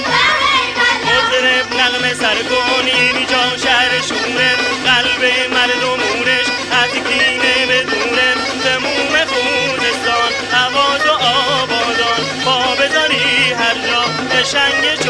مطرب 1.09 1.67
نغمه 1.81 2.15
سرگونی 2.15 2.91
اینجا 2.91 3.57
شهرشونه 3.65 4.51
قلب 4.87 5.23
مردمونش 5.51 6.47
از 6.83 6.91
کینه 6.91 7.67
بدونه 7.67 8.29
تموم 8.65 9.15
خوزستان 9.27 10.33
هواز 10.53 11.07
و 11.07 11.13
آبادان 11.13 12.23
پا 12.45 12.75
بذاری 12.75 13.53
هر 13.53 13.75
جا 13.75 14.03
بستان 14.31 15.08